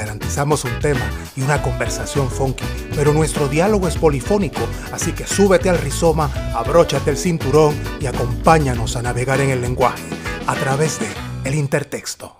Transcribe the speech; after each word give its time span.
Garantizamos 0.00 0.64
un 0.64 0.78
tema 0.80 1.06
y 1.36 1.42
una 1.42 1.60
conversación 1.60 2.30
funky, 2.30 2.64
pero 2.96 3.12
nuestro 3.12 3.48
diálogo 3.48 3.86
es 3.86 3.98
polifónico, 3.98 4.62
así 4.92 5.12
que 5.12 5.26
súbete 5.26 5.68
al 5.68 5.76
rizoma, 5.76 6.32
abróchate 6.54 7.10
el 7.10 7.18
cinturón 7.18 7.74
y 8.00 8.06
acompáñanos 8.06 8.96
a 8.96 9.02
navegar 9.02 9.42
en 9.42 9.50
el 9.50 9.60
lenguaje 9.60 10.02
a 10.46 10.54
través 10.54 10.98
de 11.00 11.06
El 11.44 11.54
Intertexto. 11.54 12.34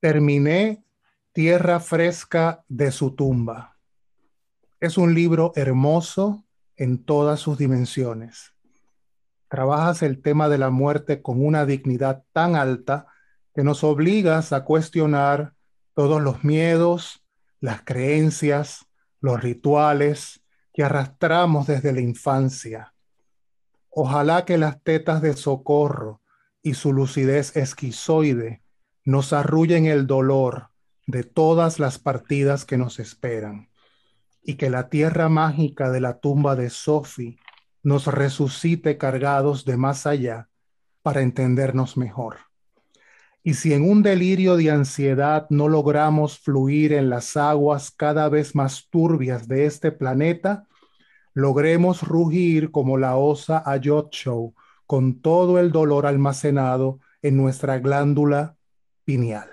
Terminé 0.00 0.84
Tierra 1.32 1.78
Fresca 1.78 2.64
de 2.66 2.90
su 2.90 3.12
tumba. 3.12 3.76
Es 4.80 4.98
un 4.98 5.14
libro 5.14 5.52
hermoso 5.54 6.44
en 6.76 7.04
todas 7.04 7.38
sus 7.38 7.58
dimensiones 7.58 8.54
trabajas 9.48 10.02
el 10.02 10.20
tema 10.20 10.48
de 10.48 10.58
la 10.58 10.70
muerte 10.70 11.22
con 11.22 11.44
una 11.46 11.64
dignidad 11.64 12.24
tan 12.32 12.56
alta 12.56 13.06
que 13.54 13.62
nos 13.62 13.84
obligas 13.84 14.52
a 14.52 14.64
cuestionar 14.64 15.53
todos 15.94 16.20
los 16.20 16.44
miedos, 16.44 17.24
las 17.60 17.82
creencias, 17.82 18.86
los 19.20 19.40
rituales 19.42 20.42
que 20.72 20.82
arrastramos 20.82 21.66
desde 21.66 21.92
la 21.92 22.00
infancia. 22.00 22.94
Ojalá 23.88 24.44
que 24.44 24.58
las 24.58 24.82
tetas 24.82 25.22
de 25.22 25.34
socorro 25.34 26.20
y 26.62 26.74
su 26.74 26.92
lucidez 26.92 27.56
esquizoide 27.56 28.62
nos 29.04 29.32
arrullen 29.32 29.86
el 29.86 30.06
dolor 30.06 30.70
de 31.06 31.22
todas 31.22 31.78
las 31.78 31.98
partidas 31.98 32.64
que 32.64 32.76
nos 32.76 32.98
esperan 32.98 33.68
y 34.42 34.56
que 34.56 34.70
la 34.70 34.88
tierra 34.88 35.28
mágica 35.28 35.90
de 35.90 36.00
la 36.00 36.18
tumba 36.18 36.56
de 36.56 36.70
Sophie 36.70 37.38
nos 37.82 38.06
resucite 38.06 38.98
cargados 38.98 39.64
de 39.64 39.76
más 39.76 40.06
allá 40.06 40.48
para 41.02 41.20
entendernos 41.20 41.96
mejor. 41.96 42.38
Y 43.46 43.54
si 43.54 43.74
en 43.74 43.88
un 43.88 44.02
delirio 44.02 44.56
de 44.56 44.70
ansiedad 44.70 45.46
no 45.50 45.68
logramos 45.68 46.38
fluir 46.38 46.94
en 46.94 47.10
las 47.10 47.36
aguas 47.36 47.90
cada 47.90 48.30
vez 48.30 48.54
más 48.54 48.88
turbias 48.88 49.46
de 49.46 49.66
este 49.66 49.92
planeta, 49.92 50.66
logremos 51.34 52.02
rugir 52.02 52.70
como 52.70 52.96
la 52.96 53.16
osa 53.16 53.62
Ayotcho 53.66 54.54
con 54.86 55.20
todo 55.20 55.58
el 55.58 55.72
dolor 55.72 56.06
almacenado 56.06 57.00
en 57.20 57.36
nuestra 57.36 57.78
glándula 57.80 58.56
pineal. 59.04 59.50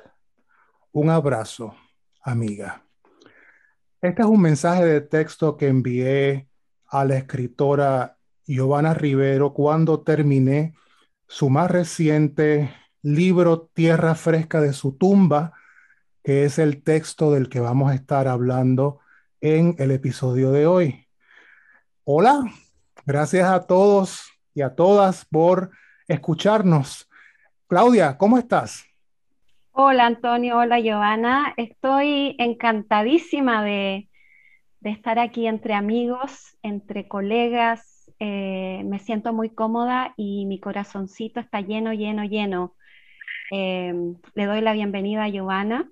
Un 0.93 1.09
abrazo, 1.09 1.75
amiga. 2.21 2.85
Este 4.01 4.21
es 4.21 4.27
un 4.27 4.41
mensaje 4.41 4.85
de 4.85 5.01
texto 5.01 5.57
que 5.57 5.67
envié 5.67 6.47
a 6.87 7.03
la 7.03 7.17
escritora 7.17 8.17
Giovanna 8.45 8.93
Rivero 8.93 9.53
cuando 9.53 9.99
terminé 9.99 10.75
su 11.27 11.49
más 11.49 11.69
reciente 11.69 12.73
libro 13.03 13.69
Tierra 13.73 14.15
Fresca 14.15 14.61
de 14.61 14.73
su 14.73 14.97
tumba, 14.97 15.53
que 16.23 16.45
es 16.45 16.59
el 16.59 16.83
texto 16.83 17.31
del 17.31 17.49
que 17.49 17.59
vamos 17.59 17.91
a 17.91 17.95
estar 17.95 18.27
hablando 18.27 18.99
en 19.39 19.75
el 19.79 19.91
episodio 19.91 20.51
de 20.51 20.67
hoy. 20.67 21.07
Hola, 22.03 22.43
gracias 23.05 23.49
a 23.49 23.65
todos 23.65 24.31
y 24.53 24.61
a 24.61 24.75
todas 24.75 25.25
por 25.25 25.71
escucharnos. 26.07 27.09
Claudia, 27.67 28.17
¿cómo 28.17 28.37
estás? 28.37 28.85
Hola 29.71 30.05
Antonio, 30.05 30.57
hola 30.57 30.79
Giovanna. 30.79 31.53
Estoy 31.57 32.35
encantadísima 32.37 33.63
de, 33.63 34.09
estar 34.83 35.17
aquí 35.17 35.47
entre 35.47 35.73
amigos, 35.73 36.57
entre 36.61 37.07
colegas, 37.07 38.11
eh, 38.19 38.83
me 38.85 38.99
siento 38.99 39.33
muy 39.33 39.49
cómoda 39.49 40.13
y 40.17 40.45
mi 40.45 40.59
corazoncito 40.59 41.39
está 41.39 41.61
lleno, 41.61 41.93
lleno, 41.93 42.25
lleno. 42.25 42.75
Em, 43.53 44.15
le 44.33 44.45
doy 44.45 44.61
la 44.61 44.71
bienvenida 44.71 45.25
a 45.25 45.29
Giovanna 45.29 45.91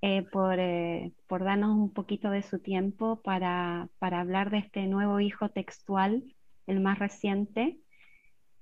eh, 0.00 0.22
por, 0.22 0.58
eh, 0.58 1.12
por, 1.26 1.44
darnos 1.44 1.76
un 1.76 1.92
poquito 1.92 2.30
de 2.30 2.42
su 2.42 2.60
tiempo 2.60 3.20
para, 3.22 3.90
para, 3.98 4.20
hablar 4.20 4.50
de 4.50 4.56
este 4.56 4.86
nuevo 4.86 5.20
hijo 5.20 5.50
textual, 5.50 6.34
el 6.66 6.80
más 6.80 6.98
reciente. 6.98 7.78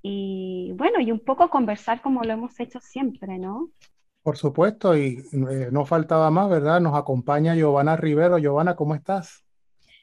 Y 0.02 0.72
bueno, 0.74 0.98
y 0.98 1.12
un 1.12 1.20
poco 1.20 1.50
conversar 1.50 2.02
como 2.02 2.24
lo 2.24 2.32
hemos 2.32 2.58
hecho 2.58 2.80
siempre, 2.80 3.38
¿no? 3.38 3.70
Por 4.24 4.36
supuesto, 4.36 4.96
y 4.98 5.24
no 5.30 5.86
faltaba 5.86 6.32
más, 6.32 6.50
¿verdad? 6.50 6.80
Nos 6.80 6.96
acompaña 6.96 7.54
Giovanna 7.54 7.96
Rivero. 7.96 8.38
Giovanna, 8.38 8.74
¿cómo 8.74 8.96
estás? 8.96 9.44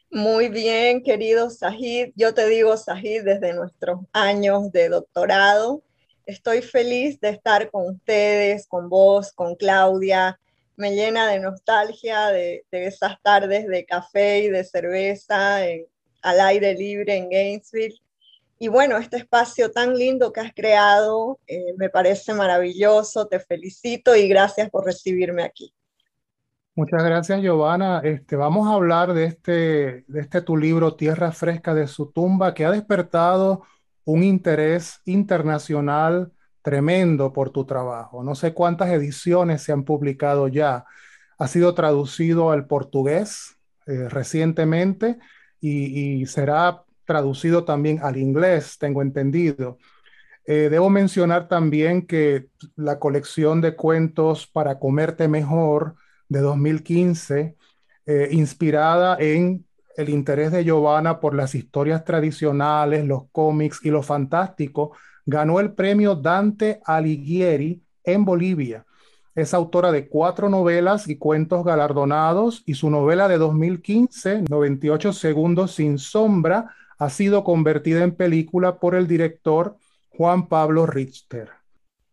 Muy 0.09 0.47
bien, 0.47 1.03
querido 1.03 1.49
Sahid. 1.49 2.13
Yo 2.15 2.33
te 2.33 2.47
digo 2.47 2.77
Sahid 2.77 3.23
desde 3.25 3.53
nuestros 3.53 3.99
años 4.13 4.71
de 4.71 4.87
doctorado. 4.87 5.83
Estoy 6.25 6.61
feliz 6.61 7.19
de 7.19 7.29
estar 7.29 7.69
con 7.69 7.87
ustedes, 7.95 8.67
con 8.67 8.89
vos, 8.89 9.31
con 9.31 9.55
Claudia. 9.55 10.39
Me 10.75 10.95
llena 10.95 11.27
de 11.27 11.39
nostalgia 11.39 12.27
de, 12.27 12.65
esas 12.71 13.21
tardes 13.21 13.67
de 13.67 13.85
café 13.85 14.39
y 14.39 14.49
de 14.49 14.63
cerveza 14.63 15.57
al 16.21 16.39
aire 16.39 16.73
libre 16.73 17.15
en 17.15 17.29
Gainesville. 17.29 18.01
Y 18.57 18.69
bueno, 18.69 18.97
este 18.97 19.17
espacio 19.17 19.71
tan 19.71 19.95
lindo 19.95 20.33
que 20.33 20.39
has 20.39 20.53
creado 20.53 21.39
eh, 21.45 21.73
me 21.77 21.89
parece 21.89 22.33
maravilloso. 22.33 23.27
Te 23.27 23.39
felicito 23.39 24.15
y 24.15 24.27
gracias 24.27 24.69
por 24.71 24.85
recibirme 24.85 25.43
aquí. 25.43 25.73
Muchas 26.73 27.03
gracias, 27.03 27.41
Giovanna. 27.41 28.01
Este, 28.03 28.35
vamos 28.35 28.67
a 28.67 28.73
hablar 28.73 29.13
de 29.13 29.25
este, 29.25 30.03
de 30.07 30.19
este 30.19 30.41
tu 30.41 30.57
libro, 30.57 30.95
Tierra 30.95 31.31
Fresca 31.31 31.73
de 31.73 31.87
su 31.87 32.11
tumba, 32.11 32.53
que 32.53 32.65
ha 32.65 32.71
despertado 32.71 33.63
un 34.05 34.23
interés 34.23 35.01
internacional 35.05 36.31
tremendo 36.61 37.33
por 37.33 37.51
tu 37.51 37.65
trabajo. 37.65 38.23
No 38.23 38.35
sé 38.35 38.53
cuántas 38.53 38.89
ediciones 38.89 39.61
se 39.63 39.71
han 39.71 39.83
publicado 39.83 40.47
ya. 40.47 40.85
Ha 41.37 41.47
sido 41.47 41.75
traducido 41.75 42.51
al 42.51 42.65
portugués 42.67 43.57
eh, 43.87 44.09
recientemente 44.09 45.19
y, 45.59 46.25
será 46.25 46.83
traducido 47.05 47.65
también 47.65 47.99
al 48.01 48.17
inglés, 48.17 48.77
tengo 48.79 49.01
entendido. 49.01 49.77
Eh, 50.47 50.69
debo 50.69 50.89
mencionar 50.89 51.47
también 51.47 52.05
que 52.05 52.47
la 52.75 52.99
colección 52.99 53.61
de 53.61 53.75
cuentos 53.75 54.47
para 54.47 54.79
comerte 54.79 55.27
mejor 55.27 55.95
de 56.29 56.39
2015, 56.39 57.55
eh, 58.07 58.27
inspirada 58.31 59.17
en 59.19 59.64
el 59.97 60.09
interés 60.09 60.51
de 60.51 60.63
Giovanna 60.63 61.19
por 61.19 61.35
las 61.35 61.55
historias 61.55 62.03
tradicionales, 62.03 63.05
los 63.05 63.23
cómics 63.31 63.79
y 63.83 63.89
lo 63.89 64.03
fantástico, 64.03 64.91
ganó 65.25 65.59
el 65.59 65.73
premio 65.73 66.15
Dante 66.15 66.81
Alighieri 66.85 67.81
en 68.03 68.25
Bolivia. 68.25 68.85
Es 69.33 69.53
autora 69.53 69.91
de 69.91 70.07
cuatro 70.07 70.49
novelas 70.49 71.07
y 71.09 71.17
cuentos 71.17 71.63
galardonados 71.65 72.63
y 72.65 72.75
su 72.75 72.89
novela 72.89 73.27
de 73.27 73.37
2015, 73.37 74.43
98 74.49 75.13
segundos 75.13 75.73
sin 75.73 75.97
sombra, 75.97 76.73
ha 76.97 77.09
sido 77.09 77.43
convertida 77.43 78.03
en 78.03 78.15
película 78.15 78.79
por 78.79 78.95
el 78.95 79.07
director 79.07 79.77
Juan 80.09 80.47
Pablo 80.47 80.85
Richter. 80.85 81.49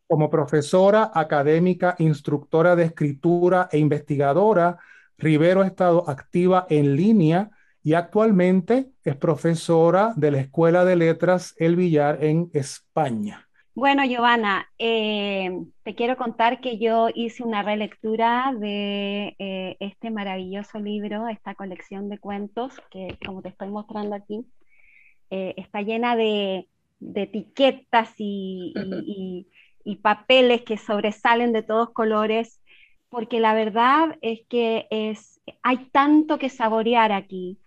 Como 0.09 0.29
profesora 0.29 1.13
académica, 1.15 1.95
instructora 1.99 2.75
de 2.75 2.85
escritura 2.85 3.69
e 3.71 3.79
investigadora, 3.79 4.79
Rivero 5.17 5.63
ha 5.63 5.67
estado 5.67 6.09
activa 6.11 6.67
en 6.69 6.97
línea 6.97 7.51
y 7.83 7.95
actualmente 7.95 8.91
es 9.05 9.17
profesora 9.17 10.13
de 10.17 10.31
la 10.31 10.39
Escuela 10.39 10.85
de 10.85 10.97
Letras 10.97 11.55
El 11.59 11.77
Villar 11.77 12.23
en 12.23 12.51
España. 12.53 13.49
Bueno, 13.75 14.05
Giovanna, 14.05 14.69
eh, 14.79 15.51
te 15.83 15.95
quiero 15.95 16.17
contar 16.17 16.61
que 16.61 16.79
yo 16.79 17.09
hice 17.15 17.43
una 17.43 17.63
relectura 17.63 18.53
de 18.59 19.35
eh, 19.39 19.77
este 19.81 20.11
maravilloso 20.11 20.79
libro, 20.79 21.27
esta 21.29 21.55
colección 21.55 22.11
de 22.11 22.19
cuentos 22.19 22.75
que, 22.91 23.19
como 23.25 23.41
te 23.41 23.49
estoy 23.49 23.69
mostrando 23.69 24.15
aquí, 24.15 24.47
eh, 25.31 25.55
está 25.57 25.81
llena 25.81 26.17
de, 26.17 26.69
etiquetas 27.15 28.13
y, 28.19 28.75
y 29.85 29.97
papeles 29.97 30.63
que 30.63 30.77
sobresalen 30.77 31.53
de 31.53 31.63
todos 31.63 31.91
colores, 31.91 32.61
porque 33.09 33.41
la 33.41 33.55
verdad 33.55 34.19
es 34.21 34.41
que 34.49 34.87
es, 34.91 35.41
hay 35.63 35.89
tanto 35.93 36.39
que 36.39 36.49
saborear 36.49 37.11
aquí. 37.11 37.59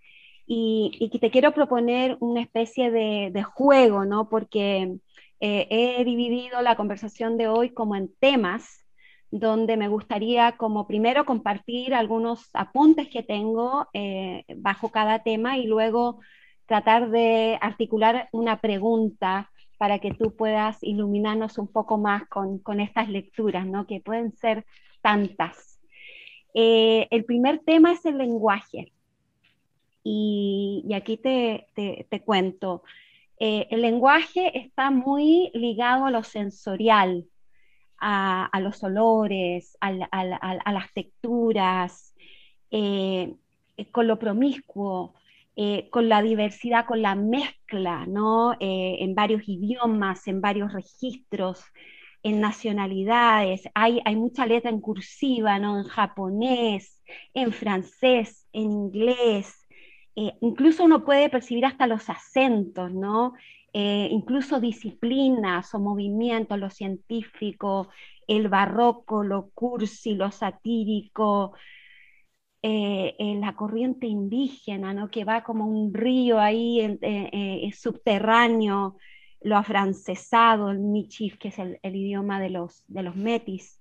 Y, 0.47 0.91
y 0.99 1.17
te 1.19 1.31
quiero 1.31 1.53
proponer 1.53 2.17
una 2.19 2.41
especie 2.41 2.91
de, 2.91 3.43
juego, 3.43 4.05
¿no? 4.05 4.29
Porque 4.29 4.97
eh, 5.39 5.67
he 5.69 6.03
dividido 6.05 6.61
la 6.61 6.75
conversación 6.75 7.37
de 7.37 7.47
hoy 7.47 7.71
como 7.71 7.95
en 7.95 8.13
temas, 8.19 8.85
donde 9.31 9.75
me 9.75 9.87
gustaría 9.87 10.53
como 10.53 10.87
primero 10.87 11.25
compartir 11.25 11.93
algunos 11.93 12.49
apuntes 12.53 13.09
que 13.09 13.23
tengo 13.23 13.87
eh, 13.93 14.45
bajo 14.57 14.89
cada 14.89 15.23
tema 15.23 15.57
y 15.57 15.65
luego 15.65 16.19
tratar 16.65 17.09
de 17.09 17.57
articular 17.61 18.29
una 18.31 18.61
pregunta 18.61 19.51
para 19.77 19.99
que 19.99 20.11
tú 20.11 20.35
puedas 20.35 20.81
iluminarnos 20.81 21.57
un 21.57 21.67
poco 21.67 21.97
más 21.97 22.23
con, 22.27 22.79
estas 22.79 23.09
lecturas, 23.09 23.65
¿no? 23.65 23.85
que 23.85 23.99
pueden 23.99 24.31
ser 24.37 24.65
tantas. 25.01 25.79
Eh, 26.53 27.07
el 27.11 27.25
primer 27.25 27.59
tema 27.59 27.91
es 27.91 28.05
el 28.05 28.17
lenguaje. 28.17 28.93
Y, 30.07 30.87
aquí 30.95 31.17
te, 31.17 31.67
cuento. 32.23 32.83
Eh, 33.39 33.67
el 33.71 33.81
lenguaje 33.81 34.57
está 34.57 34.91
muy 34.91 35.49
ligado 35.53 36.05
a 36.05 36.11
lo 36.11 36.23
sensorial, 36.23 37.25
a, 37.99 38.59
los 38.61 38.83
olores, 38.83 39.75
a, 39.81 39.91
las 39.91 40.93
texturas, 40.93 42.13
eh, 42.69 43.33
con 43.91 44.07
lo 44.07 44.19
promiscuo, 44.19 45.15
eh, 45.57 45.89
con 45.89 46.09
la 46.09 46.21
diversidad, 46.21 46.85
con 46.85 47.01
la 47.01 47.15
mezcla, 47.15 48.05
¿no? 48.05 48.53
Eh, 48.59 48.97
en 48.99 49.15
varios 49.15 49.47
idiomas, 49.47 50.27
en 50.27 50.41
varios 50.41 50.73
registros, 50.73 51.63
en 52.23 52.41
nacionalidades. 52.41 53.63
Hay, 53.73 54.01
hay 54.03 54.17
mucha 54.17 54.45
letra 54.45 54.69
en 54.69 54.81
cursiva, 54.81 55.57
¿no? 55.59 55.79
En 55.79 55.85
japonés, 55.85 57.01
en 57.33 57.53
francés, 57.53 58.45
en 58.51 58.71
inglés. 58.71 59.64
Eh, 60.15 60.33
incluso 60.41 60.83
uno 60.83 61.03
puede 61.03 61.29
percibir 61.29 61.65
hasta 61.65 61.87
los 61.87 62.09
acentos, 62.09 62.93
¿no? 62.93 63.33
incluso 63.77 64.61
disciplinas 64.61 65.75
o 65.75 65.79
movimientos, 65.79 66.57
lo 66.57 66.69
científico, 66.69 67.89
el 68.25 68.47
barroco, 68.47 69.21
lo 69.21 69.49
cursi, 69.53 70.15
lo 70.15 70.31
satírico, 70.31 71.53
eh, 72.67 73.37
la 73.39 73.55
corriente 73.55 74.07
indígena, 74.07 74.91
¿no? 74.91 75.11
que 75.11 75.23
va 75.23 75.43
como 75.43 75.67
un 75.67 75.93
río 75.93 76.39
ahí 76.39 76.79
eh, 76.79 76.97
eh, 77.01 77.71
subterráneo, 77.73 78.97
lo 79.41 79.55
afrancesado, 79.55 80.71
el 80.71 80.79
michif, 80.79 81.37
que 81.37 81.49
es 81.49 81.59
el, 81.59 81.79
idioma 81.83 82.39
de 82.39 82.49
los, 82.49 82.83
de 82.87 83.03
los 83.03 83.15
metis. 83.15 83.79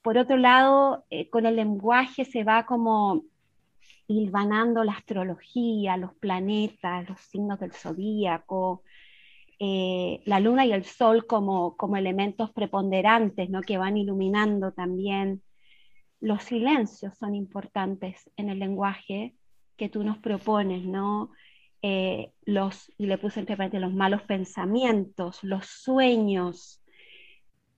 Por 0.00 0.16
otro 0.16 0.36
lado, 0.36 1.06
con 1.30 1.46
el 1.46 1.56
lenguaje 1.56 2.24
se 2.24 2.44
va 2.44 2.66
como 2.66 3.24
hilvanando 4.08 4.82
la 4.82 4.92
astrología, 4.92 5.96
los 5.96 6.14
planetas, 6.14 7.08
los 7.08 7.20
signos 7.20 7.60
del 7.60 7.72
zodíaco, 7.72 8.82
la 9.60 10.40
luna 10.40 10.66
y 10.66 10.72
el 10.72 10.84
sol 10.84 11.26
como, 11.26 11.76
como 11.76 11.96
elementos 11.96 12.50
preponderantes, 12.52 13.50
¿no? 13.50 13.60
que 13.60 13.78
van 13.78 13.96
iluminando 13.96 14.72
también 14.72 15.42
los 16.20 16.42
silencios 16.42 17.16
son 17.16 17.34
importantes 17.34 18.30
en 18.36 18.50
el 18.50 18.58
lenguaje 18.58 19.36
que 19.76 19.88
tú 19.88 20.02
nos 20.02 20.18
propones, 20.18 20.84
¿no? 20.84 21.30
Eh, 21.82 22.32
los, 22.44 22.92
y 22.98 23.06
le 23.06 23.18
puse 23.18 23.40
entre 23.40 23.78
los 23.78 23.92
malos 23.92 24.22
pensamientos, 24.22 25.38
los 25.44 25.66
sueños, 25.66 26.82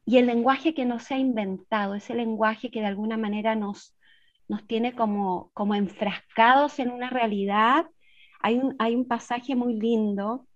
y 0.06 0.16
el 0.16 0.26
lenguaje 0.26 0.72
que 0.72 0.86
no 0.86 0.98
se 0.98 1.14
ha 1.14 1.18
inventado, 1.18 1.94
ese 1.94 2.14
lenguaje 2.14 2.70
que 2.70 2.80
de 2.80 2.86
alguna 2.86 3.18
manera 3.18 3.54
nos, 3.54 3.94
nos 4.50 4.66
tiene 4.66 4.94
como, 4.94 5.52
como 5.54 5.76
enfrascados 5.76 6.80
en 6.80 6.90
una 6.90 7.08
realidad. 7.08 7.86
Hay 8.40 8.56
un, 8.56 8.74
hay 8.80 8.96
un 8.96 9.06
pasaje 9.06 9.54
muy 9.54 9.74
lindo 9.74 10.48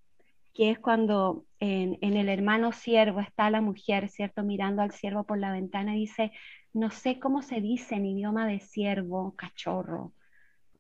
que 0.53 0.71
es 0.73 0.81
cuando 0.81 1.45
en, 1.61 1.97
en, 2.01 2.17
el 2.17 2.29
hermano 2.29 2.73
siervo 2.73 3.21
está 3.21 3.51
la 3.51 3.61
mujer, 3.61 4.09
¿cierto? 4.09 4.43
Mirando 4.43 4.83
al 4.83 4.91
siervo 4.91 5.23
por 5.23 5.39
la 5.39 5.53
ventana 5.53 5.97
y 5.97 6.01
dice, 6.01 6.33
no 6.73 6.91
sé 6.91 7.21
cómo 7.21 7.41
se 7.43 7.61
dice 7.61 7.95
en 7.95 8.07
idioma 8.07 8.49
de 8.49 8.59
siervo, 8.59 9.35
cachorro. 9.37 10.13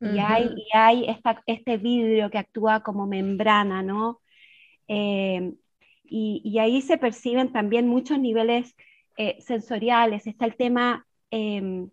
Y 0.01 0.19
hay, 0.19 0.51
y 0.57 0.77
hay 0.77 1.07
este 1.47 1.77
vidrio 1.79 2.31
que 2.31 2.39
actúa 2.39 2.81
como 2.81 3.07
membrana, 3.07 3.83
¿no? 3.83 4.21
Eh, 4.89 5.55
y, 6.05 6.59
ahí 6.59 6.83
se 6.83 6.99
perciben 6.99 7.53
también 7.53 7.89
muchos 7.89 8.19
niveles 8.19 8.75
eh, 9.17 9.37
sensoriales. 9.41 10.27
Está 10.27 10.47
el 10.47 10.57
tema 10.57 11.07
em, 11.31 11.91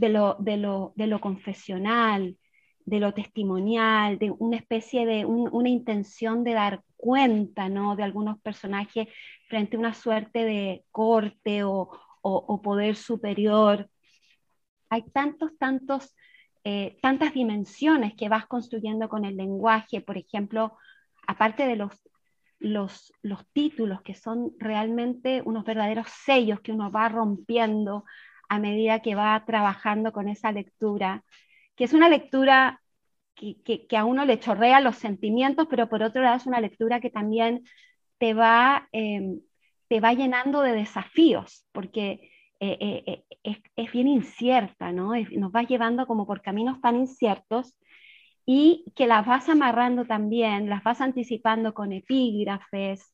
de, 0.00 0.08
lo, 0.08 0.36
de, 0.40 0.56
lo, 0.56 0.94
de, 0.96 1.06
lo, 1.06 1.20
confesional, 1.20 2.38
de 2.86 3.00
lo 3.00 3.12
testimonial, 3.12 4.18
de 4.18 4.30
una 4.30 4.56
especie 4.56 5.04
de 5.04 5.26
una 5.26 5.68
intención 5.68 6.42
de 6.42 6.54
dar 6.54 6.82
cuenta, 6.96 7.68
¿no? 7.68 7.96
De 7.96 8.02
algunos 8.02 8.40
personajes 8.40 9.08
frente 9.48 9.76
a 9.76 9.78
una 9.78 9.92
suerte 9.92 10.44
de 10.44 10.84
corte 10.90 11.64
o, 11.64 11.90
o, 12.22 12.62
poder 12.62 12.96
superior. 12.96 13.90
Hay 14.88 15.02
tantos, 15.10 15.50
tantos, 15.58 16.16
eh, 16.64 16.98
tantas 17.02 17.34
dimensiones 17.34 18.14
que 18.14 18.30
vas 18.30 18.46
construyendo 18.46 19.08
con 19.10 19.26
el 19.26 19.36
lenguaje, 19.36 20.00
por 20.00 20.16
ejemplo, 20.16 20.78
aparte 21.26 21.66
de 21.66 21.76
los, 21.76 21.92
los, 22.58 23.12
los 23.20 23.46
títulos 23.52 24.00
que 24.00 24.14
son 24.14 24.52
realmente 24.58 25.42
unos 25.44 25.64
verdaderos 25.64 26.08
sellos 26.24 26.60
que 26.60 26.72
uno 26.72 26.90
va 26.90 27.10
rompiendo 27.10 28.04
a 28.50 28.58
medida 28.58 29.00
que 29.00 29.14
va 29.14 29.42
trabajando 29.46 30.12
con 30.12 30.28
esa 30.28 30.52
lectura, 30.52 31.24
que 31.76 31.84
es 31.84 31.94
una 31.94 32.10
lectura 32.10 32.82
que, 33.34 33.86
a 33.96 34.04
uno 34.04 34.26
le 34.26 34.38
chorrea 34.38 34.80
los 34.80 34.96
sentimientos, 34.96 35.66
pero 35.70 35.88
por 35.88 36.02
otro 36.02 36.20
lado 36.22 36.36
es 36.36 36.46
una 36.46 36.60
lectura 36.60 37.00
que 37.00 37.10
también 37.10 37.64
te 38.18 38.34
va 38.34 38.88
em, 38.92 39.40
te 39.90 39.98
va 40.00 40.14
llenando 40.14 40.62
de 40.62 40.72
desafíos, 40.72 41.66
porque 41.72 42.30
eh, 42.60 42.78
eh, 42.80 43.24
eh, 43.42 43.60
es, 43.74 43.92
bien 43.92 44.06
incierta, 44.06 44.92
¿no? 44.92 45.14
nos 45.32 45.52
va 45.52 45.64
llevando 45.64 46.06
como 46.06 46.28
por 46.28 46.42
caminos 46.42 46.80
tan 46.80 46.94
inciertos 46.94 47.74
y 48.46 48.84
que 48.94 49.08
las 49.08 49.26
vas 49.26 49.48
amarrando 49.48 50.04
también, 50.04 50.68
las 50.68 50.84
vas 50.84 51.00
anticipando 51.00 51.74
con 51.74 51.92
epígrafes 51.92 53.12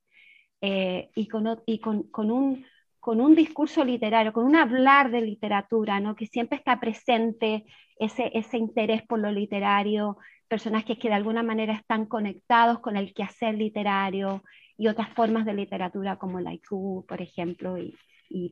y, 0.60 1.28
con, 1.28 2.30
un, 2.30 2.66
con 3.06 3.20
un 3.20 3.36
discurso 3.36 3.84
literario, 3.84 4.32
con 4.32 4.46
un 4.46 4.56
hablar 4.56 5.12
de 5.12 5.20
literatura, 5.20 6.00
¿no? 6.00 6.16
que 6.16 6.26
siempre 6.26 6.58
está 6.58 6.80
presente 6.80 7.64
ese, 8.00 8.32
ese 8.34 8.58
interés 8.58 9.06
por 9.06 9.20
lo 9.20 9.30
literario, 9.30 10.18
personajes 10.48 10.98
que 10.98 11.06
de 11.06 11.14
alguna 11.14 11.44
manera 11.44 11.72
están 11.74 12.06
conectados 12.06 12.80
con 12.80 12.96
el 12.96 13.14
quehacer 13.14 13.54
literario, 13.54 14.42
y 14.76 14.88
otras 14.88 15.08
formas 15.10 15.46
de 15.46 15.54
literatura 15.54 16.16
como 16.16 16.40
el 16.40 16.48
haiku, 16.48 17.04
por 17.06 17.22
ejemplo, 17.22 17.76
y, 17.78 17.94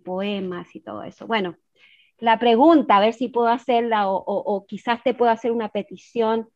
poemas 0.04 0.72
y 0.76 0.80
todo 0.80 1.02
eso. 1.02 1.26
Bueno, 1.26 1.56
la 2.18 2.38
pregunta, 2.38 2.96
a 2.96 3.00
ver 3.00 3.12
si 3.12 3.26
puedo 3.26 3.48
hacerla 3.48 4.08
o, 4.08 4.66
quizás 4.68 5.02
te 5.02 5.14
puedo 5.14 5.32
hacer 5.32 5.50
una 5.50 5.70
petición 5.70 6.48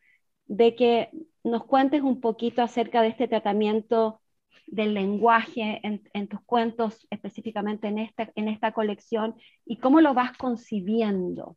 de 0.46 0.76
que 0.76 1.10
nos 1.42 1.64
cuentes 1.64 2.02
un 2.02 2.20
poquito 2.20 2.62
acerca 2.62 3.02
de 3.02 3.08
este 3.08 3.26
tratamiento 3.26 4.20
del 4.66 4.94
lenguaje 4.94 5.80
en, 5.82 6.28
tus 6.28 6.40
cuentos, 6.42 7.06
específicamente 7.10 7.88
en 7.88 7.98
esta, 7.98 8.30
en 8.34 8.48
esta 8.48 8.72
colección, 8.72 9.36
y 9.64 9.78
cómo 9.78 10.00
lo 10.00 10.14
vas 10.14 10.36
concibiendo. 10.36 11.56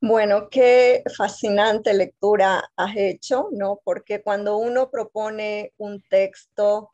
Bueno, 0.00 0.48
qué 0.50 1.02
fascinante 1.16 1.94
lectura 1.94 2.62
has 2.76 2.96
hecho, 2.96 3.48
¿no? 3.52 3.80
Porque 3.82 4.22
cuando 4.22 4.58
uno 4.58 4.90
propone 4.90 5.72
un 5.78 6.02
texto, 6.02 6.90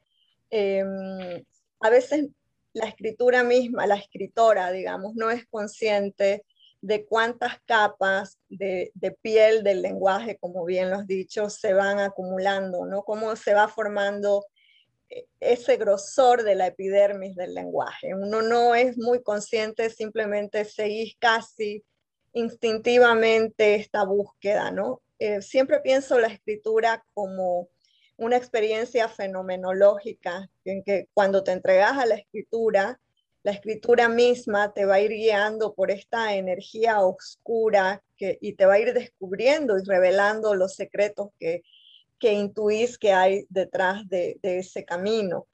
em, 0.51 1.45
a 1.81 1.91
veces 1.91 2.29
la 2.73 2.87
escritura 2.87 3.43
misma, 3.43 3.87
la 3.87 3.97
escritora, 3.97 4.71
digamos, 4.71 5.15
no 5.15 5.31
es 5.31 5.47
consciente 5.47 6.45
de 6.83 7.07
cuántas 7.07 7.61
capas 7.65 8.39
de, 8.49 8.93
piel 9.23 9.63
del 9.63 9.83
lenguaje, 9.83 10.37
como 10.39 10.65
bien 10.65 10.91
lo 10.91 10.97
has 10.97 11.07
dicho, 11.07 11.49
se 11.49 11.73
van 11.73 12.01
acumulando, 12.01 12.85
¿no? 12.85 13.05
Cómo 13.05 13.37
se 13.37 13.55
va 13.55 13.69
formando 13.69 14.45
eh, 15.09 15.25
ese 15.39 15.77
grosor 15.77 16.43
de 16.43 16.57
la 16.57 16.67
epidermis 16.67 17.37
del 17.37 17.55
lenguaje. 17.55 18.15
Uno 18.15 18.43
no 18.43 18.75
es 18.75 18.99
muy 18.99 19.23
consciente, 19.23 19.91
simplemente 19.91 20.65
seguís 20.65 21.15
casi 21.21 21.85
instintivamente 22.33 23.77
esta 23.77 24.05
búsqueda, 24.05 24.73
¿no? 24.73 25.03
Eh, 25.21 25.41
siempre 25.41 25.79
pienso 25.81 26.19
la 26.19 26.27
escritura 26.27 27.05
como 27.15 27.69
una 28.17 28.37
experiencia 28.37 29.09
fenomenológica, 29.09 30.51
en 30.65 30.83
que 30.83 31.07
cuando 31.15 31.45
te 31.45 31.53
entregas 31.53 31.97
a 31.97 32.07
la 32.07 32.17
escritura, 32.17 33.01
la 33.43 33.53
escritura 33.53 34.09
misma 34.09 34.73
te 34.73 34.85
va 34.85 34.95
a 34.95 35.01
ir 35.01 35.11
guiando 35.11 35.75
por 35.75 35.91
esta 35.91 36.35
energía 36.35 37.01
oscura 37.01 38.03
que, 38.17 38.39
y 38.41 38.53
te 38.55 38.67
va 38.67 38.75
a 38.75 38.81
ir 38.81 38.95
descubriendo 38.95 39.79
y 39.79 39.85
revelando 39.85 40.55
los 40.55 40.75
secretos 40.75 41.31
que, 41.39 41.63
que 42.23 42.33
intuís 42.33 42.99
que 42.99 43.13
hay 43.13 43.47
detrás 43.49 44.09
de, 44.09 44.39
ese 44.43 44.85
camino. 44.85 45.49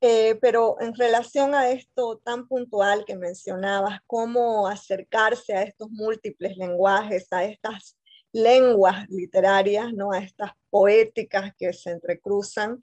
Eh, 0.00 0.36
pero 0.40 0.76
en 0.80 0.94
relación 0.94 1.54
a 1.54 1.70
esto 1.70 2.18
tan 2.18 2.46
puntual 2.46 3.04
que 3.04 3.16
mencionabas, 3.16 4.00
cómo 4.06 4.68
acercarse 4.68 5.54
a 5.54 5.62
estos 5.62 5.90
múltiples 5.90 6.56
lenguajes, 6.56 7.26
a 7.32 7.44
estas 7.44 7.96
lenguas 8.32 9.08
literarias, 9.10 9.92
¿no? 9.92 10.12
a 10.12 10.18
estas 10.18 10.52
poéticas 10.70 11.52
que 11.56 11.72
se 11.72 11.90
entrecruzan, 11.90 12.82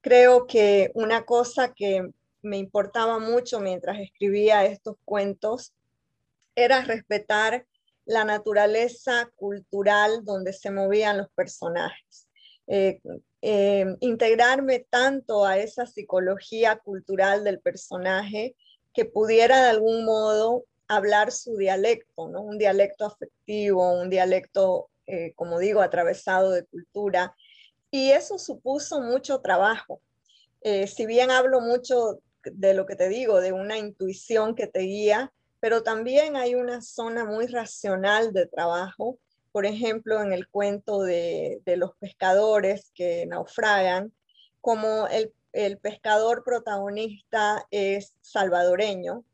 creo 0.00 0.46
que 0.46 0.92
una 0.94 1.24
cosa 1.24 1.74
que 1.74 2.08
me 2.46 2.58
importaba 2.58 3.18
mucho 3.18 3.60
mientras 3.60 3.98
escribía 4.00 4.64
estos 4.64 4.96
cuentos 5.04 5.74
era 6.54 6.80
respetar 6.82 7.66
la 8.06 8.24
naturaleza 8.24 9.30
cultural 9.36 10.24
donde 10.24 10.52
se 10.52 10.70
movían 10.70 11.18
los 11.18 11.28
personajes. 11.30 12.28
eh, 12.68 13.00
eh, 13.42 13.86
integrarme 14.00 14.80
tanto 14.90 15.44
a 15.44 15.56
esa 15.58 15.86
psicología 15.86 16.78
cultural 16.78 17.44
del 17.44 17.60
personaje 17.60 18.56
que 18.92 19.04
pudiera 19.04 19.62
de 19.62 19.68
algún 19.68 20.04
modo 20.04 20.64
hablar 20.88 21.30
su 21.30 21.56
dialecto, 21.56 22.28
¿no? 22.28 22.42
un 22.42 22.58
dialecto 22.58 23.06
afectivo, 23.06 24.00
un 24.00 24.10
dialecto, 24.10 24.90
eh, 25.06 25.32
como 25.36 25.60
digo, 25.60 25.80
atravesado 25.80 26.50
de 26.50 26.64
cultura. 26.64 27.36
Y 27.92 28.10
eso 28.10 28.36
supuso 28.38 29.00
mucho 29.00 29.40
trabajo. 29.40 30.00
si 30.62 31.06
bien 31.06 31.30
hablo 31.30 31.60
mucho 31.60 32.18
de 32.52 32.74
lo 32.74 32.86
que 32.86 32.96
te 32.96 33.08
digo, 33.08 33.40
de 33.40 33.52
una 33.52 33.78
intuición 33.78 34.54
que 34.54 34.66
te 34.66 34.80
guía, 34.80 35.32
pero 35.60 35.82
también 35.82 36.36
hay 36.36 36.54
una 36.54 36.82
zona 36.82 37.24
muy 37.24 37.46
racional 37.46 38.32
de 38.32 38.46
trabajo. 38.46 39.18
Por 39.52 39.66
ejemplo, 39.66 40.22
en 40.22 40.32
el 40.32 40.48
cuento 40.48 41.02
de, 41.02 41.60
los 41.64 41.96
pescadores 41.96 42.90
que 42.94 43.26
naufragan, 43.26 44.12
como 44.60 45.08
el, 45.08 45.32
pescador 45.78 46.44
protagonista 46.44 47.66
es 47.70 48.12
salvadoreño 48.20 49.24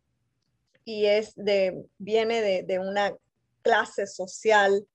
y 0.85 1.07
es 1.07 1.35
de, 1.35 1.85
viene 1.99 2.63
de, 2.63 2.79
una 2.79 3.17
clase 3.63 4.07
social 4.07 4.87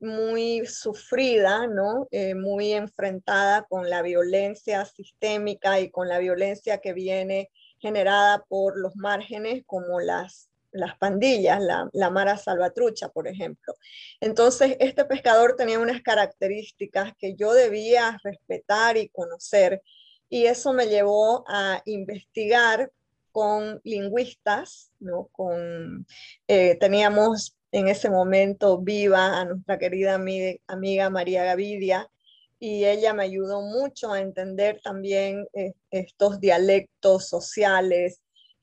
muy 0.00 0.66
sufrida, 0.66 1.66
¿no? 1.66 2.08
Eh, 2.10 2.34
muy 2.34 2.72
enfrentada 2.72 3.66
con 3.68 3.88
la 3.90 4.02
violencia 4.02 4.84
sistémica 4.84 5.80
y 5.80 5.90
con 5.90 6.08
la 6.08 6.18
violencia 6.18 6.78
que 6.78 6.92
viene 6.92 7.50
generada 7.78 8.44
por 8.48 8.78
los 8.78 8.96
márgenes 8.96 9.62
como 9.66 10.00
las 10.00 10.50
las 10.72 10.96
pandillas, 10.98 11.60
la, 11.92 12.10
Mara 12.10 12.36
Salvatrucha, 12.36 13.08
por 13.08 13.26
ejemplo. 13.26 13.74
Entonces, 14.20 14.76
este 14.80 15.04
pescador 15.04 15.56
tenía 15.56 15.78
unas 15.78 16.02
características 16.02 17.12
que 17.18 17.34
yo 17.34 17.52
debía 17.52 18.18
respetar 18.22 18.96
y 18.96 19.08
conocer, 19.08 19.82
y 20.28 20.46
eso 20.46 20.72
me 20.72 20.86
llevó 20.86 21.44
a 21.48 21.82
investigar 21.86 22.92
con 23.32 23.80
lingüistas, 23.84 24.92
¿no? 24.98 25.28
Con, 25.32 26.06
eh, 26.46 26.76
teníamos 26.78 27.56
en 27.72 27.88
ese 27.88 28.10
momento 28.10 28.78
viva 28.78 29.40
a 29.40 29.44
nuestra 29.44 29.78
querida 29.78 30.14
amiga, 30.14 31.10
María 31.10 31.44
Gavidia, 31.44 32.10
y 32.58 32.84
ella 32.84 33.14
me 33.14 33.24
ayudó 33.24 33.62
mucho 33.62 34.12
a 34.12 34.20
entender 34.20 34.80
también 34.82 35.46
eh, 35.54 35.72
estos 35.90 36.40
dialectos 36.40 37.28
sociales, 37.28 38.20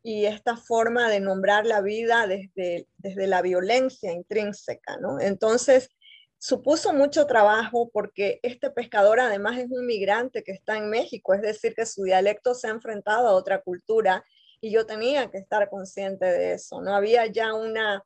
y 0.07 0.25
esta 0.25 0.55
forma 0.55 1.09
de 1.09 1.19
nombrar 1.19 1.65
la 1.65 1.81
vida 1.81 2.27
desde, 2.27 2.87
desde 2.97 3.27
la 3.27 3.41
violencia 3.41 4.13
intrínseca, 4.13 4.95
¿no? 5.01 5.19
Entonces, 5.19 5.89
supuso 6.37 6.93
mucho 6.93 7.25
trabajo 7.25 7.89
porque 7.91 8.39
este 8.41 8.69
pescador 8.69 9.19
además 9.19 9.57
es 9.57 9.69
un 9.69 9.85
migrante 9.85 10.43
que 10.43 10.53
está 10.53 10.77
en 10.77 10.89
México, 10.89 11.33
es 11.33 11.41
decir, 11.41 11.75
que 11.75 11.85
su 11.85 12.03
dialecto 12.03 12.53
se 12.53 12.67
ha 12.67 12.71
enfrentado 12.71 13.27
a 13.27 13.33
otra 13.33 13.61
cultura 13.61 14.23
y 14.61 14.71
yo 14.71 14.85
tenía 14.85 15.29
que 15.29 15.39
estar 15.39 15.69
consciente 15.69 16.25
de 16.25 16.53
eso, 16.53 16.81
¿no? 16.81 16.95
Había 16.95 17.25
ya 17.25 17.53
una, 17.53 18.01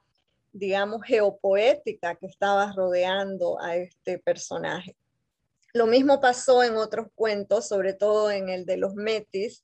digamos, 0.52 1.02
geopoética 1.04 2.16
que 2.16 2.28
estaba 2.28 2.72
rodeando 2.76 3.60
a 3.62 3.78
este 3.78 4.20
personaje. 4.20 4.96
Lo 5.74 5.88
mismo 5.88 6.20
pasó 6.20 6.64
en 6.64 6.76
otros 6.76 7.08
cuentos, 7.16 7.68
sobre 7.68 7.94
todo 7.94 8.30
en 8.30 8.50
el 8.50 8.66
de 8.66 8.78
los 8.78 8.94
metis, 8.96 9.64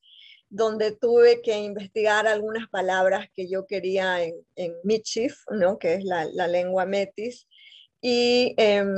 donde 0.49 0.95
tuve 0.95 1.41
que 1.41 1.57
investigar 1.57 2.27
algunas 2.27 2.69
palabras 2.69 3.27
que 3.33 3.49
yo 3.49 3.67
quería 3.67 4.23
en, 4.23 4.35
en 4.55 4.73
Michif, 4.83 5.39
¿no? 5.51 5.77
que 5.77 5.95
es 5.95 6.03
la, 6.05 6.25
lengua 6.47 6.85
metis, 6.85 7.47
y 7.99 8.53
em, 8.57 8.95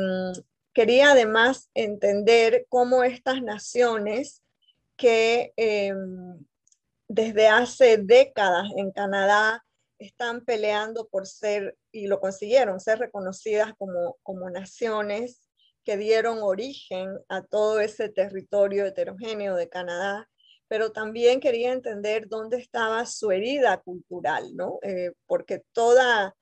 quería 0.73 1.11
además 1.11 1.69
entender 1.73 2.67
cómo 2.69 3.03
estas 3.03 3.41
naciones 3.41 4.43
que 4.95 5.53
em, 5.55 6.45
desde 7.07 7.47
hace 7.47 7.97
décadas 7.97 8.67
en 8.77 8.91
Canadá 8.91 9.65
están 9.97 10.41
peleando 10.45 11.07
por 11.07 11.25
ser, 11.25 11.77
y 11.91 12.07
lo 12.07 12.19
consiguieron, 12.19 12.79
ser 12.79 12.99
reconocidas 12.99 13.73
como, 13.77 14.17
como 14.23 14.49
naciones 14.49 15.49
que 15.83 15.97
dieron 15.97 16.39
origen 16.41 17.17
a 17.29 17.43
todo 17.43 17.79
ese 17.79 18.09
territorio 18.09 18.85
heterogéneo 18.85 19.55
de 19.55 19.69
Canadá 19.69 20.29
pero 20.69 20.91
también 20.91 21.41
quería 21.41 21.73
entender 21.73 22.29
dónde 22.29 22.57
estaba 22.57 23.05
su 23.07 23.31
herida 23.31 23.81
cultural, 23.81 24.55
¿no? 24.55 24.77
Eh, 24.83 25.11
porque 25.25 25.63
toda, 25.73 26.35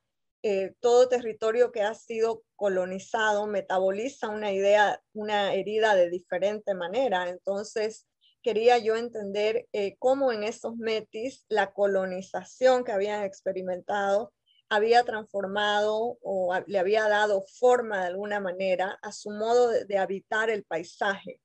eh, 0.43 0.73
todo 0.81 1.07
territorio 1.07 1.71
que 1.71 1.81
ha 1.81 1.93
sido 1.95 2.43
colonizado 2.57 3.47
metaboliza 3.47 4.27
una 4.27 4.51
idea, 4.51 5.01
una 5.13 5.53
herida 5.53 5.95
de 5.95 6.09
diferente 6.09 6.75
manera. 6.75 7.29
Entonces, 7.29 8.05
quería 8.43 8.77
yo 8.79 8.97
entender 8.97 9.67
eh, 9.71 9.95
cómo 9.97 10.33
en 10.33 10.43
esos 10.43 10.75
metis 10.75 11.45
la 11.47 11.71
colonización 11.71 12.83
que 12.83 12.91
habían 12.91 13.23
experimentado 13.23 14.33
había 14.69 15.03
transformado 15.03 16.17
o 16.21 16.53
le 16.67 16.79
había 16.79 17.07
dado 17.07 17.43
forma 17.59 18.01
de 18.01 18.07
alguna 18.07 18.39
manera 18.39 18.97
a 19.01 19.11
su 19.11 19.29
modo 19.29 19.69
de 19.69 19.97
habitar 19.97 20.49
el 20.49 20.63
paisaje 20.63 21.41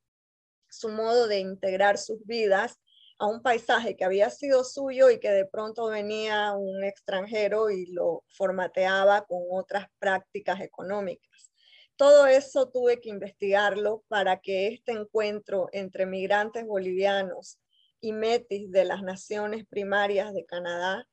su 0.72 0.88
modo 0.88 1.28
de 1.28 1.38
integrar 1.38 1.98
sus 1.98 2.24
vidas 2.24 2.80
a 3.18 3.26
un 3.26 3.42
paisaje 3.42 3.94
que 3.94 4.04
había 4.04 4.30
sido 4.30 4.64
suyo 4.64 5.10
y 5.10 5.20
que 5.20 5.30
de 5.30 5.44
pronto 5.44 5.86
venía 5.86 6.52
un 6.54 6.82
extranjero 6.82 7.70
y 7.70 7.86
lo 7.86 8.24
formateaba 8.28 9.26
con 9.26 9.42
otras 9.50 9.86
prácticas 9.98 10.60
económicas. 10.60 11.52
Todo 11.96 12.26
eso 12.26 12.70
tuve 12.70 13.00
que 13.00 13.10
investigarlo 13.10 14.02
para 14.08 14.40
que 14.40 14.68
este 14.68 14.92
encuentro 14.92 15.68
entre 15.72 16.06
migrantes 16.06 16.66
bolivianos 16.66 17.60
y 18.00 18.12
metis 18.12 18.72
de 18.72 18.86
las 18.86 19.02
naciones 19.02 19.66
primarias 19.66 20.32
de 20.32 20.44
Canadá 20.46 21.06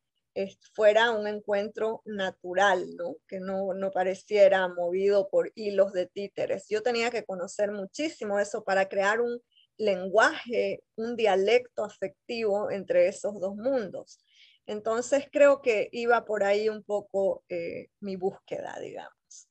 fuera 0.74 1.12
un 1.12 1.28
encuentro 1.28 2.02
natural, 2.06 2.86
¿no? 2.96 3.16
que 3.28 3.40
no, 3.40 3.74
no 3.74 3.92
pareciera 3.92 4.68
movido 4.68 5.30
por 5.30 5.52
hilos 5.56 5.94
de 5.94 6.08
títeres. 6.08 6.68
Yo 6.70 6.82
tenía 6.82 7.10
que 7.12 7.26
conocer 7.26 7.72
muchísimo 7.72 8.40
eso 8.40 8.64
para 8.64 8.88
crear 8.88 9.22
un 9.22 9.40
lenguaje, 9.78 10.84
un 10.96 11.16
dialecto 11.16 11.84
afectivo 11.84 12.70
entre 12.70 13.08
esos 13.08 13.40
dos 13.40 13.56
mundos. 13.56 14.24
Entonces 14.66 15.28
creo 15.32 15.62
que 15.62 15.90
iba 15.92 16.26
por 16.26 16.44
ahí 16.44 16.70
un 16.70 16.84
poco 16.84 17.44
eh, 17.50 17.88
mi 18.02 18.16
búsqueda, 18.16 18.78
digamos. 18.80 19.50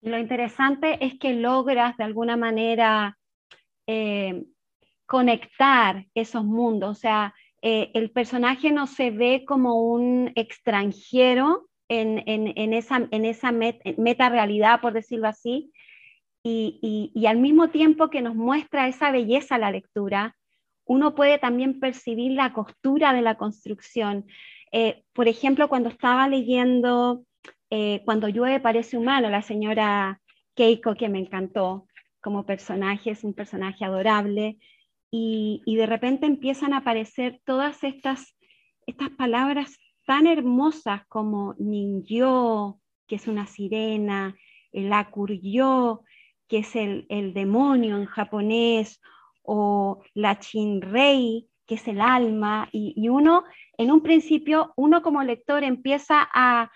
Lo 0.00 0.18
interesante 0.18 1.04
es 1.04 1.18
que 1.18 1.34
logras 1.34 1.96
de 1.96 2.04
alguna 2.04 2.36
manera 2.36 3.16
eh, 3.86 4.44
conectar 5.06 6.06
esos 6.14 6.44
mundos, 6.44 6.90
o 6.90 7.00
sea, 7.00 7.34
eh, 7.66 7.90
el 7.94 8.10
personaje 8.10 8.70
no 8.70 8.86
se 8.86 9.10
ve 9.10 9.46
como 9.46 9.80
un 9.80 10.32
extranjero 10.34 11.66
en, 11.88 12.74
esa, 12.74 13.52
meta 13.52 14.28
realidad, 14.28 14.82
por 14.82 14.92
decirlo 14.92 15.28
así, 15.28 15.72
y, 16.42 17.24
al 17.26 17.38
mismo 17.38 17.70
tiempo 17.70 18.10
que 18.10 18.20
nos 18.20 18.34
muestra 18.34 18.86
esa 18.86 19.10
belleza 19.10 19.56
la 19.56 19.70
lectura, 19.70 20.36
uno 20.84 21.14
puede 21.14 21.38
también 21.38 21.80
percibir 21.80 22.32
la 22.32 22.52
costura 22.52 23.14
de 23.14 23.22
la 23.22 23.36
construcción. 23.36 24.26
Eh, 24.70 25.02
por 25.14 25.26
ejemplo, 25.26 25.70
cuando 25.70 25.88
estaba 25.88 26.28
leyendo 26.28 27.24
eh, 27.70 28.02
Cuando 28.04 28.28
llueve 28.28 28.60
parece 28.60 28.98
humano, 28.98 29.30
la 29.30 29.40
señora 29.40 30.20
Keiko, 30.54 30.96
que 30.96 31.08
me 31.08 31.18
encantó 31.18 31.86
como 32.20 32.44
personaje, 32.44 33.12
es 33.12 33.24
un 33.24 33.32
personaje 33.32 33.86
adorable, 33.86 34.58
y, 35.16 35.76
de 35.76 35.86
repente 35.86 36.26
empiezan 36.26 36.72
a 36.72 36.78
aparecer 36.78 37.40
todas 37.44 37.84
estas, 37.84 38.36
estas 38.84 39.10
palabras 39.10 39.78
tan 40.06 40.26
hermosas 40.26 41.06
como 41.06 41.54
ninjo, 41.56 42.80
que 43.06 43.14
es 43.14 43.28
una 43.28 43.46
sirena, 43.46 44.34
el 44.72 44.92
acuryo, 44.92 46.02
que 46.48 46.58
es 46.58 46.74
el, 46.74 47.32
demonio 47.32 47.96
en 47.96 48.06
japonés, 48.06 49.00
o 49.42 50.02
la 50.14 50.40
Chinrei, 50.40 51.48
que 51.64 51.76
es 51.76 51.86
el 51.86 52.00
alma, 52.00 52.68
y, 52.72 53.08
uno, 53.08 53.44
en 53.78 53.92
un 53.92 54.00
principio, 54.00 54.72
uno 54.74 55.00
como 55.00 55.22
lector 55.22 55.62
empieza 55.62 56.28
a, 56.34 56.72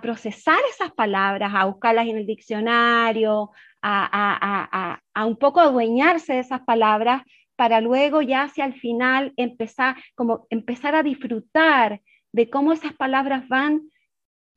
procesar 0.00 0.58
esas 0.70 0.92
palabras, 0.92 1.52
a 1.54 1.66
buscarlas 1.66 2.06
en 2.06 2.16
el 2.16 2.26
diccionario, 2.26 3.50
a, 3.82 4.98
un 5.26 5.36
poco 5.36 5.60
adueñarse 5.60 6.34
de 6.34 6.40
esas 6.40 6.62
palabras 6.62 7.22
para 7.56 7.80
luego 7.80 8.22
ya 8.22 8.44
hacia 8.44 8.64
el 8.64 8.74
final 8.74 9.32
empezar, 9.36 9.96
como 10.14 10.46
empezar 10.50 10.94
a 10.94 11.02
disfrutar 11.02 12.00
de 12.32 12.48
cómo 12.48 12.72
esas 12.72 12.94
palabras 12.94 13.46
van 13.48 13.82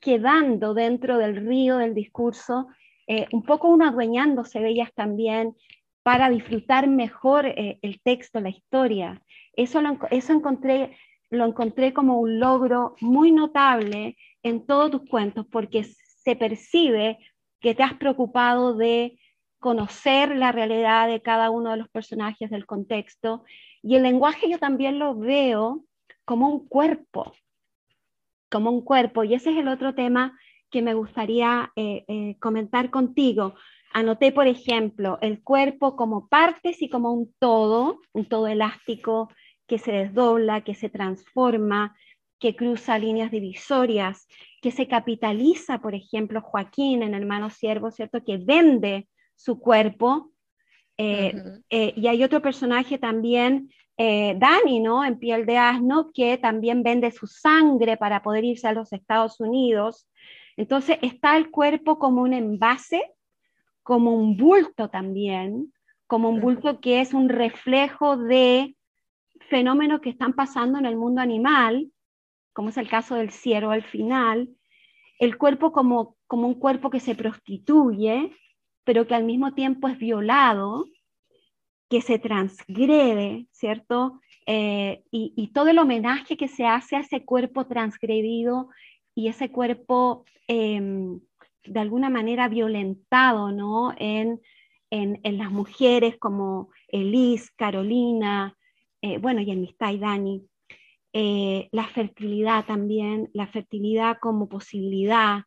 quedando 0.00 0.74
dentro 0.74 1.18
del 1.18 1.36
río 1.36 1.78
del 1.78 1.94
discurso 1.94 2.68
eh, 3.06 3.26
un 3.32 3.44
poco 3.44 3.68
uno 3.68 3.86
adueñándose 3.86 4.60
de 4.60 4.70
ellas 4.70 4.90
también 4.94 5.54
para 6.02 6.28
disfrutar 6.28 6.88
mejor 6.88 7.46
eh, 7.46 7.78
el 7.82 8.00
texto, 8.00 8.40
la 8.40 8.48
historia. 8.48 9.22
Eso, 9.52 9.80
lo, 9.80 9.98
eso 10.10 10.32
encontré, 10.32 10.96
lo 11.30 11.46
encontré 11.46 11.92
como 11.92 12.20
un 12.20 12.40
logro 12.40 12.94
muy 13.00 13.30
notable 13.30 14.16
en 14.48 14.64
todos 14.64 14.90
tus 14.90 15.08
cuentos, 15.08 15.46
porque 15.50 15.84
se 15.84 16.36
percibe 16.36 17.18
que 17.60 17.74
te 17.74 17.82
has 17.82 17.94
preocupado 17.94 18.74
de 18.74 19.18
conocer 19.58 20.36
la 20.36 20.52
realidad 20.52 21.08
de 21.08 21.22
cada 21.22 21.50
uno 21.50 21.70
de 21.72 21.78
los 21.78 21.88
personajes 21.88 22.50
del 22.50 22.66
contexto. 22.66 23.44
Y 23.82 23.96
el 23.96 24.04
lenguaje 24.04 24.48
yo 24.48 24.58
también 24.58 24.98
lo 24.98 25.16
veo 25.16 25.84
como 26.24 26.48
un 26.48 26.68
cuerpo, 26.68 27.32
como 28.50 28.70
un 28.70 28.82
cuerpo. 28.82 29.24
Y 29.24 29.34
ese 29.34 29.50
es 29.50 29.56
el 29.58 29.68
otro 29.68 29.94
tema 29.94 30.38
que 30.70 30.82
me 30.82 30.94
gustaría 30.94 31.72
eh, 31.74 32.04
eh, 32.06 32.36
comentar 32.38 32.90
contigo. 32.90 33.54
Anoté, 33.92 34.30
por 34.30 34.46
ejemplo, 34.46 35.18
el 35.22 35.42
cuerpo 35.42 35.96
como 35.96 36.28
partes 36.28 36.82
y 36.82 36.88
como 36.88 37.12
un 37.12 37.34
todo, 37.38 38.00
un 38.12 38.28
todo 38.28 38.46
elástico 38.46 39.28
que 39.66 39.78
se 39.78 39.90
desdobla, 39.90 40.62
que 40.62 40.74
se 40.74 40.88
transforma, 40.88 41.96
que 42.38 42.54
cruza 42.54 42.98
líneas 42.98 43.30
divisorias, 43.30 44.26
que 44.60 44.70
se 44.70 44.88
capitaliza, 44.88 45.80
por 45.80 45.94
ejemplo, 45.94 46.40
Joaquín 46.40 47.02
en 47.02 47.14
Hermano 47.14 47.50
Siervo, 47.50 47.90
¿cierto? 47.90 48.22
Que 48.24 48.38
vende 48.38 49.08
su 49.34 49.58
cuerpo. 49.58 50.32
Eh, 50.98 51.34
eh, 51.70 51.92
y 51.96 52.06
hay 52.08 52.24
otro 52.24 52.40
personaje 52.42 52.98
también, 52.98 53.70
eh, 53.96 54.34
Dani, 54.38 54.80
¿no? 54.80 55.04
En 55.04 55.18
piel 55.18 55.46
de 55.46 55.58
asno, 55.58 56.10
que 56.12 56.38
también 56.38 56.82
vende 56.82 57.10
su 57.10 57.26
sangre 57.26 57.96
para 57.96 58.22
poder 58.22 58.44
irse 58.44 58.68
a 58.68 58.72
los 58.72 58.92
Estados 58.92 59.40
Unidos. 59.40 60.08
Entonces 60.56 60.98
está 61.02 61.36
el 61.36 61.50
cuerpo 61.50 61.98
como 61.98 62.22
un 62.22 62.32
envase, 62.32 63.02
como 63.82 64.14
un 64.14 64.36
bulto 64.36 64.88
también, 64.88 65.72
como 66.06 66.28
un 66.28 66.40
bulto 66.40 66.80
que 66.80 67.00
es 67.00 67.14
un 67.14 67.28
reflejo 67.28 68.16
de 68.16 68.76
fenómenos 69.48 70.00
que 70.00 70.10
están 70.10 70.32
pasando 70.32 70.78
en 70.78 70.86
el 70.86 70.96
mundo 70.96 71.20
animal, 71.20 71.90
como 72.56 72.70
es 72.70 72.78
el 72.78 72.88
caso 72.88 73.16
del 73.16 73.32
ciervo 73.32 73.70
al 73.70 73.82
final, 73.82 74.48
el 75.18 75.36
cuerpo 75.36 75.72
como, 75.72 76.16
como 76.26 76.48
un 76.48 76.54
cuerpo 76.54 76.88
que 76.88 77.00
se 77.00 77.14
prostituye, 77.14 78.32
pero 78.82 79.06
que 79.06 79.14
al 79.14 79.24
mismo 79.24 79.52
tiempo 79.52 79.88
es 79.88 79.98
violado, 79.98 80.86
que 81.90 82.00
se 82.00 82.18
transgrede, 82.18 83.46
¿cierto? 83.52 84.22
Eh, 84.46 85.02
y, 85.10 85.48
todo 85.48 85.68
el 85.68 85.78
homenaje 85.78 86.38
que 86.38 86.48
se 86.48 86.64
hace 86.64 86.96
a 86.96 87.00
ese 87.00 87.26
cuerpo 87.26 87.66
transgredido 87.66 88.70
y 89.14 89.28
ese 89.28 89.50
cuerpo 89.50 90.24
em, 90.48 91.20
de 91.62 91.80
alguna 91.80 92.08
manera 92.08 92.48
violentado, 92.48 93.52
¿no? 93.52 93.92
En, 93.98 94.40
en, 94.88 95.20
en 95.24 95.36
las 95.36 95.50
mujeres 95.50 96.16
como 96.16 96.70
Elise, 96.88 97.50
Carolina, 97.54 98.56
eh, 99.02 99.18
bueno, 99.18 99.42
y 99.42 99.50
en 99.50 99.62
y 99.62 99.98
Dani. 99.98 100.48
Eh, 101.18 101.70
la 101.72 101.88
fertilidad 101.88 102.66
también, 102.66 103.30
la 103.32 103.46
fertilidad 103.46 104.18
como 104.20 104.50
posibilidad, 104.50 105.44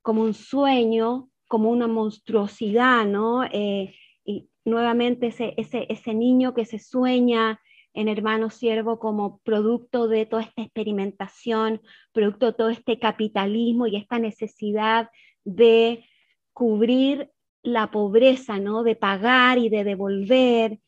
como 0.00 0.22
un 0.22 0.32
sueño, 0.32 1.28
como 1.46 1.68
una 1.68 1.86
monstruosidad, 1.86 3.04
¿no? 3.04 3.44
Eh, 3.44 3.94
y 4.24 4.48
nuevamente 4.64 5.26
ese, 5.26 5.52
ese, 5.58 5.84
ese 5.90 6.14
niño 6.14 6.54
que 6.54 6.64
se 6.64 6.78
sueña 6.78 7.60
en 7.92 8.08
Hermano 8.08 8.48
Siervo 8.48 8.98
como 8.98 9.40
producto 9.44 10.08
de 10.08 10.24
toda 10.24 10.44
esta 10.44 10.62
experimentación, 10.62 11.82
producto 12.14 12.46
de 12.46 12.52
todo 12.54 12.70
este 12.70 12.98
capitalismo 12.98 13.86
y 13.86 13.96
esta 13.96 14.18
necesidad 14.18 15.10
de 15.44 16.06
cubrir 16.54 17.30
la 17.62 17.90
pobreza, 17.90 18.58
¿no? 18.58 18.82
De 18.82 18.96
pagar 18.96 19.58
y 19.58 19.68
de 19.68 19.84
devolver. 19.84 20.78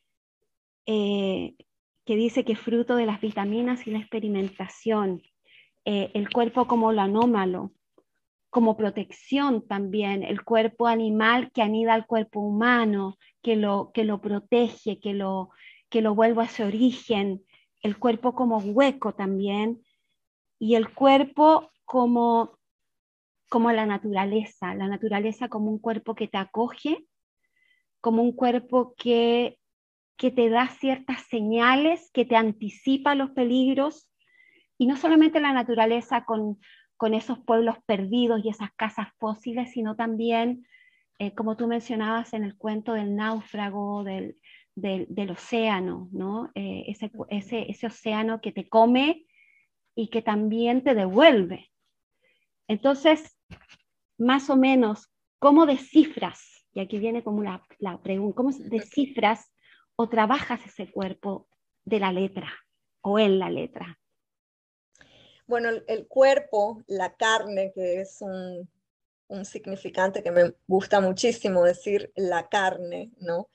Eh, 0.86 1.54
que 2.06 2.16
dice 2.16 2.44
que 2.44 2.54
fruto 2.54 2.94
de 2.94 3.04
las 3.04 3.20
vitaminas 3.20 3.86
y 3.86 3.90
la 3.90 3.98
experimentación, 3.98 5.22
eh, 5.84 6.12
el 6.14 6.30
cuerpo 6.30 6.66
como 6.66 6.92
lo 6.92 7.02
anómalo, 7.02 7.72
como 8.48 8.76
protección 8.76 9.66
también, 9.66 10.22
el 10.22 10.44
cuerpo 10.44 10.86
animal 10.86 11.50
que 11.52 11.62
anida 11.62 11.94
al 11.94 12.06
cuerpo 12.06 12.40
humano, 12.40 13.18
que 13.42 13.56
lo, 13.56 13.90
que 13.92 14.04
lo 14.04 14.20
protege, 14.20 15.00
que 15.00 15.14
lo, 15.14 15.50
que 15.90 16.00
lo 16.00 16.14
vuelve 16.14 16.42
a 16.42 16.46
ese 16.46 16.64
origen, 16.64 17.42
el 17.82 17.98
cuerpo 17.98 18.36
como 18.36 18.58
hueco 18.58 19.14
también, 19.14 19.82
y 20.60 20.76
el 20.76 20.94
cuerpo 20.94 21.70
como, 21.84 22.56
como 23.50 23.72
la 23.72 23.84
naturaleza, 23.84 24.76
la 24.76 24.86
naturaleza 24.86 25.48
como 25.48 25.72
un 25.72 25.80
cuerpo 25.80 26.14
que 26.14 26.28
te 26.28 26.38
acoge, 26.38 27.04
como 28.00 28.22
un 28.22 28.32
cuerpo 28.32 28.94
que 28.96 29.58
que 30.16 30.30
te 30.30 30.48
da 30.48 30.68
ciertas 30.68 31.22
señales, 31.28 32.10
que 32.12 32.24
te 32.24 32.36
anticipa 32.36 33.14
los 33.14 33.30
peligros, 33.30 34.10
y 34.78 34.86
no 34.86 34.96
solamente 34.96 35.40
la 35.40 35.52
naturaleza 35.52 36.24
con, 36.24 36.58
con 36.96 37.14
esos 37.14 37.38
pueblos 37.40 37.76
perdidos 37.86 38.44
y 38.44 38.48
esas 38.48 38.70
casas 38.76 39.08
fósiles, 39.18 39.72
sino 39.72 39.96
también, 39.96 40.66
eh, 41.18 41.34
como 41.34 41.56
tú 41.56 41.66
mencionabas 41.66 42.32
en 42.34 42.44
el 42.44 42.56
cuento 42.56 42.92
del 42.92 43.14
náufrago, 43.16 44.04
del, 44.04 44.36
del, 44.74 45.30
océano, 45.30 46.08
¿no? 46.12 46.50
Eh, 46.54 46.84
ese, 46.88 47.10
ese, 47.30 47.70
ese 47.70 47.86
océano 47.86 48.40
que 48.40 48.52
te 48.52 48.68
come 48.68 49.26
y 49.94 50.08
que 50.08 50.20
también 50.20 50.84
te 50.84 50.94
devuelve. 50.94 51.70
Entonces, 52.68 53.38
más 54.18 54.50
o 54.50 54.56
menos, 54.56 55.10
¿cómo 55.38 55.64
descifras? 55.64 56.66
Y 56.74 56.80
aquí 56.80 56.98
viene 56.98 57.22
como 57.22 57.42
la, 57.42 57.62
la 57.78 57.98
pregunta, 58.02 58.36
¿cómo 58.36 58.50
descifras 58.52 59.50
o 59.96 60.08
trabajas 60.08 60.60
ese 60.66 60.90
cuerpo 60.90 61.48
de 61.84 62.00
la 62.00 62.12
letra 62.12 62.52
o 63.00 63.18
en 63.18 63.38
la 63.38 63.50
letra? 63.50 63.98
Bueno, 65.46 65.70
el, 65.86 66.06
cuerpo, 66.08 66.82
la 66.86 67.14
carne, 67.14 67.72
que 67.74 68.00
es 68.00 68.20
un, 68.20 68.68
significante 69.44 70.22
que 70.22 70.30
me 70.30 70.54
gusta 70.68 71.00
muchísimo 71.00 71.64
decir 71.64 72.12
la 72.14 72.48
carne, 72.48 73.10
¿no? 73.18 73.48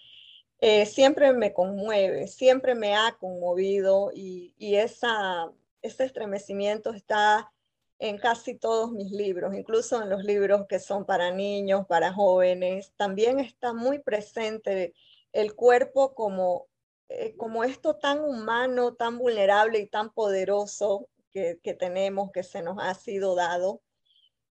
Eh, 0.60 0.86
siempre 0.86 1.34
me 1.34 1.54
conmueve, 1.54 2.28
siempre 2.28 2.76
me 2.76 2.96
ha 2.96 3.16
conmovido 3.20 4.12
y, 4.14 4.54
y 4.58 4.76
esa, 4.76 5.50
ese 5.82 6.06
estremecimiento 6.06 6.92
está 6.92 7.52
en 8.00 8.18
casi 8.18 8.56
todos 8.56 8.92
mis 8.92 9.12
libros, 9.12 9.56
incluso 9.56 10.02
en 10.02 10.10
los 10.10 10.24
libros 10.24 10.66
que 10.68 10.80
son 10.80 11.06
para 11.06 11.32
niños, 11.32 11.86
para 11.88 12.12
jóvenes. 12.12 12.94
También 12.98 13.40
está 13.40 13.74
muy 13.74 14.00
presente 14.00 14.94
el 15.34 15.56
cuerpo 15.56 16.14
como, 16.14 16.68
eh, 17.10 17.36
como 17.38 17.64
esto 17.64 17.98
tan 17.98 18.20
humano, 18.22 18.96
tan 18.96 19.18
vulnerable 19.18 19.80
y 19.80 19.88
tan 19.88 20.14
poderoso 20.14 21.10
que, 21.32 21.56
tenemos, 21.80 22.32
que 22.32 22.44
se 22.44 22.62
nos 22.62 22.78
ha 22.80 22.94
sido 22.94 23.36
dado. 23.36 23.82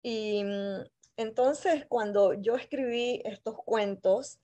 Y 0.02 0.44
mm, 0.44 0.84
entonces 1.16 1.86
cuando 1.88 2.34
yo 2.34 2.56
escribí 2.56 3.22
estos 3.24 3.56
cuentos, 3.64 4.38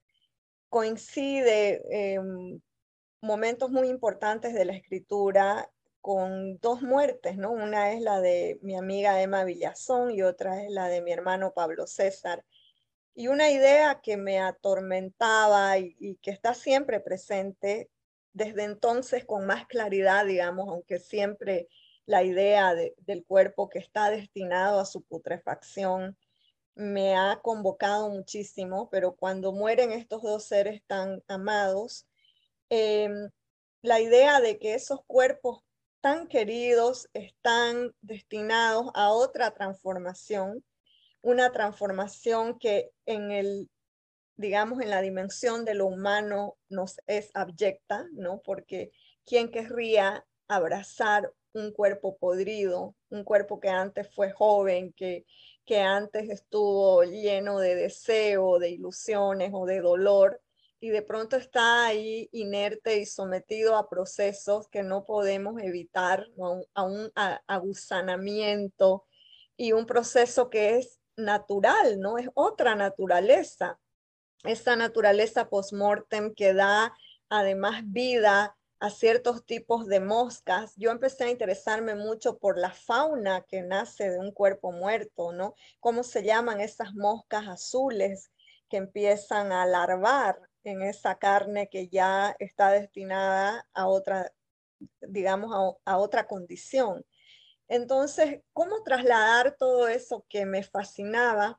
coincide 0.68 1.82
em, 1.90 2.60
momentos 3.20 3.70
muy 3.70 3.88
importantes 3.88 4.54
de 4.54 4.64
la 4.64 4.74
escritura 4.74 5.70
con 6.00 6.58
dos 6.58 6.82
muertes, 6.82 7.36
¿no? 7.36 7.52
Una 7.52 7.92
es 7.92 8.02
la 8.02 8.20
de 8.20 8.58
mi 8.62 8.76
amiga 8.76 9.22
Emma 9.22 9.44
Villazón 9.44 10.10
y 10.10 10.22
otra 10.22 10.62
es 10.64 10.70
la 10.70 10.88
de 10.88 11.00
mi 11.00 11.12
hermano 11.12 11.52
Pablo 11.54 11.86
César. 11.86 12.44
Y 13.14 13.28
una 13.28 13.50
idea 13.50 14.00
que 14.02 14.16
me 14.16 14.40
atormentaba 14.40 15.78
y, 15.78 16.16
que 16.22 16.30
está 16.30 16.54
siempre 16.54 17.00
presente 17.00 17.90
desde 18.32 18.64
entonces 18.64 19.24
con 19.26 19.46
más 19.46 19.66
claridad, 19.66 20.24
digamos, 20.24 20.68
aunque 20.68 20.98
siempre 20.98 21.68
la 22.06 22.22
idea 22.22 22.74
del 22.74 23.24
cuerpo 23.24 23.68
que 23.68 23.78
está 23.78 24.10
destinado 24.10 24.80
a 24.80 24.86
su 24.86 25.02
putrefacción 25.02 26.16
me 26.74 27.14
ha 27.14 27.38
convocado 27.42 28.08
muchísimo, 28.08 28.88
pero 28.90 29.14
cuando 29.14 29.52
mueren 29.52 29.92
estos 29.92 30.22
dos 30.22 30.44
seres 30.44 30.82
tan 30.86 31.22
amados, 31.28 32.06
em, 32.70 33.30
la 33.82 34.00
idea 34.00 34.40
de 34.40 34.58
que 34.58 34.74
esos 34.74 35.04
cuerpos 35.06 35.62
tan 36.00 36.26
queridos 36.28 37.08
están 37.12 37.94
destinados 38.00 38.90
a 38.94 39.12
otra 39.12 39.52
transformación 39.52 40.64
una 41.22 41.52
transformación 41.52 42.58
que 42.58 42.90
en 43.06 43.30
el, 43.30 43.70
digamos, 44.36 44.80
en 44.80 44.90
la 44.90 45.00
dimensión 45.00 45.64
de 45.64 45.74
lo 45.74 45.86
humano 45.86 46.56
nos 46.68 47.00
es 47.06 47.30
abyecta, 47.34 48.06
¿no? 48.12 48.40
Porque 48.44 48.92
¿quién 49.24 49.50
querría 49.50 50.26
abrazar 50.48 51.32
un 51.54 51.72
cuerpo 51.72 52.16
podrido, 52.16 52.94
un 53.10 53.24
cuerpo 53.24 53.60
que 53.60 53.68
antes 53.68 54.12
fue 54.14 54.32
joven, 54.32 54.92
que, 54.92 55.24
que 55.64 55.80
antes 55.80 56.28
estuvo 56.30 57.04
lleno 57.04 57.58
de 57.58 57.74
deseo, 57.74 58.58
de 58.58 58.70
ilusiones 58.70 59.50
o 59.54 59.66
de 59.66 59.80
dolor, 59.80 60.40
y 60.82 60.90
de 60.90 61.02
pronto 61.02 61.36
está 61.36 61.86
ahí 61.86 62.28
inerte 62.32 62.98
y 62.98 63.06
sometido 63.06 63.76
a 63.76 63.88
procesos 63.88 64.66
que 64.68 64.82
no 64.82 65.04
podemos 65.04 65.62
evitar, 65.62 66.26
a 66.74 66.82
un, 66.82 67.12
aguzanamiento 67.46 69.04
y 69.56 69.72
un 69.72 69.86
proceso 69.86 70.50
que 70.50 70.78
es 70.78 70.98
natural, 71.16 72.00
¿no? 72.00 72.18
Es 72.18 72.28
otra 72.34 72.74
naturaleza. 72.74 73.78
Esta 74.44 74.76
naturaleza 74.76 75.48
post-mortem 75.48 76.34
que 76.34 76.54
da 76.54 76.94
además 77.28 77.82
vida 77.84 78.56
a 78.80 78.90
ciertos 78.90 79.46
tipos 79.46 79.86
de 79.86 80.00
moscas. 80.00 80.74
Yo 80.76 80.90
empecé 80.90 81.24
a 81.24 81.30
interesarme 81.30 81.94
mucho 81.94 82.38
por 82.38 82.58
la 82.58 82.70
fauna 82.70 83.42
que 83.42 83.62
nace 83.62 84.10
de 84.10 84.18
un 84.18 84.32
cuerpo 84.32 84.72
muerto, 84.72 85.32
¿no? 85.32 85.54
¿Cómo 85.78 86.02
se 86.02 86.24
llaman 86.24 86.60
esas 86.60 86.92
moscas 86.94 87.46
azules 87.46 88.32
que 88.68 88.78
empiezan 88.78 89.52
a 89.52 89.66
larvar 89.66 90.40
en 90.64 90.82
esa 90.82 91.16
carne 91.16 91.68
que 91.68 91.88
ya 91.88 92.34
está 92.38 92.70
destinada 92.70 93.66
a 93.74 93.86
otra, 93.86 94.32
digamos, 95.00 95.76
a, 95.84 95.98
otra 95.98 96.26
condición. 96.26 97.04
Entonces, 97.72 98.42
¿cómo 98.52 98.82
trasladar 98.82 99.56
todo 99.56 99.88
eso 99.88 100.26
que 100.28 100.44
me 100.44 100.62
fascinaba 100.62 101.58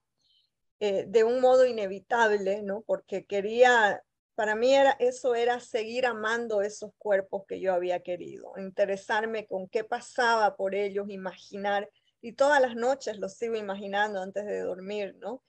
eh, 0.80 1.06
de 1.08 1.24
un 1.24 1.42
modo 1.42 1.66
inevitable, 1.66 2.62
¿no? 2.62 2.84
Porque 2.84 3.26
quería, 3.26 4.04
para 4.36 4.54
mí 4.54 4.76
era, 4.76 4.92
eso 5.00 5.34
era 5.34 5.60
seguir 5.60 6.06
amando 6.06 6.62
esos 6.62 6.92
cuerpos 7.00 7.46
que 7.48 7.60
yo 7.60 7.74
había 7.74 8.04
querido, 8.04 8.54
interesarme 8.58 9.48
con 9.48 9.68
qué 9.68 9.84
pasaba 9.84 10.56
por 10.56 10.76
ellos, 10.76 11.10
imaginar, 11.10 11.90
y 12.22 12.34
todas 12.34 12.62
las 12.62 12.76
noches 12.76 13.18
los 13.18 13.34
sigo 13.34 13.56
imaginando 13.56 14.22
antes 14.22 14.46
de 14.46 14.60
dormir, 14.60 15.16
¿no? 15.20 15.44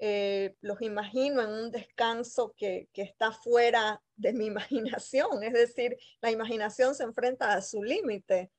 Eh, 0.00 0.56
los 0.62 0.82
imagino 0.82 1.42
en 1.42 1.50
un 1.50 1.70
descanso 1.70 2.54
que, 2.56 2.88
que, 2.92 3.02
está 3.02 3.30
fuera 3.30 4.02
de 4.16 4.32
mi 4.32 4.46
imaginación, 4.86 5.44
es 5.44 5.52
decir, 5.52 5.96
la 6.20 6.32
imaginación 6.32 6.96
se 6.96 7.04
enfrenta 7.04 7.52
a 7.52 7.62
su 7.62 7.84
límite. 7.84 8.50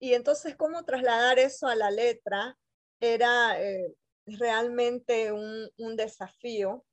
Y 0.00 0.14
entonces, 0.14 0.56
¿cómo 0.56 0.82
trasladar 0.84 1.38
eso 1.38 1.68
a 1.68 1.76
la 1.76 1.90
letra? 1.90 2.56
Era 3.00 3.62
eh, 3.62 3.94
realmente 4.24 5.30
un, 5.30 5.96
desafío 5.96 6.84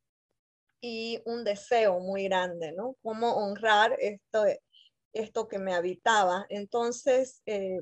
y 0.82 1.22
un 1.26 1.46
deseo 1.46 2.00
muy 2.00 2.26
grande, 2.26 2.74
¿no? 2.74 2.96
Cómo 3.02 3.38
honrar 3.38 3.96
esto, 4.00 4.46
esto 5.14 5.48
que 5.48 5.58
me 5.58 5.74
habitaba. 5.74 6.46
Entonces, 6.50 7.42
eh, 7.46 7.80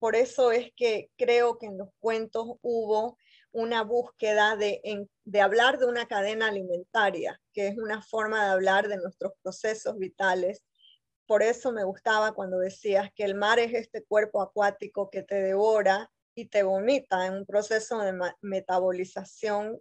por 0.00 0.16
eso 0.16 0.50
es 0.50 0.72
que 0.74 1.10
creo 1.16 1.58
que 1.58 1.66
en 1.66 1.78
los 1.78 1.90
cuentos 2.00 2.56
hubo 2.62 3.18
una 3.52 3.82
búsqueda 3.82 4.56
de, 4.56 4.80
de 5.24 5.40
hablar 5.40 5.78
de 5.78 5.86
una 5.86 6.06
cadena 6.06 6.48
alimentaria, 6.48 7.40
que 7.52 7.68
es 7.68 7.78
una 7.78 8.02
forma 8.02 8.44
de 8.44 8.50
hablar 8.50 8.88
de 8.88 8.96
nuestros 8.96 9.32
procesos 9.42 9.96
vitales. 9.96 10.62
Por 11.30 11.44
eso 11.44 11.70
me 11.70 11.84
gustaba 11.84 12.32
cuando 12.32 12.58
decías 12.58 13.08
que 13.14 13.22
el 13.22 13.36
mar 13.36 13.60
es 13.60 13.72
este 13.72 14.02
cuerpo 14.02 14.42
acuático 14.42 15.10
que 15.10 15.22
te 15.22 15.36
devora 15.36 16.10
y 16.34 16.46
te 16.46 16.64
vomita 16.64 17.24
en 17.24 17.34
un 17.34 17.46
proceso 17.46 18.00
de 18.00 18.18
metabolización 18.40 19.78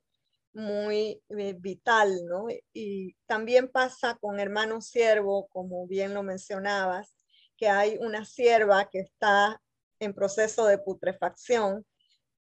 muy 0.53 1.23
eh, 1.29 1.55
vital, 1.57 2.23
¿no? 2.27 2.45
Y 2.71 3.15
también 3.25 3.67
pasa 3.67 4.15
con 4.21 4.39
hermano 4.39 4.79
siervo, 4.79 5.47
como 5.47 5.87
bien 5.87 6.13
lo 6.13 6.21
mencionabas, 6.21 7.15
que 7.57 7.67
hay 7.67 7.97
una 7.99 8.25
sierva 8.25 8.87
que 8.87 8.99
está 8.99 9.59
en 9.99 10.13
proceso 10.13 10.67
de 10.67 10.77
putrefacción 10.77 11.83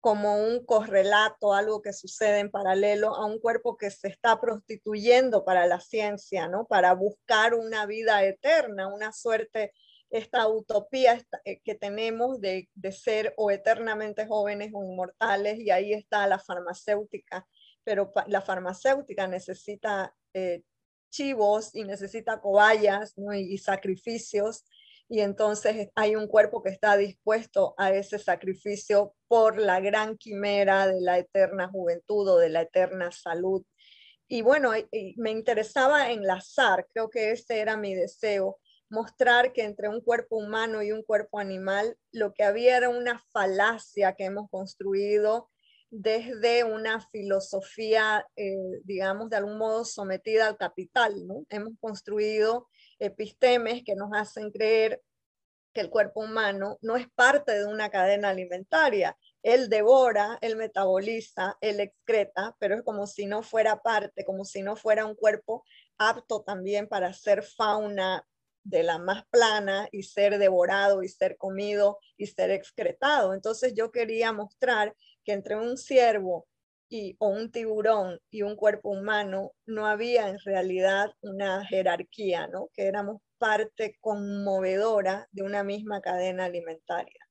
como 0.00 0.36
un 0.36 0.64
correlato, 0.64 1.54
algo 1.54 1.82
que 1.82 1.92
sucede 1.92 2.38
en 2.38 2.50
paralelo 2.50 3.14
a 3.16 3.26
un 3.26 3.40
cuerpo 3.40 3.76
que 3.76 3.90
se 3.90 4.08
está 4.08 4.40
prostituyendo 4.40 5.44
para 5.44 5.66
la 5.66 5.80
ciencia, 5.80 6.48
¿no? 6.48 6.66
Para 6.66 6.92
buscar 6.94 7.54
una 7.54 7.84
vida 7.86 8.22
eterna, 8.24 8.92
una 8.92 9.12
suerte, 9.12 9.72
esta 10.10 10.48
utopía 10.48 11.20
eh, 11.44 11.60
que 11.62 11.74
tenemos 11.74 12.40
de, 12.40 12.68
ser 12.92 13.34
o 13.36 13.50
eternamente 13.50 14.26
jóvenes 14.26 14.70
o 14.72 14.84
inmortales, 14.84 15.58
y 15.58 15.70
ahí 15.70 15.92
está 15.92 16.26
la 16.26 16.38
farmacéutica, 16.38 17.46
pero 17.82 18.12
la 18.26 18.40
farmacéutica 18.40 19.26
necesita 19.26 20.14
eh, 20.32 20.62
chivos 21.10 21.74
y 21.74 21.84
necesita 21.84 22.40
cobayas 22.40 23.14
y 23.34 23.58
sacrificios 23.58 24.64
y 25.08 25.20
entonces 25.20 25.88
hay 25.94 26.16
un 26.16 26.28
cuerpo 26.28 26.62
que 26.62 26.70
está 26.70 26.96
dispuesto 26.96 27.74
a 27.78 27.92
ese 27.92 28.18
sacrificio 28.18 29.14
por 29.26 29.58
la 29.58 29.80
gran 29.80 30.18
quimera 30.18 30.86
de 30.86 31.00
la 31.00 31.18
eterna 31.18 31.68
juventud 31.68 32.28
o 32.28 32.38
de 32.38 32.50
la 32.50 32.62
eterna 32.62 33.10
salud. 33.10 33.64
Y 34.28 34.42
bueno, 34.42 34.72
me 35.16 35.30
interesaba 35.30 36.10
enlazar, 36.10 36.86
creo 36.92 37.08
que 37.08 37.30
ese 37.30 37.60
era 37.60 37.78
mi 37.78 37.94
deseo, 37.94 38.58
mostrar 38.90 39.52
que 39.54 39.64
entre 39.64 39.88
un 39.88 40.02
cuerpo 40.02 40.36
humano 40.36 40.82
y 40.82 40.92
un 40.92 41.02
cuerpo 41.02 41.38
animal 41.38 41.96
lo 42.12 42.34
que 42.34 42.44
había 42.44 42.76
era 42.76 42.90
una 42.90 43.22
falacia 43.32 44.14
que 44.14 44.24
hemos 44.24 44.50
construido 44.50 45.50
desde 45.90 46.64
una 46.64 47.00
filosofía, 47.00 48.26
eh, 48.36 48.54
digamos, 48.84 49.30
de 49.30 49.36
algún 49.36 49.56
modo 49.56 49.86
sometida 49.86 50.46
al 50.46 50.58
capital, 50.58 51.26
¿no? 51.26 51.46
Hemos 51.48 51.72
construido 51.80 52.68
epistemes 52.98 53.82
que 53.84 53.94
nos 53.94 54.10
hacen 54.14 54.50
creer 54.50 55.02
que 55.72 55.80
el 55.80 55.90
cuerpo 55.90 56.20
humano 56.20 56.78
no 56.80 56.96
es 56.96 57.08
parte 57.14 57.52
de 57.58 57.66
una 57.66 57.90
cadena 57.90 58.30
alimentaria. 58.30 59.16
Él 59.42 59.68
devora, 59.68 60.38
él 60.40 60.56
metaboliza, 60.56 61.56
él 61.60 61.80
excreta, 61.80 62.56
pero 62.58 62.74
es 62.74 62.82
como 62.82 63.06
si 63.06 63.26
no 63.26 63.42
fuera 63.42 63.80
parte, 63.82 64.24
como 64.24 64.44
si 64.44 64.62
no 64.62 64.76
fuera 64.76 65.04
un 65.06 65.14
cuerpo 65.14 65.64
apto 65.98 66.42
también 66.42 66.88
para 66.88 67.12
ser 67.12 67.42
fauna 67.42 68.26
de 68.64 68.82
la 68.82 68.98
más 68.98 69.24
plana 69.30 69.88
y 69.92 70.02
ser 70.02 70.38
devorado 70.38 71.02
y 71.02 71.08
ser 71.08 71.36
comido 71.36 71.98
y 72.16 72.26
ser 72.26 72.50
excretado. 72.50 73.32
Entonces 73.32 73.74
yo 73.74 73.90
quería 73.90 74.32
mostrar 74.32 74.94
que 75.24 75.32
entre 75.32 75.56
un 75.56 75.76
ciervo 75.76 76.46
y, 76.88 77.16
o 77.18 77.28
un 77.28 77.50
tiburón 77.50 78.18
y 78.30 78.42
un 78.42 78.56
cuerpo 78.56 78.90
humano 78.90 79.52
no 79.66 79.86
había 79.86 80.28
en 80.28 80.38
realidad 80.44 81.10
una 81.20 81.64
jerarquía, 81.66 82.46
¿no? 82.48 82.68
que 82.74 82.86
éramos 82.86 83.20
parte 83.38 83.96
conmovedora 84.00 85.26
de 85.32 85.42
una 85.42 85.62
misma 85.62 86.00
cadena 86.00 86.46
alimentaria. 86.46 87.28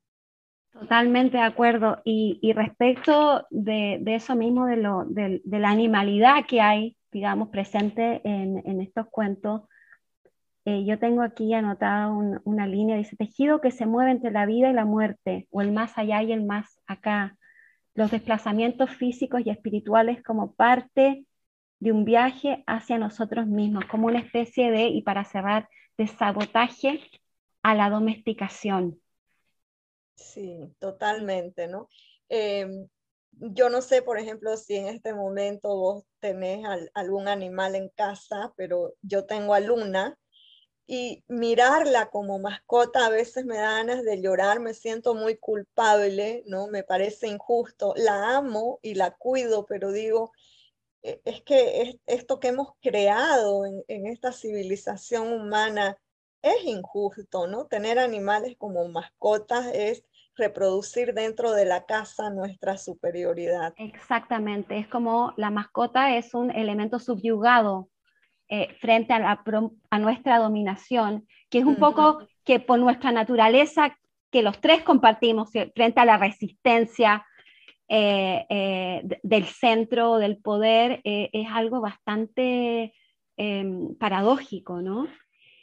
Totalmente 0.71 1.37
de 1.37 1.43
acuerdo. 1.43 2.01
Y, 2.03 2.53
respecto 2.53 3.45
de, 3.49 4.01
eso 4.05 4.35
mismo, 4.35 4.67
de, 4.67 4.77
lo, 4.77 5.05
de, 5.05 5.41
la 5.43 5.69
animalidad 5.69 6.45
que 6.47 6.61
hay, 6.61 6.95
digamos, 7.11 7.49
presente 7.49 8.21
en, 8.23 8.81
estos 8.81 9.07
cuentos, 9.07 9.63
eh, 10.65 10.85
yo 10.85 10.99
tengo 10.99 11.23
aquí 11.23 11.53
anotada 11.53 12.09
una 12.09 12.67
línea, 12.67 12.97
dice, 12.97 13.15
tejido 13.15 13.59
que 13.59 13.71
se 13.71 13.85
mueve 13.85 14.11
entre 14.11 14.31
la 14.31 14.45
vida 14.45 14.69
y 14.69 14.73
la 14.73 14.85
muerte, 14.85 15.47
o 15.49 15.61
el 15.61 15.71
más 15.71 15.97
allá 15.97 16.21
y 16.21 16.31
el 16.31 16.45
más 16.45 16.79
acá, 16.85 17.37
los 17.97 18.11
desplazamientos 18.11 18.91
físicos 18.91 19.41
y 19.43 19.49
espirituales 19.49 20.23
como 20.23 20.53
parte 20.53 21.25
de 21.79 21.91
un 21.91 22.05
viaje 22.05 22.63
hacia 22.67 22.99
nosotros 22.99 23.47
mismos, 23.47 23.85
como 23.85 24.05
una 24.05 24.19
especie 24.19 24.69
de, 24.69 24.85
y 24.89 25.01
para 25.01 25.25
cerrar, 25.25 25.67
de 25.97 26.05
sabotaje 26.05 27.01
a 27.63 27.73
la 27.73 27.89
domesticación. 27.89 29.01
Sí, 30.13 30.71
totalmente, 30.77 31.67
¿no? 31.67 31.89
Em, 32.29 32.87
yo 33.31 33.69
no 33.69 33.81
sé, 33.81 34.03
por 34.03 34.19
ejemplo, 34.19 34.55
si 34.57 34.75
en 34.75 34.89
este 34.89 35.15
momento 35.15 35.75
vos 35.75 36.03
tenés 36.19 36.63
algún 36.93 37.27
animal 37.27 37.73
en 37.73 37.89
casa, 37.89 38.53
pero 38.55 38.93
yo 39.01 39.25
tengo 39.25 39.55
a 39.55 39.59
y 40.87 41.25
mirarla 41.27 42.09
como 42.09 42.39
mascota 42.39 43.05
a 43.05 43.09
veces 43.09 43.45
me 43.45 43.57
da 43.57 43.73
ganas 43.73 44.03
de 44.03 44.21
llorar, 44.21 44.61
me 44.61 44.73
siento 44.73 45.13
muy 45.13 45.35
culpable, 45.35 46.43
¿no? 46.47 46.67
Me 46.67 46.83
parece 46.83 47.27
injusto. 47.27 47.93
La 47.97 48.37
amo 48.37 48.79
y 48.81 48.95
la 48.95 49.11
cuido, 49.11 49.65
pero 49.65 49.91
digo, 49.91 50.31
e, 51.03 51.21
es 51.25 51.41
que 51.41 51.99
esto 52.05 52.39
que 52.39 52.47
hemos 52.47 52.69
creado 52.81 53.65
en, 53.65 53.83
en, 53.89 54.07
esta 54.07 54.31
civilización 54.31 55.33
humana 55.33 55.97
es 56.41 56.63
injusto, 56.63 57.47
¿no? 57.47 57.65
Tener 57.65 57.99
animales 57.99 58.55
como 58.57 58.87
mascotas 58.87 59.67
es 59.73 60.05
reproducir 60.37 61.13
dentro 61.13 61.51
de 61.51 61.65
la 61.65 61.85
casa 61.85 62.29
nuestra 62.29 62.77
superioridad. 62.77 63.73
Exactamente, 63.77 64.77
es 64.79 64.87
como 64.87 65.33
la 65.35 65.49
mascota 65.49 66.15
es 66.15 66.33
un 66.33 66.49
elemento 66.51 66.99
subyugado 66.99 67.89
eh, 68.49 68.73
frente 68.79 69.11
a, 69.11 69.43
a, 69.89 69.99
nuestra 69.99 70.37
dominación, 70.37 71.27
que 71.49 71.59
es 71.59 71.65
un 71.65 71.75
poco 71.75 72.19
que 72.45 72.61
por 72.61 72.79
nuestra 72.79 73.11
naturaleza, 73.11 73.97
que 74.31 74.41
los 74.41 74.61
tres 74.61 74.83
compartimos 74.83 75.53
eh, 75.53 75.69
frente 75.75 75.99
a 75.99 76.05
la 76.05 76.15
resistencia 76.15 77.25
eh, 77.89 79.01
del 79.21 79.45
centro 79.47 80.17
del 80.17 80.37
poder, 80.37 81.01
es 81.03 81.47
algo 81.51 81.81
bastante 81.81 82.93
em, 83.35 83.93
paradójico, 83.95 84.81
¿no? 84.81 85.07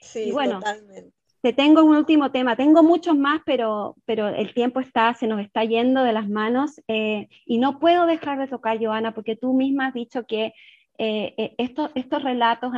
Sí, 0.03 0.31
bueno, 0.31 0.59
totalmente. 0.59 1.11
Te 1.41 1.55
tengo 1.55 1.85
un 1.85 1.97
último 1.97 2.33
tema, 2.33 2.55
tengo 2.55 2.83
muchos 2.83 3.17
más, 3.17 3.41
pero, 3.47 3.97
pero 4.05 4.29
el 4.29 4.53
tiempo 4.53 4.81
está, 4.81 5.15
se 5.15 5.27
nos 5.27 5.41
está 5.41 5.65
yendo 5.65 6.03
de 6.03 6.13
las 6.13 6.29
manos 6.29 6.83
y 6.87 7.59
no 7.59 7.79
puedo 7.79 8.05
dejar 8.05 8.39
de 8.39 8.47
tocar, 8.47 8.79
Joana, 8.79 9.15
porque 9.15 9.37
tú 9.37 9.55
misma 9.55 9.87
has 9.87 9.95
dicho 9.95 10.27
que 10.27 10.53
eh, 10.99 11.35
eh, 11.37 11.55
estos, 11.59 11.91
estos 11.95 12.23
relatos 12.23 12.73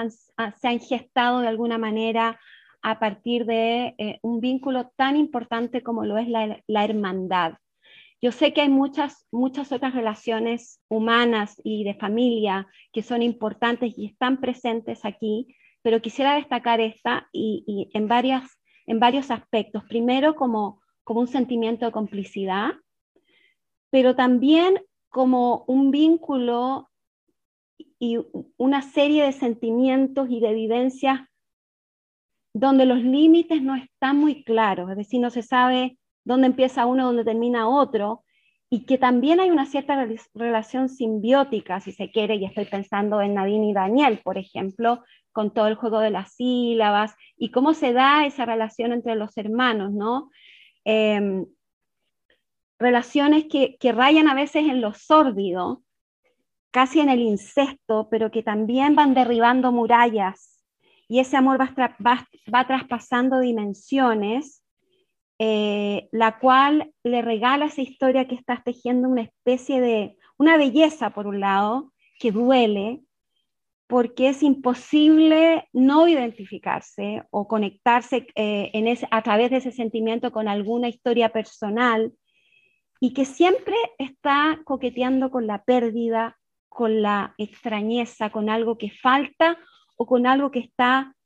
se 0.61 0.69
han 0.69 0.81
gestado 0.81 1.41
de 1.41 1.49
alguna 1.49 1.79
manera 1.79 2.41
a 2.83 2.99
partir 2.99 3.45
de 3.45 3.95
eh, 3.99 4.19
un 4.23 4.41
vínculo 4.41 4.91
tan 4.97 5.17
importante 5.17 5.83
como 5.83 6.05
lo 6.05 6.17
es 6.19 6.29
la, 6.29 6.85
hermandad. 6.85 7.55
Yo 8.23 8.33
sé 8.33 8.53
que 8.53 8.63
hay 8.63 8.69
muchas, 8.69 9.27
muchas 9.31 9.71
otras 9.73 9.95
relaciones 9.95 10.81
humanas 10.89 11.61
y 11.63 11.85
de 11.85 11.95
familia 11.95 12.67
que 12.93 13.03
son 13.03 13.23
importantes 13.23 13.93
y 13.99 14.07
están 14.07 14.41
presentes 14.41 15.05
aquí, 15.05 15.55
pero 15.83 16.01
quisiera 16.01 16.37
destacar 16.37 16.81
esta 16.81 17.29
y 17.33 17.91
en, 17.93 18.09
varias, 18.09 18.59
en 18.87 18.99
varios 18.99 19.31
aspectos. 19.31 19.85
Primero, 19.85 20.35
como, 20.35 20.81
como 21.05 21.21
un 21.21 21.29
sentimiento 21.29 21.85
de 21.85 21.93
complicidad, 21.93 22.73
pero 23.91 24.17
también 24.17 24.81
como 25.11 25.65
un 25.67 25.91
vínculo 25.91 26.89
y 27.99 28.19
una 28.57 28.83
serie 28.83 29.25
de 29.25 29.33
sentimientos 29.33 30.29
y 30.31 30.41
de 30.41 30.53
vivencias 30.53 31.21
donde 32.53 32.87
los 32.87 33.03
límites 33.03 33.63
no 33.63 33.77
están 33.77 34.17
muy 34.19 34.43
claros, 34.43 34.91
es 34.91 34.97
decir, 34.97 35.21
no 35.21 35.31
se 35.31 35.43
sabe 35.43 35.99
dónde 36.25 36.47
empieza 36.47 36.87
uno, 36.87 37.07
dónde 37.07 37.25
termina 37.25 37.69
otro, 37.69 38.25
y 38.69 38.85
que 38.85 38.99
también 38.99 39.41
hay 39.41 39.51
una 39.51 39.67
cierta 39.67 40.09
relación 40.35 40.89
simbiótica, 40.89 41.81
si 41.81 41.93
se 41.93 42.11
quiere, 42.11 42.37
y 42.37 42.45
estoy 42.45 42.65
pensando 42.65 43.21
en 43.21 43.35
Nadine 43.35 43.71
y 43.71 43.73
Daniel, 43.73 44.21
por 44.25 44.39
ejemplo, 44.39 45.05
con 45.33 45.53
todo 45.53 45.69
el 45.69 45.75
juego 45.77 46.01
de 46.01 46.11
las 46.11 46.35
sílabas 46.35 47.15
y 47.37 47.51
cómo 47.51 47.75
se 47.75 47.93
da 47.93 48.27
esa 48.27 48.47
relación 48.47 48.93
entre 48.93 49.15
los 49.15 49.37
hermanos, 49.37 49.93
¿no? 49.93 50.31
Em, 50.85 51.47
relaciones 52.79 53.45
que, 53.45 53.77
que, 53.79 53.93
rayan 53.93 54.29
a 54.29 54.35
veces 54.35 54.65
en 54.69 54.81
lo 54.81 54.95
sórdido, 54.95 55.83
casi 56.77 57.01
en 57.01 57.09
el 57.09 57.21
incesto, 57.23 58.07
pero 58.11 58.31
que 58.31 58.43
también 58.43 58.95
van 58.95 59.15
derribando 59.15 59.73
murallas. 59.73 60.63
Y 61.09 61.21
ese 61.21 61.39
amor 61.39 61.59
va, 61.59 62.67
traspasando 62.67 63.41
dimensiones 63.41 64.63
eh, 65.39 66.07
la 66.13 66.39
cual 66.39 66.93
le 67.03 67.23
regala 67.23 67.65
esa 67.65 67.81
historia 67.81 68.29
que 68.29 68.35
estás 68.35 68.63
tejiendo 68.63 69.09
una 69.09 69.23
especie 69.23 69.81
de, 69.81 70.19
una 70.37 70.59
belleza 70.59 71.15
por 71.15 71.27
un 71.27 71.41
lado, 71.41 71.95
que 72.19 72.31
duele, 72.31 73.01
porque 73.87 74.29
es 74.29 74.43
imposible 74.43 75.71
no 75.73 76.07
identificarse 76.07 77.23
o 77.31 77.49
conectarse 77.49 78.27
eh, 78.35 78.99
a 79.11 79.23
través 79.23 79.51
de 79.51 79.57
ese 79.57 79.73
sentimiento 79.73 80.31
con 80.31 80.47
alguna 80.47 80.89
historia 80.89 81.31
personal 81.31 82.13
y 83.01 83.15
que 83.15 83.25
siempre 83.25 83.77
está 83.97 84.61
coqueteando 84.67 85.31
con 85.31 85.47
la 85.47 85.65
pérdida, 85.65 86.37
con 86.77 87.01
la 87.01 87.35
extrañeza, 87.39 88.29
con 88.29 88.51
algo 88.51 88.77
que 88.77 88.91
falta 88.91 89.57
o 89.97 90.05
con 90.05 90.27
algo 90.27 90.51
que 90.51 90.59
está 90.59 91.17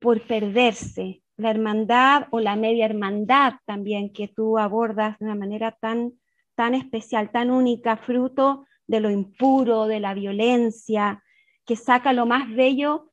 por 0.00 0.20
perderse 0.22 1.22
la 1.36 1.50
hermandad 1.52 2.26
o 2.32 2.40
la 2.40 2.56
media 2.56 2.86
hermandad 2.86 3.52
también 3.64 4.12
que 4.12 4.26
tú 4.26 4.58
abordas 4.58 5.16
de 5.20 5.26
una 5.26 5.36
manera 5.36 5.70
tan, 5.80 6.14
tan 6.56 6.74
especial, 6.74 7.30
tan 7.30 7.52
única, 7.52 7.96
fruto 7.96 8.66
de 8.88 8.98
lo 8.98 9.10
impuro, 9.10 9.86
de 9.86 10.00
la 10.00 10.14
violencia, 10.14 11.22
que 11.64 11.76
saca 11.76 12.12
lo 12.12 12.26
más 12.26 12.52
bello 12.52 13.12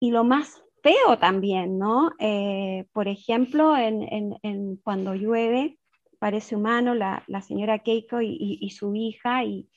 y 0.00 0.10
lo 0.10 0.24
más 0.24 0.64
feo 0.82 1.18
también, 1.18 1.78
¿no? 1.78 2.12
Eh, 2.18 2.86
por 2.94 3.08
ejemplo, 3.08 3.76
en, 3.76 4.76
Cuando 4.82 5.14
llueve, 5.14 5.78
parece 6.18 6.56
humano 6.56 6.94
la, 6.94 7.22
señora 7.46 7.80
Keiko 7.80 8.22
y, 8.22 8.70
su 8.70 8.94
hija 8.94 9.44
y, 9.44 9.68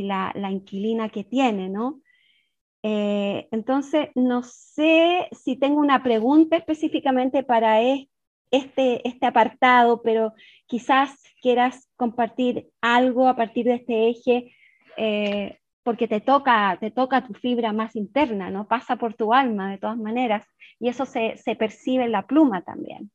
la, 0.00 0.32
la, 0.34 0.50
inquilina 0.50 1.10
que 1.10 1.24
tiene, 1.24 1.68
¿no? 1.68 2.00
Eh, 2.82 3.46
entonces, 3.52 4.08
no 4.14 4.42
sé 4.42 5.28
si 5.32 5.56
tengo 5.56 5.78
una 5.78 6.02
pregunta 6.02 6.56
específicamente 6.56 7.42
para 7.42 7.80
este, 7.82 9.06
este 9.06 9.26
apartado, 9.26 10.02
pero 10.02 10.34
quizás 10.66 11.14
quieras 11.40 11.88
compartir 11.96 12.70
algo 12.80 13.28
a 13.28 13.36
partir 13.36 13.66
de 13.66 13.74
este 13.74 14.08
eje, 14.08 14.56
eh, 14.96 15.58
porque 15.82 16.08
te 16.08 16.20
toca, 16.20 16.76
te 16.80 16.90
toca 16.90 17.26
tu 17.26 17.34
fibra 17.34 17.72
más 17.72 17.94
interna, 17.96 18.50
¿no? 18.50 18.66
Pasa 18.66 18.96
por 18.96 19.14
tu 19.14 19.32
alma 19.32 19.70
de 19.70 19.78
todas 19.78 19.96
maneras, 19.96 20.46
y 20.78 20.88
eso 20.88 21.06
se, 21.06 21.36
percibe 21.58 22.04
en 22.04 22.12
la 22.12 22.26
pluma 22.26 22.62
también. 22.62 23.10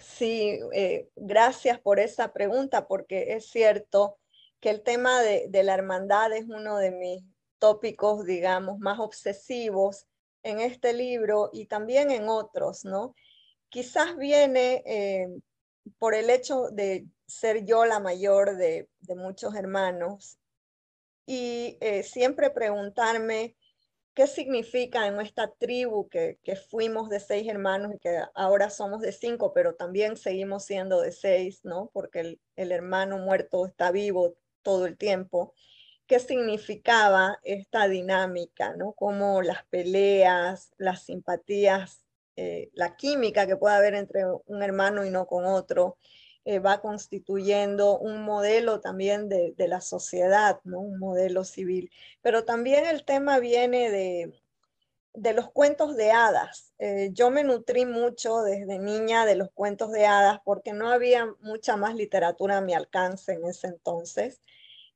Sí, 0.00 0.58
eh, 0.72 1.08
gracias 1.14 1.78
por 1.80 2.00
esa 2.00 2.32
pregunta, 2.32 2.86
porque 2.86 3.34
es 3.34 3.48
cierto 3.50 4.18
que 4.60 4.70
el 4.70 4.82
tema 4.82 5.22
de, 5.22 5.62
la 5.62 5.74
hermandad 5.74 6.32
es 6.32 6.44
uno 6.48 6.78
de 6.78 6.90
mis 6.90 7.22
tópicos, 7.58 8.24
digamos, 8.24 8.78
más 8.78 8.98
obsesivos 8.98 10.06
en 10.42 10.60
este 10.60 10.92
libro 10.92 11.50
y 11.52 11.66
también 11.66 12.10
en 12.10 12.28
otros, 12.28 12.84
¿no? 12.84 13.14
Quizás 13.68 14.16
viene 14.16 14.82
eh, 14.86 15.28
por 15.98 16.14
el 16.14 16.30
hecho 16.30 16.70
de 16.70 17.06
ser 17.26 17.64
yo 17.64 17.84
la 17.84 18.00
mayor 18.00 18.56
de, 18.56 18.88
muchos 19.16 19.54
hermanos 19.54 20.38
y 21.26 21.76
eh, 21.80 22.02
siempre 22.02 22.50
preguntarme 22.50 23.56
qué 24.14 24.26
significa 24.26 25.06
en 25.06 25.14
nuestra 25.14 25.50
tribu 25.58 26.08
que, 26.08 26.38
fuimos 26.70 27.08
de 27.08 27.20
seis 27.20 27.46
hermanos 27.48 27.94
y 27.94 27.98
que 27.98 28.20
ahora 28.34 28.70
somos 28.70 29.00
de 29.02 29.12
cinco, 29.12 29.52
pero 29.52 29.74
también 29.74 30.16
seguimos 30.16 30.64
siendo 30.64 31.00
de 31.00 31.12
seis, 31.12 31.60
¿no? 31.64 31.90
Porque 31.92 32.38
el 32.56 32.72
hermano 32.72 33.18
muerto 33.18 33.66
está 33.66 33.92
vivo 33.92 34.34
todo 34.62 34.86
el 34.86 34.96
tiempo 34.96 35.54
qué 36.08 36.18
significaba 36.18 37.38
esta 37.44 37.86
dinámica, 37.86 38.74
¿no? 38.74 38.92
Como 38.94 39.42
las 39.42 39.64
peleas, 39.66 40.72
las 40.78 41.04
simpatías, 41.04 42.02
eh, 42.36 42.70
la 42.72 42.96
química 42.96 43.46
que 43.46 43.56
puede 43.56 43.76
haber 43.76 43.94
entre 43.94 44.22
un 44.46 44.62
hermano 44.62 45.04
y 45.04 45.10
no 45.10 45.26
con 45.26 45.44
otro, 45.44 45.98
eh, 46.44 46.60
va 46.60 46.80
constituyendo 46.80 47.98
un 47.98 48.22
modelo 48.22 48.80
también 48.80 49.28
de, 49.28 49.54
la 49.58 49.82
sociedad, 49.82 50.60
¿no? 50.64 50.80
Un 50.80 50.98
modelo 50.98 51.44
civil. 51.44 51.90
Pero 52.22 52.44
también 52.44 52.86
el 52.86 53.04
tema 53.04 53.38
viene 53.38 53.90
de, 53.90 54.32
de 55.20 55.32
los 55.32 55.50
cuentos 55.50 55.96
de 55.96 56.10
hadas. 56.10 56.72
Eh, 56.78 57.10
yo 57.12 57.30
me 57.30 57.44
nutrí 57.44 57.86
mucho 57.86 58.42
desde 58.42 58.78
niña 58.78 59.26
de 59.26 59.36
los 59.36 59.50
cuentos 59.52 59.92
de 59.92 60.06
hadas 60.06 60.40
porque 60.44 60.72
no 60.72 60.90
había 60.90 61.26
mucha 61.40 61.76
más 61.76 61.94
literatura 61.94 62.58
a 62.58 62.62
mi 62.62 62.74
alcance 62.74 63.32
en 63.32 63.44
ese 63.44 63.68
entonces. 63.68 64.40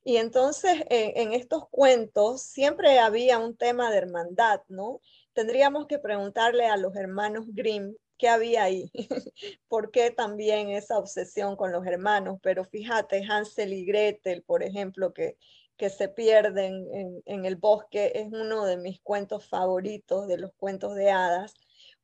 Y 0.05 0.17
entonces 0.17 0.85
en 0.91 1.33
estos 1.33 1.69
cuentos 1.69 2.43
siempre 2.43 2.99
había 2.99 3.39
un 3.39 3.57
tema 3.57 3.91
de 3.91 3.99
hermandad, 3.99 4.61
¿no? 4.69 5.01
Tendríamos 5.33 5.87
que 5.87 6.01
preguntarle 6.01 6.67
a 6.67 6.77
los 6.77 6.97
hermanos 6.97 7.47
Grimm 7.49 7.95
qué 8.23 8.29
había 8.29 8.63
ahí, 8.63 8.89
por 9.69 9.91
qué 9.91 10.13
también 10.13 10.71
esa 10.71 10.97
obsesión 10.97 11.57
con 11.57 11.73
los 11.73 11.85
hermanos. 11.85 12.39
Pero 12.41 12.65
fíjate, 12.65 13.25
Hansel 13.29 13.73
y 13.73 13.85
Gretel, 13.85 14.45
por 14.45 14.63
ejemplo, 14.63 15.13
que, 15.13 15.37
que 15.83 15.91
se 15.91 16.09
pierden 16.09 16.87
en, 17.27 17.45
el 17.45 17.57
bosque, 17.57 18.13
es 18.15 18.29
uno 18.31 18.67
de 18.67 18.77
mis 18.77 19.01
cuentos 19.01 19.49
favoritos, 19.49 20.29
de 20.29 20.39
los 20.39 20.53
cuentos 20.55 20.95
de 20.95 21.11
hadas 21.11 21.55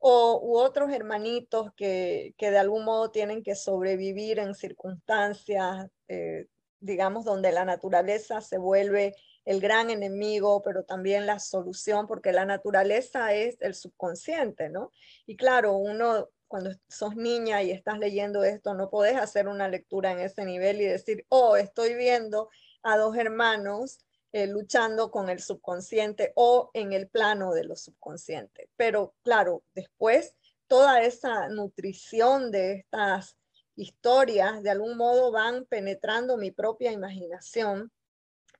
o 0.01 0.41
u 0.43 0.59
otros 0.59 0.93
hermanitos 0.93 1.73
que, 1.77 2.35
que, 2.37 2.51
de 2.51 2.59
algún 2.59 2.85
modo 2.85 3.13
tienen 3.13 3.45
que 3.45 3.55
sobrevivir 3.55 4.41
en 4.41 4.57
circunstancias 4.57 5.87
eh, 6.09 6.49
digamos, 6.81 7.25
donde 7.25 7.53
la 7.53 7.65
naturaleza 7.65 8.41
se 8.41 8.59
vuelve 8.59 9.15
el 9.45 9.61
gran 9.61 9.91
enemigo, 9.91 10.61
pero 10.61 10.83
también 10.83 11.25
la 11.25 11.39
solución, 11.39 12.09
porque 12.09 12.33
la 12.33 12.47
naturaleza 12.47 13.33
es 13.33 13.59
el 13.61 13.77
subconsciente, 13.77 14.71
¿no? 14.71 14.91
Y 15.25 15.37
claro, 15.37 15.77
uno 15.77 16.29
cuando 16.49 16.71
sos 16.89 17.15
niña 17.15 17.63
y 17.63 17.71
estás 17.71 18.01
leyendo 18.01 18.43
esto, 18.43 18.75
no 18.75 18.91
podés 18.91 19.17
hacer 19.17 19.47
una 19.47 19.69
lectura 19.69 20.11
en 20.11 20.19
ese 20.19 20.45
nivel 20.45 20.81
y 20.81 20.87
decir, 20.87 21.27
oh, 21.29 21.57
estoy 21.57 21.95
viendo 21.95 22.49
a 22.89 22.97
dos 22.97 23.17
hermanos 23.19 23.99
eh, 24.33 24.47
luchando 24.47 25.11
con 25.11 25.29
el 25.29 25.41
subconsciente 25.41 26.33
o 26.37 26.71
en 26.73 26.95
el 26.95 27.07
plano 27.07 27.53
de 27.53 27.65
lo 27.65 27.77
subconsciente. 27.77 28.71
Pero 28.77 29.15
claro, 29.23 29.63
después 29.75 30.35
toda 30.67 31.03
esa 31.03 31.49
nutrición 31.49 32.51
de 32.51 32.73
estas 32.73 33.37
historias 33.77 34.63
de 34.63 34.71
algún 34.71 34.97
modo 34.97 35.31
van 35.31 35.67
penetrando 35.67 36.39
mi 36.39 36.51
propia 36.51 36.91
imaginación 36.91 37.93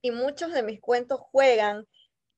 y 0.03 0.11
muchos 0.11 0.53
de 0.53 0.63
mis 0.63 0.81
cuentos 0.81 1.21
juegan, 1.21 1.87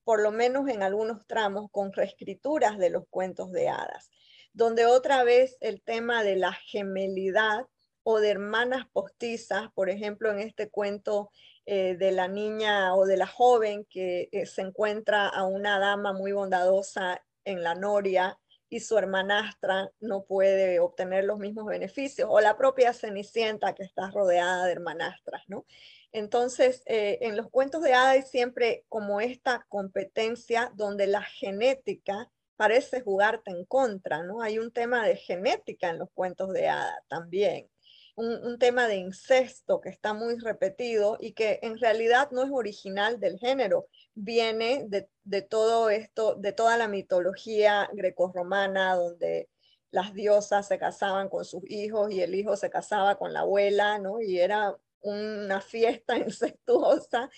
por 0.05 0.21
lo 0.21 0.31
menos 0.31 0.69
en 0.69 0.83
algunos 0.83 1.27
tramos, 1.27 1.69
con 1.71 1.91
reescrituras 1.91 2.77
de 2.77 2.89
los 2.89 3.03
cuentos 3.09 3.51
de 3.51 3.67
hadas, 3.67 4.09
donde 4.53 4.85
otra 4.85 5.25
vez 5.25 5.57
el 5.59 5.81
tema 5.81 6.23
de 6.23 6.37
la 6.37 6.53
gemelidad 6.53 7.67
o 8.03 8.19
de 8.19 8.29
hermanas 8.29 8.85
postizas, 8.93 9.69
por 9.73 9.89
ejemplo, 9.89 10.31
en 10.31 10.39
este 10.39 10.69
cuento 10.69 11.31
eh, 11.65 11.95
de 11.95 12.11
la 12.11 12.27
niña 12.27 12.95
o 12.95 13.05
de 13.05 13.17
la 13.17 13.27
joven 13.27 13.85
que 13.85 14.29
eh, 14.31 14.45
se 14.45 14.61
encuentra 14.61 15.27
a 15.27 15.43
una 15.43 15.79
dama 15.79 16.11
muy 16.11 16.31
bondadosa 16.31 17.21
en 17.45 17.63
la 17.63 17.75
noria 17.75 18.39
y 18.69 18.79
su 18.79 18.97
hermanastra 18.97 19.91
no 19.99 20.23
puede 20.23 20.79
obtener 20.79 21.25
los 21.25 21.39
mismos 21.39 21.65
beneficios, 21.65 22.27
o 22.31 22.39
la 22.39 22.57
propia 22.57 22.93
Cenicienta 22.93 23.75
que 23.75 23.83
está 23.83 24.09
rodeada 24.11 24.65
de 24.65 24.71
hermanastras, 24.71 25.43
¿no? 25.47 25.65
Entonces, 26.13 26.81
eh, 26.85 27.19
en 27.21 27.37
los 27.37 27.49
cuentos 27.49 27.81
de 27.83 27.93
hadas 27.93 28.15
hay 28.15 28.21
siempre 28.23 28.85
como 28.89 29.21
esta 29.21 29.65
competencia 29.69 30.71
donde 30.75 31.07
la 31.07 31.21
genética 31.21 32.31
parece 32.55 33.01
jugarte 33.01 33.51
en 33.51 33.65
contra, 33.65 34.23
¿no? 34.23 34.41
Hay 34.41 34.57
un 34.59 34.71
tema 34.71 35.05
de 35.05 35.17
genética 35.17 35.89
en 35.89 35.99
los 35.99 36.09
cuentos 36.13 36.53
de 36.53 36.69
hadas 36.69 36.99
también 37.07 37.70
un, 38.15 38.59
tema 38.59 38.87
de 38.87 38.97
incesto 38.97 39.81
que 39.81 39.89
está 39.89 40.13
muy 40.13 40.37
repetido 40.37 41.17
y 41.19 41.33
que 41.33 41.59
en 41.63 41.77
realidad 41.79 42.29
no 42.31 42.43
es 42.43 42.49
original 42.51 43.19
del 43.19 43.39
género, 43.39 43.87
viene 44.13 44.85
de, 44.87 45.41
todo 45.41 45.89
esto, 45.89 46.35
de 46.35 46.53
toda 46.53 46.77
la 46.77 46.87
mitología 46.87 47.89
grecorromana 47.93 48.95
donde 48.95 49.49
las 49.91 50.13
diosas 50.13 50.67
se 50.67 50.77
casaban 50.77 51.29
con 51.29 51.45
sus 51.45 51.63
hijos 51.69 52.11
y 52.11 52.21
el 52.21 52.35
hijo 52.35 52.55
se 52.55 52.69
casaba 52.69 53.17
con 53.17 53.33
la 53.33 53.41
abuela, 53.41 53.99
¿no? 53.99 54.21
Y 54.21 54.39
era 54.39 54.75
una 55.01 55.61
fiesta 55.61 56.17
incestuosa. 56.17 57.29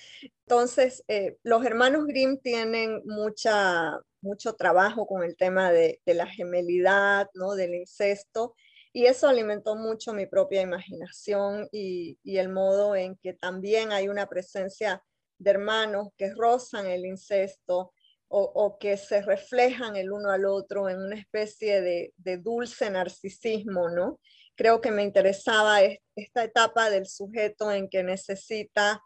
Entonces, 0.46 1.04
eh, 1.08 1.38
los 1.44 1.66
hermanos 1.66 2.06
Grimm 2.06 2.38
tienen 2.40 3.02
mucha, 3.06 4.00
mucho 4.22 4.54
trabajo 4.56 5.08
con 5.08 5.24
el 5.24 5.36
tema 5.36 5.72
de, 5.72 6.02
la 6.06 6.28
gemelidad, 6.28 7.30
¿no? 7.34 7.56
del 7.56 7.76
incesto, 7.76 8.56
y 8.94 9.08
eso 9.08 9.28
alimentó 9.28 9.76
mucho 9.76 10.14
mi 10.14 10.28
propia 10.28 10.62
imaginación 10.62 11.68
y, 11.72 12.20
y 12.24 12.38
el 12.38 12.50
modo 12.50 12.96
en 12.96 13.18
que 13.18 13.34
también 13.34 13.92
hay 13.92 14.08
una 14.08 14.28
presencia 14.28 15.04
de 15.40 15.52
hermanos 15.52 16.10
que 16.16 16.34
rozan 16.34 16.86
el 16.86 17.06
incesto, 17.06 17.92
o, 18.36 18.78
que 18.80 18.98
se 18.98 19.22
reflejan 19.22 19.96
el 19.96 20.12
uno 20.12 20.32
al 20.32 20.46
otro 20.46 20.90
en 20.90 21.00
una 21.00 21.16
especie 21.16 21.82
de, 21.82 22.14
de, 22.18 22.38
dulce 22.38 22.90
narcisismo, 22.90 23.90
¿no? 23.90 24.20
Creo 24.56 24.82
que 24.82 24.90
me 24.90 25.04
interesaba 25.04 25.82
esta 26.16 26.44
etapa 26.44 26.90
del 26.90 27.06
sujeto 27.06 27.72
en 27.72 27.88
que 27.88 28.02
necesita 28.02 29.04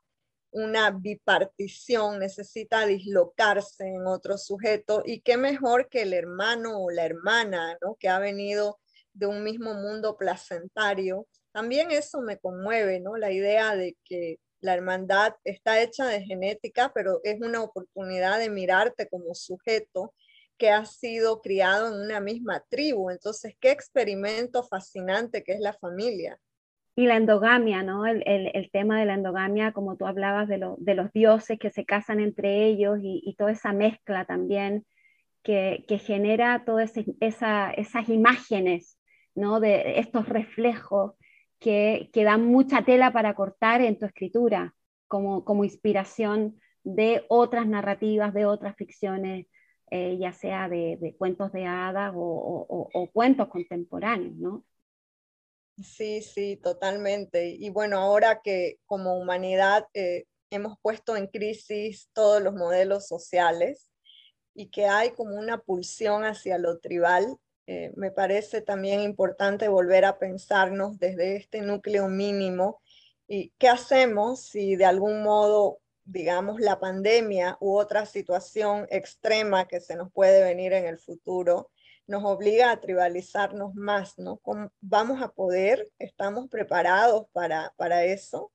una 0.51 0.91
bipartición, 0.91 2.19
necesita 2.19 2.85
dislocarse 2.85 3.85
en 3.85 4.07
otro 4.07 4.37
sujeto 4.37 5.03
y 5.05 5.19
qué 5.19 5.35
mejor 5.35 5.89
que 5.89 6.03
el 6.03 6.13
hermano 6.13 6.81
o 6.81 6.89
la 6.89 7.03
hermana, 7.03 7.77
¿no? 7.81 7.97
Que 7.99 8.07
ha 8.07 8.19
venido 8.19 8.79
de 9.17 9.25
un 9.25 9.43
mismo 9.43 9.73
mundo 9.73 10.15
placentario. 10.17 11.27
También 11.51 11.91
eso 11.91 12.21
me 12.21 12.37
conmueve, 12.37 12.99
¿no? 12.99 13.17
La 13.17 13.31
idea 13.31 13.75
de 13.75 13.97
que 14.03 14.37
la 14.59 14.73
hermandad 14.73 15.33
está 15.43 15.81
hecha 15.81 16.05
de 16.05 16.23
genética, 16.23 16.91
pero 16.93 17.19
es 17.23 17.41
una 17.41 17.61
oportunidad 17.61 18.39
de 18.39 18.49
mirarte 18.49 19.07
como 19.07 19.33
sujeto 19.33 20.13
que 20.57 20.71
ha 20.71 20.85
sido 20.85 21.41
criado 21.41 21.87
en 21.87 22.01
una 22.01 22.19
misma 22.19 22.63
tribu. 22.69 23.09
Entonces, 23.09 23.55
qué 23.59 23.71
experimento 23.71 24.63
fascinante 24.63 25.43
que 25.43 25.53
es 25.53 25.59
la 25.59 25.73
familia. 25.73 26.39
Y 26.95 27.05
la 27.05 27.17
endogamia, 27.17 27.83
¿no? 27.83 28.07
El, 28.07 28.69
tema 28.71 28.99
de 28.99 29.05
la 29.05 29.13
endogamia, 29.13 29.71
como 29.71 29.97
tú 29.97 30.07
hablabas 30.07 30.47
de, 30.47 30.59
de, 30.77 30.95
los 30.95 31.11
dioses 31.13 31.59
que 31.59 31.69
se 31.69 31.85
casan 31.85 32.19
entre 32.19 32.65
ellos 32.65 32.97
y, 33.03 33.35
toda 33.37 33.51
esa 33.51 33.71
mezcla 33.71 34.25
también 34.25 34.83
que, 35.43 36.01
genera 36.03 36.63
todas 36.65 36.93
esa, 37.21 37.71
esas 37.71 38.09
imágenes, 38.09 38.96
¿no? 39.37 39.59
De 39.59 39.99
estos 39.99 40.27
reflejos 40.27 41.13
que, 41.59 42.09
dan 42.13 42.45
mucha 42.45 42.83
tela 42.83 43.13
para 43.13 43.35
cortar 43.35 43.81
en 43.81 43.97
tu 43.97 44.05
escritura, 44.05 44.75
como, 45.07 45.45
como 45.45 45.63
inspiración 45.63 46.59
de 46.83 47.23
otras 47.29 47.67
narrativas, 47.67 48.33
de 48.33 48.45
otras 48.45 48.75
ficciones, 48.75 49.45
eh, 49.91 50.17
ya 50.19 50.33
sea 50.33 50.67
de, 50.67 51.15
cuentos 51.17 51.51
de 51.51 51.65
hadas 51.65 52.13
o, 52.15 53.09
cuentos 53.13 53.47
contemporáneos, 53.47 54.35
¿no? 54.35 54.65
Sí, 55.77 56.21
sí, 56.23 56.57
totalmente. 56.57 57.49
Y 57.49 57.69
bueno, 57.69 57.99
ahora 57.99 58.41
que 58.41 58.79
como 58.87 59.17
humanidad 59.19 59.85
eh, 59.93 60.25
hemos 60.49 60.79
puesto 60.81 61.15
en 61.15 61.27
crisis 61.27 62.09
todos 62.13 62.41
los 62.41 62.55
modelos 62.55 63.07
sociales 63.07 63.91
y 64.55 64.69
que 64.71 64.87
hay 64.87 65.11
como 65.11 65.35
una 65.35 65.59
pulsión 65.59 66.25
hacia 66.25 66.57
lo 66.57 66.79
tribal, 66.79 67.37
eh, 67.67 67.91
me 67.97 68.11
parece 68.11 68.61
también 68.61 69.01
importante 69.01 69.67
volver 69.67 70.05
a 70.05 70.17
pensarnos 70.17 70.97
desde 70.99 71.35
este 71.35 71.61
núcleo 71.61 72.07
mínimo 72.07 72.81
y 73.27 73.51
qué 73.57 73.67
hacemos 73.67 74.41
si 74.41 74.77
de 74.77 74.85
algún 74.85 75.21
modo, 75.21 75.79
digamos, 76.05 76.61
la 76.61 76.79
pandemia 76.79 77.57
u 77.59 77.77
otra 77.77 78.05
situación 78.05 78.87
extrema 78.89 79.67
que 79.67 79.81
se 79.81 79.97
nos 79.97 80.09
puede 80.13 80.45
venir 80.45 80.71
en 80.71 80.85
el 80.85 80.97
futuro 80.97 81.69
nos 82.07 82.23
obliga 82.23 82.71
a 82.71 82.79
tribalizarnos 82.79 83.75
más, 83.75 84.17
¿no? 84.17 84.39
¿Vamos 84.79 85.21
a 85.21 85.27
poder? 85.27 85.91
¿Estamos 85.99 86.49
preparados 86.49 87.27
para, 87.33 87.73
para 87.75 88.05
eso? 88.05 88.53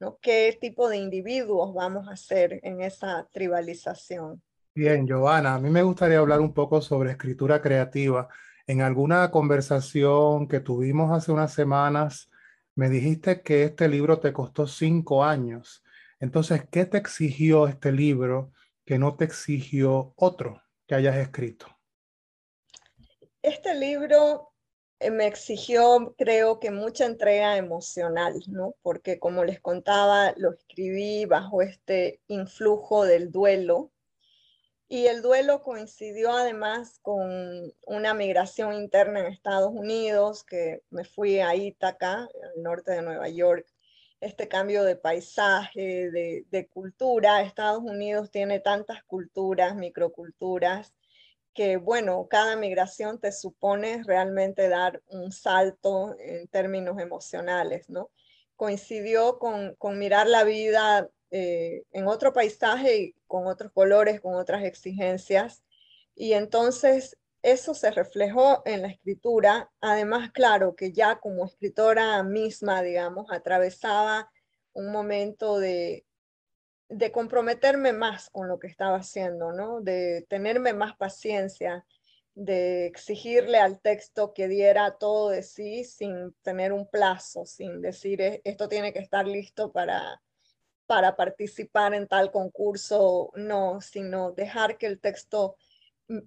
¿no? 0.00 0.18
¿Qué 0.22 0.56
tipo 0.58 0.88
de 0.88 0.96
individuos 0.96 1.74
vamos 1.74 2.08
a 2.08 2.16
ser 2.16 2.60
en 2.62 2.80
esa 2.80 3.28
tribalización? 3.30 4.42
Bien, 4.74 5.06
Giovanna, 5.06 5.54
a 5.54 5.60
mí 5.60 5.68
me 5.68 5.82
gustaría 5.82 6.18
hablar 6.18 6.40
un 6.40 6.54
poco 6.54 6.80
sobre 6.80 7.10
escritura 7.10 7.60
creativa 7.60 8.28
en 8.66 8.80
alguna 8.80 9.30
conversación 9.30 10.48
que 10.48 10.60
tuvimos 10.60 11.12
hace 11.12 11.32
unas 11.32 11.52
semanas, 11.52 12.30
me 12.74 12.88
dijiste 12.88 13.42
que 13.42 13.64
este 13.64 13.88
libro 13.88 14.20
te 14.20 14.32
costó 14.32 14.66
cinco 14.66 15.24
años. 15.24 15.84
Entonces, 16.18 16.62
¿qué 16.70 16.86
te 16.86 16.98
exigió 16.98 17.68
este 17.68 17.92
libro 17.92 18.52
que 18.84 18.98
no 18.98 19.16
te 19.16 19.24
exigió 19.24 20.14
otro 20.16 20.62
que 20.86 20.94
hayas 20.94 21.16
escrito? 21.16 21.66
Este 23.42 23.74
libro 23.74 24.52
eh, 24.98 25.10
me 25.10 25.26
exigió, 25.26 26.14
creo 26.16 26.58
que 26.58 26.70
mucha 26.70 27.04
entrega 27.04 27.58
emocional, 27.58 28.34
¿no? 28.48 28.74
Porque 28.82 29.18
como 29.18 29.44
les 29.44 29.60
contaba, 29.60 30.32
lo 30.36 30.52
escribí 30.52 31.26
bajo 31.26 31.60
este 31.60 32.20
influjo 32.28 33.04
del 33.04 33.30
duelo 33.30 33.92
y 34.94 35.08
el 35.08 35.22
duelo 35.22 35.60
coincidió 35.64 36.30
además 36.30 37.00
con 37.02 37.28
una 37.84 38.14
migración 38.14 38.74
interna 38.74 39.18
en 39.18 39.26
Estados 39.26 39.72
Unidos, 39.74 40.44
que 40.44 40.84
me 40.90 41.04
fui 41.04 41.40
a 41.40 41.52
Ítaca, 41.56 42.20
al 42.20 42.62
norte 42.62 42.92
de 42.92 43.02
Nueva 43.02 43.28
York, 43.28 43.66
este 44.20 44.46
cambio 44.46 44.84
de 44.84 44.94
paisaje, 44.94 46.12
de, 46.12 46.44
de 46.48 46.68
cultura. 46.68 47.42
Estados 47.42 47.82
Unidos 47.82 48.30
tiene 48.30 48.60
tantas 48.60 49.02
culturas, 49.02 49.74
microculturas, 49.74 50.94
que 51.54 51.76
bueno, 51.76 52.28
cada 52.30 52.54
migración 52.54 53.18
te 53.18 53.32
supone 53.32 54.00
realmente 54.04 54.68
dar 54.68 55.02
un 55.08 55.32
salto 55.32 56.14
en 56.20 56.46
términos 56.46 57.00
emocionales, 57.00 57.90
¿no? 57.90 58.12
Coincidió 58.54 59.40
con, 59.40 59.74
con 59.74 59.98
mirar 59.98 60.28
la 60.28 60.44
vida 60.44 61.10
eh, 61.36 61.82
en 61.90 62.06
otro 62.06 62.32
paisaje 62.32 62.96
y 62.96 63.14
con 63.26 63.48
otros 63.48 63.72
colores, 63.72 64.20
con 64.20 64.36
otras 64.36 64.62
exigencias. 64.62 65.64
Y 66.14 66.34
entonces 66.34 67.18
eso 67.42 67.74
se 67.74 67.90
reflejó 67.90 68.62
en 68.64 68.82
la 68.82 68.88
escritura. 68.88 69.68
Además, 69.80 70.30
claro, 70.30 70.76
que 70.76 70.92
ya 70.92 71.18
como 71.18 71.44
escritora 71.44 72.22
misma, 72.22 72.82
digamos, 72.82 73.32
atravesaba 73.32 74.30
un 74.74 74.92
momento 74.92 75.58
de, 75.58 76.06
de 76.88 77.10
comprometerme 77.10 77.92
más 77.92 78.30
con 78.30 78.46
lo 78.46 78.60
que 78.60 78.68
estaba 78.68 78.98
haciendo, 78.98 79.50
¿no? 79.52 79.80
De 79.80 80.24
tenerme 80.28 80.72
más 80.72 80.96
paciencia, 80.96 81.84
de 82.36 82.86
exigirle 82.86 83.58
al 83.58 83.80
texto 83.80 84.34
que 84.34 84.46
diera 84.46 84.98
todo 84.98 85.30
de 85.30 85.42
sí 85.42 85.82
sin 85.82 86.32
tener 86.42 86.72
un 86.72 86.88
plazo, 86.88 87.44
sin 87.44 87.80
decir 87.80 88.20
esto 88.44 88.68
tiene 88.68 88.92
que 88.92 89.00
estar 89.00 89.26
listo 89.26 89.72
para, 89.72 90.22
para 90.86 91.16
participar 91.16 91.94
en 91.94 92.06
tal 92.06 92.30
concurso, 92.30 93.30
no, 93.36 93.80
sino 93.80 94.32
dejar 94.32 94.78
que 94.78 94.86
el 94.86 95.00
texto 95.00 95.56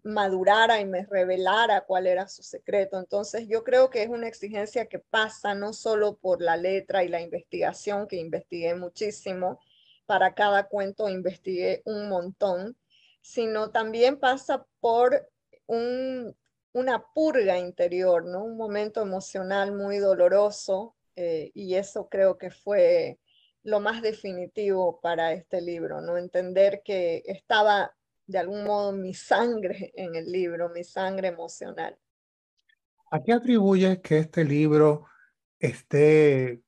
madurara 0.04 0.82
y 0.82 0.86
me 0.86 1.06
revelara 1.06 1.82
cuál 1.82 2.08
era 2.08 2.28
su 2.28 2.42
secreto. 2.44 2.98
Entonces 3.00 3.48
yo 3.48 3.64
creo 3.64 3.90
que 3.90 4.04
es 4.04 4.10
una 4.10 4.28
exigencia 4.28 4.88
que 4.88 5.00
pasa 5.00 5.54
no 5.54 5.74
solo 5.74 6.18
por 6.18 6.42
la 6.42 6.58
letra 6.58 7.04
y 7.04 7.10
la 7.10 7.22
investigación, 7.22 8.08
que 8.08 8.18
investigué 8.18 8.74
muchísimo, 8.76 9.60
para 10.06 10.34
cada 10.34 10.68
cuento 10.68 11.10
investigué 11.10 11.82
un 11.86 12.10
montón, 12.10 12.78
sino 13.22 13.72
también 13.72 14.20
pasa 14.20 14.66
por 14.80 15.30
un, 15.68 16.36
una 16.72 17.06
purga 17.14 17.58
interior, 17.58 18.26
¿no? 18.26 18.44
un 18.46 18.58
momento 18.58 19.02
emocional 19.02 19.74
muy 19.74 19.98
doloroso 19.98 20.96
eh, 21.16 21.52
y 21.54 21.76
eso 21.76 22.08
creo 22.10 22.38
que 22.38 22.52
fue 22.52 23.20
lo 23.68 23.82
más 23.82 24.02
definitivo 24.02 24.98
para 25.02 25.34
este 25.34 25.60
libro, 25.60 26.00
¿no? 26.00 26.18
Entender 26.18 26.82
que 26.86 27.22
estaba 27.26 27.94
de 28.26 28.38
algún 28.38 28.64
modo 28.64 28.94
mi 28.94 29.14
sangre 29.14 29.92
en 29.94 30.16
el 30.16 30.32
libro, 30.32 30.70
mi 30.70 30.86
sangre 30.86 31.28
emocional. 31.28 31.98
¿A 33.12 33.22
qué 33.22 33.34
atribuyes 33.34 34.00
que 34.00 34.20
este 34.20 34.46
libro 34.46 35.08
esté 35.60 36.62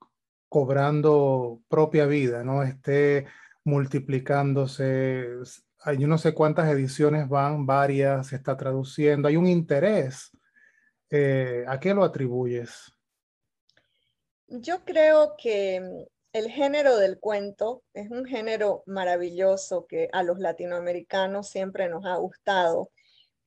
cobrando 0.49 1.62
propia 1.69 2.05
vida, 2.05 2.43
¿no? 2.43 2.63
Esté 2.63 3.27
multiplicándose. 3.63 5.25
Hay 5.79 6.00
no 6.00 6.17
sé 6.17 6.33
cuántas 6.33 6.69
ediciones 6.69 7.29
van, 7.29 7.65
varias, 7.65 8.27
se 8.27 8.35
está 8.35 8.58
traduciendo, 8.58 9.29
hay 9.29 9.37
un 9.37 9.47
interés. 9.47 10.31
Eh, 11.10 11.63
¿A 11.65 11.79
qué 11.79 11.93
lo 11.93 12.04
atribuyes? 12.04 12.91
Yo 14.47 14.83
creo 14.83 15.35
que 15.37 16.10
el 16.34 16.50
género 16.50 16.98
del 16.98 17.19
cuento 17.19 17.84
es 17.94 18.10
un 18.12 18.25
género 18.25 18.84
maravilloso 18.86 19.88
que 19.88 20.10
a 20.12 20.23
los 20.23 20.40
latinoamericanos 20.40 21.50
siempre 21.50 21.90
nos 21.90 22.06
ha 22.06 22.15
gustado 22.15 22.92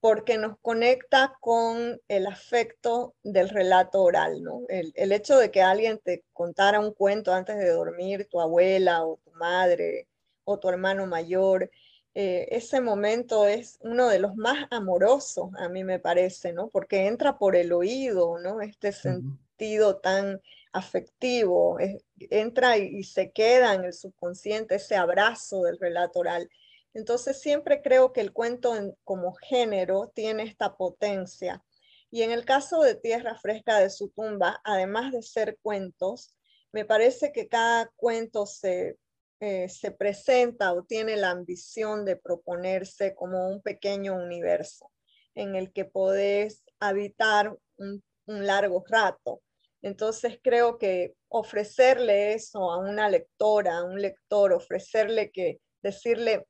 porque 0.01 0.37
nos 0.37 0.59
conecta 0.59 1.37
con 1.41 2.01
el 2.09 2.26
afecto 2.26 3.14
del 3.22 3.49
relato 3.49 4.03
oral, 4.03 4.43
¿no? 4.43 4.62
El, 4.68 5.12
hecho 5.12 5.39
de 5.39 5.53
que 5.53 5.62
alguien 5.62 6.01
te 6.03 6.24
contara 6.33 6.80
un 6.80 6.93
cuento 6.93 7.33
antes 7.33 7.57
de 7.57 7.70
dormir, 7.70 8.26
tu 8.28 8.41
abuela 8.41 9.05
o 9.05 9.20
tu 9.22 9.30
madre 9.33 10.09
o 10.43 10.59
tu 10.59 10.68
hermano 10.68 11.07
mayor, 11.07 11.70
eh, 12.14 12.49
ese 12.51 12.80
momento 12.80 13.47
es 13.47 13.78
uno 13.83 14.09
de 14.09 14.18
los 14.18 14.35
más 14.35 14.66
amorosos, 14.72 15.51
a 15.57 15.68
mí 15.68 15.85
me 15.85 16.01
parece, 16.01 16.53
¿no? 16.53 16.66
Porque 16.68 17.07
entra 17.07 17.39
por 17.39 17.55
el 17.55 17.72
oído, 17.72 18.41
¿no? 18.41 18.61
Este 18.61 18.91
sentido 18.91 19.99
tan 19.99 20.41
afectivo, 20.72 21.78
entra 22.18 22.78
y, 22.78 23.04
se 23.04 23.30
queda 23.30 23.74
en 23.74 23.84
el 23.84 23.92
subconsciente 23.92 24.76
ese 24.76 24.96
abrazo 24.96 25.62
del 25.62 25.78
relato 25.78 26.20
oral. 26.20 26.48
Entonces 26.94 27.40
siempre 27.40 27.82
creo 27.82 28.12
que 28.12 28.20
el 28.20 28.32
cuento 28.32 28.74
como 29.04 29.34
género 29.34 30.10
tiene 30.14 30.44
esta 30.44 30.76
potencia. 30.76 31.62
Y 32.10 32.22
en 32.22 32.30
el 32.30 32.44
caso 32.44 32.80
de 32.82 32.94
Tierra 32.94 33.36
Fresca 33.38 33.78
de 33.78 33.90
su 33.90 34.10
tumba, 34.10 34.60
además 34.64 35.12
de 35.12 35.22
ser 35.22 35.58
cuentos, 35.62 36.34
me 36.72 36.84
parece 36.84 37.32
que 37.32 37.48
cada 37.48 37.90
cuento 37.96 38.46
se, 38.46 38.98
eh, 39.40 39.68
se 39.68 39.90
presenta 39.90 40.72
o 40.72 40.84
tiene 40.84 41.16
la 41.16 41.30
ambición 41.30 42.04
de 42.04 42.16
proponerse 42.16 43.14
como 43.14 43.48
un 43.48 43.62
pequeño 43.62 44.14
universo 44.14 44.90
en 45.34 45.54
el 45.54 45.72
que 45.72 45.86
podés 45.86 46.62
habitar 46.78 47.56
un 47.78 48.02
largo 48.26 48.84
rato 48.86 49.40
entonces 49.83 50.39
creo 50.43 50.78
que 50.78 51.14
ofrecerle 51.28 52.35
eso 52.35 52.70
a 52.70 52.78
una 52.78 53.09
lectora, 53.09 53.78
a 53.78 53.85
un 53.85 54.01
lector, 54.01 54.53
ofrecerle 54.53 55.33
que 55.33 55.61
decirle, 55.83 56.47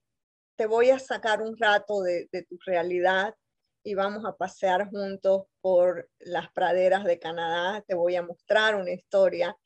te 0.57 0.67
voy 0.67 0.91
a 0.91 0.99
sacar 0.99 1.41
un 1.41 1.57
rato 1.57 2.03
de, 2.03 2.29
tu 2.49 2.59
realidad 2.67 3.35
y 3.83 3.95
vamos 3.95 4.25
a 4.27 4.37
pasear 4.37 4.91
juntos 4.91 5.45
por 5.63 6.11
las 6.21 6.53
praderas 6.53 7.05
de 7.05 7.19
Canadá, 7.19 7.83
te 7.87 7.95
voy 7.95 8.17
a 8.17 8.23
mostrar 8.23 8.77
una 8.77 8.93
historia. 8.93 9.57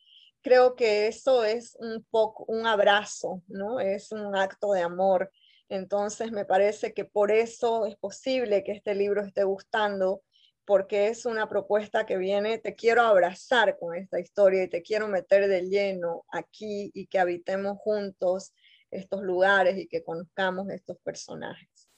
Creo 0.42 0.76
que 0.76 1.08
eso 1.08 1.44
es 1.44 1.76
un 1.80 2.06
poco 2.08 2.44
un 2.46 2.66
abrazo, 2.66 3.42
¿no? 3.48 3.80
Es 3.80 4.12
un 4.12 4.36
acto 4.36 4.72
de 4.72 4.82
amor. 4.82 5.30
Entonces 5.68 6.30
me 6.30 6.44
parece 6.44 6.94
que 6.94 7.04
por 7.04 7.32
eso 7.32 7.84
es 7.86 7.96
posible 7.96 8.62
que 8.62 8.72
este 8.72 8.94
libro 8.94 9.22
esté 9.24 9.42
gustando 9.42 10.22
porque 10.66 11.08
es 11.08 11.24
una 11.24 11.48
propuesta 11.48 12.04
que 12.04 12.18
viene, 12.18 12.58
te 12.58 12.74
quiero 12.74 13.02
abrazar 13.02 13.78
con 13.78 13.94
esta 13.94 14.18
historia 14.18 14.64
y 14.64 14.68
te 14.68 14.82
quiero 14.82 15.06
meter 15.06 15.48
de 15.48 15.62
lleno 15.62 16.24
aquí 16.30 16.90
y 16.92 17.06
que 17.06 17.20
habitemos 17.20 17.78
juntos 17.78 18.52
estos 18.90 19.22
lugares 19.22 19.78
y 19.78 19.86
que 19.86 20.02
conozcamos 20.02 20.68
estos 20.70 20.98
personajes. 20.98 21.88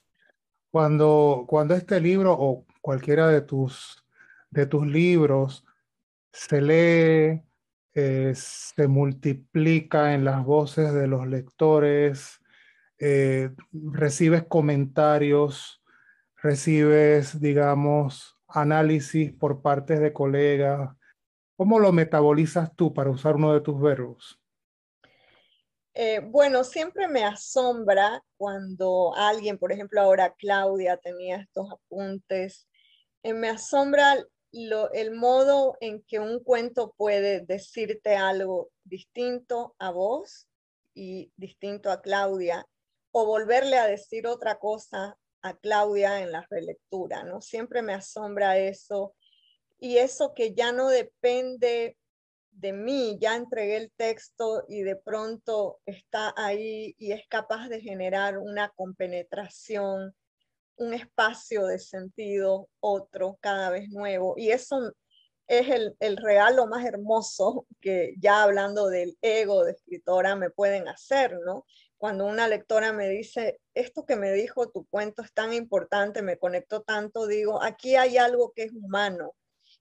Cuando, 0.71 1.47
cuando 1.49 1.75
este 1.75 1.99
libro 1.99 2.37
o 2.39 2.67
cualquiera 2.83 3.29
de 3.29 3.41
tus, 3.41 4.05
de 4.51 4.67
tus 4.67 4.87
libros 4.87 5.65
se 6.31 6.61
lee, 6.61 7.43
eh, 7.95 8.33
se 8.35 8.87
multiplica 8.87 10.13
en 10.13 10.25
las 10.25 10.45
voces 10.45 10.93
de 10.93 11.07
los 11.07 11.27
lectores, 11.27 12.39
eh, 12.99 13.51
recibes 13.73 14.45
comentarios, 14.45 15.83
recibes, 16.37 17.41
digamos, 17.41 18.38
análisis 18.49 19.33
por 19.33 19.63
parte 19.63 19.99
de 19.99 20.13
colegas? 20.13 20.91
¿Cómo 21.57 21.79
lo 21.79 21.93
metabolizas 21.93 22.75
tú 22.75 22.95
para 22.95 23.11
usar 23.11 23.37
uno 23.37 23.53
de 23.53 23.61
tus 23.61 23.81
verbos? 23.81 24.41
Eh, 25.95 26.21
bueno, 26.21 26.63
siempre 26.63 27.09
me 27.09 27.25
asombra 27.25 28.23
cuando 28.37 29.13
alguien, 29.17 29.59
por 29.59 29.73
ejemplo, 29.73 30.01
ahora 30.01 30.35
Claudia 30.39 30.97
tenía 30.97 31.39
estos 31.39 31.73
apuntes, 31.73 32.69
eh, 33.25 33.35
me 33.35 33.49
asombra 33.49 34.17
el 34.53 35.11
modo 35.15 35.77
en 35.81 36.03
que 36.03 36.21
un 36.21 36.43
cuento 36.43 36.95
puede 36.97 37.41
decirte 37.41 38.17
algo 38.17 38.71
distinto 38.85 39.75
a 39.79 39.91
vos 39.91 40.47
y 40.95 41.33
distinto 41.37 41.91
a 41.91 42.01
Claudia, 42.01 42.65
o 43.11 43.27
volverle 43.27 43.79
a 43.79 43.87
decir 43.87 44.27
otra 44.27 44.59
cosa 44.59 45.19
a 45.43 45.57
Claudia 45.57 46.23
en 46.23 46.33
la 46.33 46.47
relectura, 46.51 47.25
¿no? 47.25 47.41
Siempre 47.41 47.83
me 47.83 47.95
asombra 47.95 48.59
eso. 48.59 49.15
Y 49.79 49.99
eso 49.99 50.35
que 50.35 50.55
ya 50.55 50.73
no 50.73 50.89
depende 50.89 51.97
de 52.51 52.73
mí, 52.73 53.17
ya 53.21 53.37
entregué 53.37 53.77
el 53.77 53.93
texto 53.93 54.65
y 54.69 54.83
de 54.83 54.97
pronto 54.97 55.81
está 55.87 56.35
ahí 56.37 56.95
y 56.99 57.13
es 57.13 57.23
capaz 57.29 57.69
de 57.69 57.81
generar 57.81 58.39
una 58.39 58.71
compenetración, 58.71 60.15
un 60.77 60.95
espacio 60.95 61.67
de 61.67 61.79
sentido, 61.79 62.69
otro 62.81 63.39
cada 63.41 63.71
vez 63.71 63.89
nuevo. 63.91 64.35
Y 64.37 64.51
eso 64.51 64.93
es 65.47 65.69
el, 65.69 65.97
el 66.01 66.17
regalo 66.17 66.67
más 66.67 66.85
hermoso 66.85 67.67
que 67.81 68.15
ya 68.19 68.43
hablando 68.43 68.89
del 68.89 69.17
ego 69.23 69.65
de 69.65 69.73
escritora 69.73 70.35
me 70.35 70.51
pueden 70.51 70.89
hacer, 70.89 71.39
¿no? 71.47 71.65
Cuando 71.99 72.27
una 72.27 72.47
lectora 72.47 72.93
me 72.93 73.09
dice, 73.09 73.61
esto 73.75 74.07
que 74.07 74.17
me 74.17 74.33
dijo 74.33 74.71
tu 74.71 74.87
cuento 74.87 75.23
es 75.23 75.33
tan 75.33 75.53
importante, 75.53 76.23
me 76.23 76.39
conectó 76.39 76.83
tanto, 76.83 77.27
digo, 77.27 77.63
aquí 77.63 77.97
hay 77.97 78.17
algo 78.17 78.53
que 78.55 78.65
es 78.65 78.73
humano. 78.73 79.35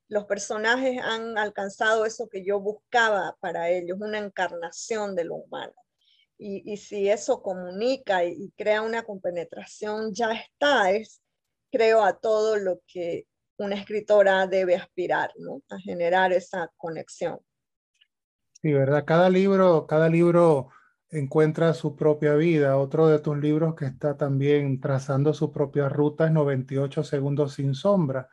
Los 0.09 0.25
personajes 0.25 0.99
han 1.01 1.37
alcanzado 1.37 2.05
eso 2.05 2.27
que 2.27 2.43
yo 2.43 2.59
buscaba 2.59 3.37
para 3.39 3.69
ellos, 3.69 3.99
una 4.01 4.17
encarnación 4.17 5.15
de 5.15 5.25
lo 5.25 5.35
humano. 5.35 5.73
Y, 6.39 6.77
si 6.77 7.09
eso 7.09 7.41
comunica 7.41 8.23
y, 8.23 8.51
crea 8.55 8.81
una 8.81 9.03
compenetración, 9.03 10.13
ya 10.13 10.33
está, 10.33 10.91
es, 10.91 11.21
creo, 11.71 12.03
a 12.03 12.19
todo 12.19 12.57
lo 12.57 12.81
que 12.87 13.25
una 13.57 13.75
escritora 13.75 14.45
debe 14.45 14.75
aspirar, 14.75 15.31
¿no? 15.37 15.63
A 15.69 15.79
generar 15.79 16.31
esa 16.31 16.71
conexión. 16.77 17.39
Sí, 18.61 18.71
¿verdad? 18.71 19.03
Cada 19.05 19.29
libro, 19.29 19.87
cada 19.87 20.09
libro 20.09 20.69
encuentra 21.09 21.73
su 21.73 21.95
propia 21.95 22.35
vida. 22.35 22.77
Otro 22.77 23.07
de 23.07 23.19
tus 23.19 23.37
libros 23.37 23.75
que 23.75 23.85
está 23.85 24.17
también 24.17 24.79
trazando 24.79 25.33
su 25.33 25.51
propia 25.51 25.89
ruta 25.89 26.25
es 26.25 26.31
98 26.31 27.03
segundos 27.03 27.53
sin 27.53 27.73
sombra, 27.73 28.29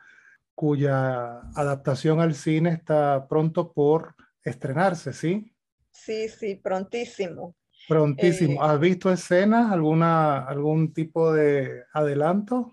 cuya 0.53 1.39
adaptación 1.55 2.19
al 2.19 2.35
cine 2.35 2.71
está 2.71 3.27
pronto 3.27 3.71
por 3.73 4.15
estrenarse, 4.43 5.13
¿sí? 5.13 5.53
Sí, 5.91 6.29
sí, 6.29 6.55
prontísimo. 6.55 7.55
Prontísimo. 7.87 8.63
Eh, 8.63 8.67
¿Has 8.67 8.79
visto 8.79 9.11
escenas, 9.11 9.71
alguna, 9.71 10.45
algún 10.45 10.93
tipo 10.93 11.31
de 11.31 11.83
adelanto? 11.93 12.71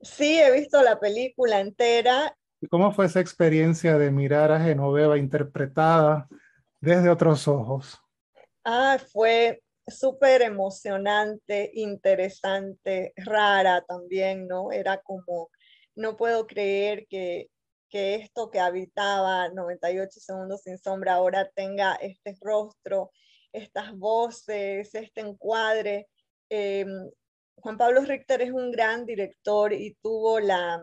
Sí, 0.00 0.38
he 0.40 0.50
visto 0.52 0.82
la 0.82 0.98
película 0.98 1.60
entera. 1.60 2.36
¿Y 2.60 2.66
cómo 2.66 2.92
fue 2.92 3.06
esa 3.06 3.20
experiencia 3.20 3.98
de 3.98 4.10
mirar 4.10 4.50
a 4.52 4.60
Genoveva 4.60 5.18
interpretada 5.18 6.28
desde 6.80 7.08
otros 7.08 7.46
ojos? 7.46 8.01
Ah, 8.64 8.98
fue 9.12 9.62
súper 9.86 10.42
emocionante, 10.42 11.70
interesante, 11.74 13.12
rara 13.16 13.84
también, 13.86 14.46
¿no? 14.46 14.70
Era 14.72 15.00
como, 15.02 15.50
no 15.96 16.16
puedo 16.16 16.46
creer 16.46 17.06
que, 17.08 17.48
que 17.88 18.14
esto 18.16 18.50
que 18.50 18.60
habitaba 18.60 19.48
98 19.50 20.20
segundos 20.20 20.62
sin 20.62 20.78
sombra 20.78 21.14
ahora 21.14 21.50
tenga 21.54 21.94
este 21.96 22.36
rostro, 22.40 23.10
estas 23.52 23.96
voces, 23.96 24.94
este 24.94 25.20
encuadre. 25.20 26.08
Em, 26.48 27.10
Juan 27.56 27.78
Pablo 27.78 28.02
Richter 28.02 28.42
es 28.42 28.52
un 28.52 28.70
gran 28.70 29.06
director 29.06 29.72
y 29.72 29.96
tuvo 30.02 30.40
la 30.40 30.80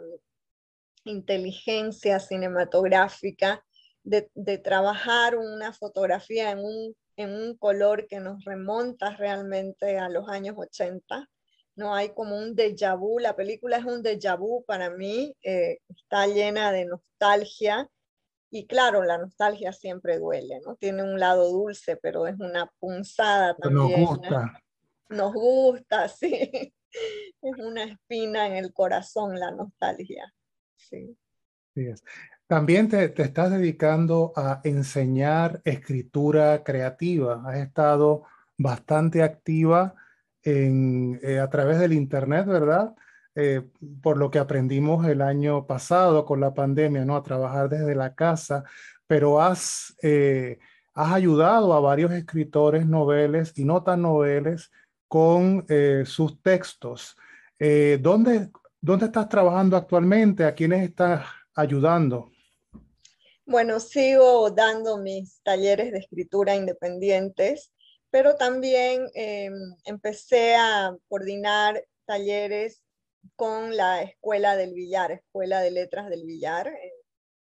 inteligencia 1.06 2.20
cinematográfica 2.20 3.64
de, 4.04 4.30
de 4.36 4.58
trabajar 4.58 5.38
una 5.38 5.74
fotografía 5.74 6.52
en 6.52 6.60
un 6.60 6.96
en 7.20 7.34
un 7.34 7.58
color 7.58 8.08
que 8.08 8.22
nos 8.22 8.46
remonta 8.46 9.14
realmente 9.18 10.00
a 10.00 10.08
los 10.08 10.30
años 10.30 10.56
80. 10.58 11.30
No 11.76 11.94
hay 11.94 12.14
como 12.14 12.38
un 12.38 12.56
déjà 12.56 12.98
vu, 12.98 13.20
la 13.20 13.36
película 13.36 13.76
es 13.76 13.84
un 13.84 14.02
déjà 14.02 14.38
vu 14.38 14.64
para 14.66 14.90
mí, 14.90 15.36
eh, 15.44 15.80
está 15.90 16.28
llena 16.28 16.72
de 16.72 16.86
nostalgia 16.86 17.90
y 18.50 18.68
claro, 18.68 19.04
la 19.04 19.18
nostalgia 19.18 19.74
siempre 19.74 20.18
duele, 20.18 20.62
¿no? 20.66 20.78
Tiene 20.78 21.04
un 21.04 21.20
lado 21.20 21.52
dulce, 21.52 21.98
pero 21.98 22.26
es 22.26 22.40
una 22.40 22.72
punzada 22.80 23.54
también. 23.58 24.00
Nos 24.00 24.10
gusta. 24.10 24.64
Nos 25.10 25.34
gusta, 25.34 26.08
sí. 26.08 26.74
Es 27.42 27.58
una 27.60 27.84
espina 27.84 28.48
en 28.48 28.54
el 28.54 28.72
corazón 28.72 29.38
la 29.38 29.52
nostalgia. 29.52 30.34
Sí. 30.78 31.18
sí 31.76 31.86
es. 31.86 32.02
También 32.50 32.90
te, 32.90 33.14
estás 33.22 33.52
dedicando 33.52 34.34
a 34.36 34.60
enseñar 34.64 35.62
escritura 35.66 36.64
creativa. 36.64 37.44
Has 37.46 37.58
estado 37.58 38.24
bastante 38.58 39.22
activa 39.22 39.94
eh, 40.44 41.40
a 41.40 41.48
través 41.52 41.78
del 41.78 41.94
Internet, 41.94 42.48
¿verdad? 42.48 42.96
Eh, 43.36 43.62
por 44.02 44.18
lo 44.18 44.32
que 44.32 44.40
aprendimos 44.40 45.06
el 45.06 45.22
año 45.22 45.68
pasado 45.68 46.26
con 46.26 46.40
la 46.40 46.56
pandemia, 46.56 47.06
¿no? 47.06 47.16
A 47.16 47.22
trabajar 47.22 47.70
desde 47.70 47.94
la 47.94 48.16
casa, 48.16 48.64
pero 49.06 49.40
has, 49.44 49.96
eh, 50.02 50.58
ayudado 50.96 51.72
a 51.76 51.80
varios 51.80 52.12
escritores 52.12 52.88
noveles 52.88 53.54
y 53.60 53.64
no 53.64 53.84
tan 53.84 54.02
noveles 54.02 54.72
con 55.08 55.66
sus 56.06 56.42
textos. 56.42 57.16
¿dónde, 58.00 58.50
¿Dónde 58.82 59.06
estás 59.06 59.30
trabajando 59.30 59.78
actualmente? 59.78 60.46
¿A 60.46 60.56
quiénes 60.56 60.82
estás 60.84 61.26
ayudando? 61.56 62.32
Bueno, 63.50 63.80
sigo 63.80 64.52
dando 64.52 65.00
mis 65.00 65.42
talleres 65.42 65.92
de 65.92 65.98
escritura 65.98 66.56
independientes, 66.56 67.74
pero 68.12 68.36
también 68.36 69.08
em, 69.16 69.54
empecé 69.86 70.56
a 70.56 70.96
coordinar 71.08 71.84
talleres 72.06 72.84
con 73.36 73.76
la 73.76 74.04
Escuela 74.04 74.56
del 74.56 74.76
Villar, 74.76 75.12
Escuela 75.14 75.62
de 75.62 75.72
Letras 75.72 76.10
del 76.12 76.26
Villar 76.26 76.72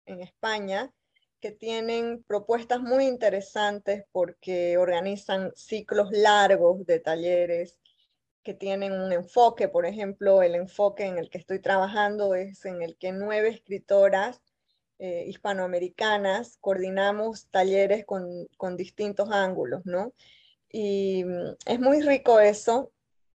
en, 0.05 0.21
España, 0.21 0.91
que 1.39 1.51
tienen 1.51 2.23
propuestas 2.23 2.81
muy 2.81 3.05
interesantes 3.05 4.03
porque 4.11 4.79
organizan 4.79 5.51
ciclos 5.55 6.09
largos 6.11 6.83
de 6.87 6.99
talleres 6.99 7.77
que 8.41 8.55
tienen 8.55 8.93
un 8.93 9.13
enfoque. 9.13 9.67
Por 9.67 9.85
ejemplo, 9.85 10.41
el 10.41 10.55
enfoque 10.55 11.05
en 11.05 11.19
el 11.19 11.29
que 11.29 11.37
estoy 11.37 11.59
trabajando 11.59 12.33
es 12.33 12.65
en 12.65 12.81
el 12.81 12.97
que 12.97 13.11
nueve 13.11 13.49
escritoras 13.49 14.41
eh, 15.03 15.25
hispanoamericanas 15.27 16.59
coordinamos 16.61 17.47
talleres 17.47 18.05
con, 18.05 18.47
con 18.55 18.77
distintos 18.77 19.31
ángulos, 19.31 19.83
¿no? 19.83 20.13
Y 20.69 21.23
mm, 21.25 21.55
es 21.65 21.79
muy 21.79 22.01
rico 22.01 22.39
eso, 22.39 22.91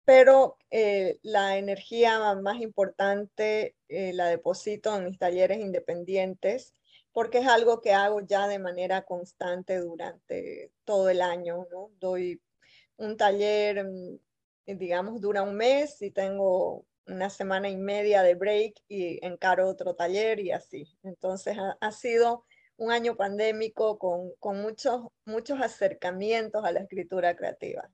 pero 0.03 0.57
eh, 0.71 1.19
la 1.21 1.57
energía 1.57 2.35
más 2.35 2.59
importante 2.59 3.77
eh, 3.87 4.11
la 4.11 4.25
deposito 4.27 4.93
en 4.97 5.05
mis 5.05 5.17
talleres 5.17 5.59
independientes 5.59 6.73
porque 7.13 7.37
es 7.37 7.47
algo 7.47 7.79
que 7.79 7.93
hago 7.93 8.19
ya 8.19 8.49
de 8.49 8.59
manera 8.59 9.03
constante 9.03 9.77
durante 9.79 10.73
todo 10.83 11.09
el 11.09 11.21
año, 11.21 11.65
¿no? 11.71 11.91
Doy 11.97 12.41
un 12.97 13.15
taller, 13.15 13.85
mm, 13.85 14.19
digamos, 14.65 15.21
dura 15.21 15.43
un 15.43 15.55
mes 15.55 16.01
y 16.01 16.11
tengo 16.11 16.85
una 17.07 17.29
semana 17.29 17.69
y 17.69 17.77
media 17.77 18.21
de 18.23 18.35
break 18.35 18.75
y 18.87 19.19
encaro 19.25 19.67
otro 19.67 19.95
taller 19.95 20.39
y 20.39 20.51
así. 20.51 20.87
Entonces 21.03 21.57
ha, 21.79 21.91
sido 21.91 22.45
un 22.77 22.91
año 22.91 23.15
pandémico 23.15 23.97
con, 23.97 24.31
con, 24.39 24.61
muchos, 24.61 25.01
muchos 25.25 25.61
acercamientos 25.61 26.63
a 26.63 26.71
la 26.71 26.81
escritura 26.81 27.35
creativa. 27.35 27.89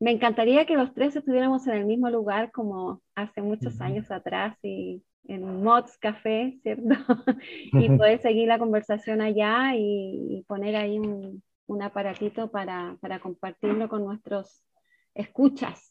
Me 0.00 0.12
encantaría 0.12 0.64
que 0.64 0.76
los 0.76 0.94
tres 0.94 1.16
estuviéramos 1.16 1.66
en 1.66 1.74
el 1.74 1.84
mismo 1.84 2.08
lugar 2.08 2.52
como 2.52 3.02
hace 3.14 3.42
muchos 3.42 3.80
años 3.80 4.10
atrás 4.10 4.56
y 4.62 5.02
en 5.28 5.62
Mods 5.62 5.98
Café, 5.98 6.58
¿cierto? 6.62 6.94
y 7.72 7.88
poder 7.90 8.20
seguir 8.20 8.48
la 8.48 8.58
conversación 8.58 9.20
allá 9.20 9.74
y, 9.76 10.44
poner 10.46 10.76
ahí 10.76 10.98
un, 10.98 11.42
un 11.66 11.82
aparatito 11.82 12.50
para, 12.50 12.96
para, 13.00 13.20
compartirlo 13.20 13.88
con 13.88 14.04
nuestros 14.04 14.62
escuchas. 15.14 15.87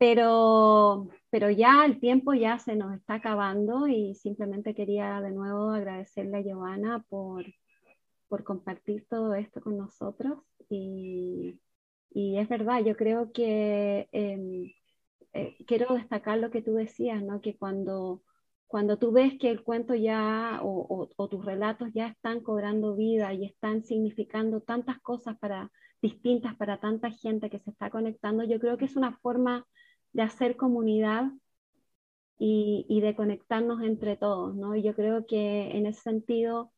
Pero, 0.00 1.10
pero 1.30 1.50
ya 1.50 1.84
el 1.84 2.00
tiempo 2.00 2.32
ya 2.32 2.58
se 2.58 2.74
nos 2.74 2.94
está 2.94 3.16
acabando 3.16 3.86
y 3.86 4.14
simplemente 4.14 4.74
quería 4.74 5.20
de 5.20 5.30
nuevo 5.30 5.72
agradecerle 5.72 6.38
a 6.38 6.40
Giovanna 6.40 7.04
por, 7.10 7.44
por 8.26 8.42
compartir 8.42 9.06
todo 9.10 9.34
esto 9.34 9.60
con 9.60 9.76
nosotros. 9.76 10.38
Y, 10.70 11.60
y 12.10 12.38
es 12.38 12.48
verdad, 12.48 12.82
yo 12.82 12.96
creo 12.96 13.30
que 13.32 14.08
em, 14.12 14.72
eh, 15.34 15.56
quiero 15.66 15.94
destacar 15.94 16.38
lo 16.38 16.50
que 16.50 16.62
tú 16.62 16.74
decías, 16.74 17.22
¿no? 17.22 17.42
que 17.42 17.58
cuando 17.58 18.22
cuando 18.70 18.98
tú 18.98 19.10
ves 19.10 19.36
que 19.40 19.50
el 19.50 19.64
cuento 19.64 19.96
ya 19.96 20.60
o, 20.62 21.08
tus 21.28 21.44
relatos 21.44 21.90
ya 21.92 22.06
están 22.06 22.40
cobrando 22.40 22.94
vida 22.94 23.34
y 23.34 23.44
están 23.44 23.82
significando 23.82 24.60
tantas 24.60 25.00
cosas 25.00 25.36
para, 25.40 25.72
distintas 26.00 26.54
para 26.54 26.78
tanta 26.78 27.10
gente 27.10 27.50
que 27.50 27.58
se 27.58 27.70
está 27.70 27.90
conectando, 27.90 28.44
yo 28.44 28.60
creo 28.60 28.78
que 28.78 28.84
es 28.84 28.94
una 28.94 29.18
forma 29.18 29.66
de 30.12 30.22
hacer 30.22 30.56
comunidad 30.56 31.30
y, 32.38 33.00
de 33.02 33.14
conectarnos 33.14 33.82
entre 33.82 34.16
todos, 34.16 34.54
¿no? 34.56 34.74
Y 34.74 34.82
yo 34.82 34.94
creo 34.94 35.26
que 35.26 35.76
en 35.76 35.84
ese 35.86 36.00
sentido 36.00 36.72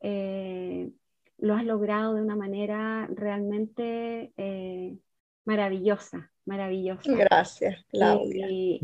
eh, 0.00 0.90
lo 1.38 1.54
has 1.54 1.64
logrado 1.64 2.14
de 2.14 2.22
una 2.22 2.34
manera 2.34 3.08
realmente 3.12 4.32
eh, 4.36 4.98
maravillosa, 5.44 6.32
maravillosa. 6.46 7.12
Gracias, 7.14 7.84
Claudia. 7.90 8.48
Y, 8.50 8.80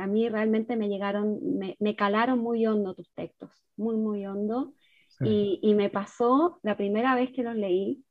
a 0.00 0.06
mí 0.06 0.28
realmente 0.28 0.76
me 0.76 0.88
llegaron, 0.88 1.40
me, 1.80 1.96
calaron 1.96 2.38
muy 2.38 2.64
hondo 2.66 2.94
tus 2.94 3.10
textos, 3.14 3.50
muy, 3.76 3.96
muy 3.96 4.24
hondo. 4.26 4.72
Y, 5.20 5.74
me 5.74 5.90
pasó 5.90 6.60
la 6.62 6.76
primera 6.76 7.16
vez 7.16 7.32
que 7.32 7.42
los 7.42 7.56
leí, 7.56 8.04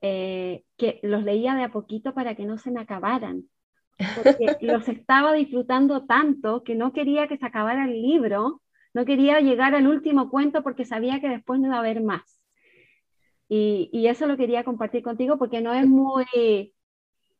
eh, 0.00 0.64
que 0.76 1.00
los 1.02 1.24
leía 1.24 1.54
de 1.54 1.64
a 1.64 1.72
poquito 1.72 2.14
para 2.14 2.34
que 2.34 2.44
no 2.44 2.58
se 2.58 2.70
me 2.70 2.80
acabaran, 2.80 3.44
porque 4.16 4.56
los 4.60 4.88
estaba 4.88 5.32
disfrutando 5.32 6.06
tanto 6.06 6.62
que 6.62 6.74
no 6.74 6.92
quería 6.92 7.28
que 7.28 7.38
se 7.38 7.46
acabara 7.46 7.84
el 7.84 8.00
libro, 8.00 8.62
no 8.94 9.04
quería 9.04 9.40
llegar 9.40 9.74
al 9.74 9.86
último 9.86 10.30
cuento 10.30 10.62
porque 10.62 10.84
sabía 10.84 11.20
que 11.20 11.28
después 11.28 11.60
no 11.60 11.66
iba 11.66 11.76
a 11.76 11.80
haber 11.80 12.02
más. 12.02 12.40
Y, 13.48 13.88
y, 13.92 14.08
eso 14.08 14.26
lo 14.26 14.36
quería 14.36 14.62
compartir 14.62 15.02
contigo 15.02 15.38
porque 15.38 15.62
no 15.62 15.72
es 15.72 15.86
muy, 15.86 16.26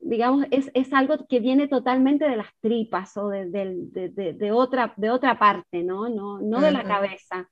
digamos, 0.01 0.47
es, 0.51 0.71
es, 0.75 0.93
algo 0.93 1.27
que 1.29 1.41
viene 1.41 1.69
totalmente 1.69 2.25
de 2.27 2.37
las 2.37 2.49
tripas 2.61 3.17
o 3.17 3.29
de, 3.29 3.47
de, 3.51 4.33
de, 4.33 4.53
otra, 4.53 4.95
de 4.97 5.11
otra 5.11 5.39
parte, 5.39 5.83
¿no? 5.83 6.09
No, 6.09 6.41
no 6.41 6.61
de 6.61 6.71
la 6.71 6.85
cabeza. 6.85 7.49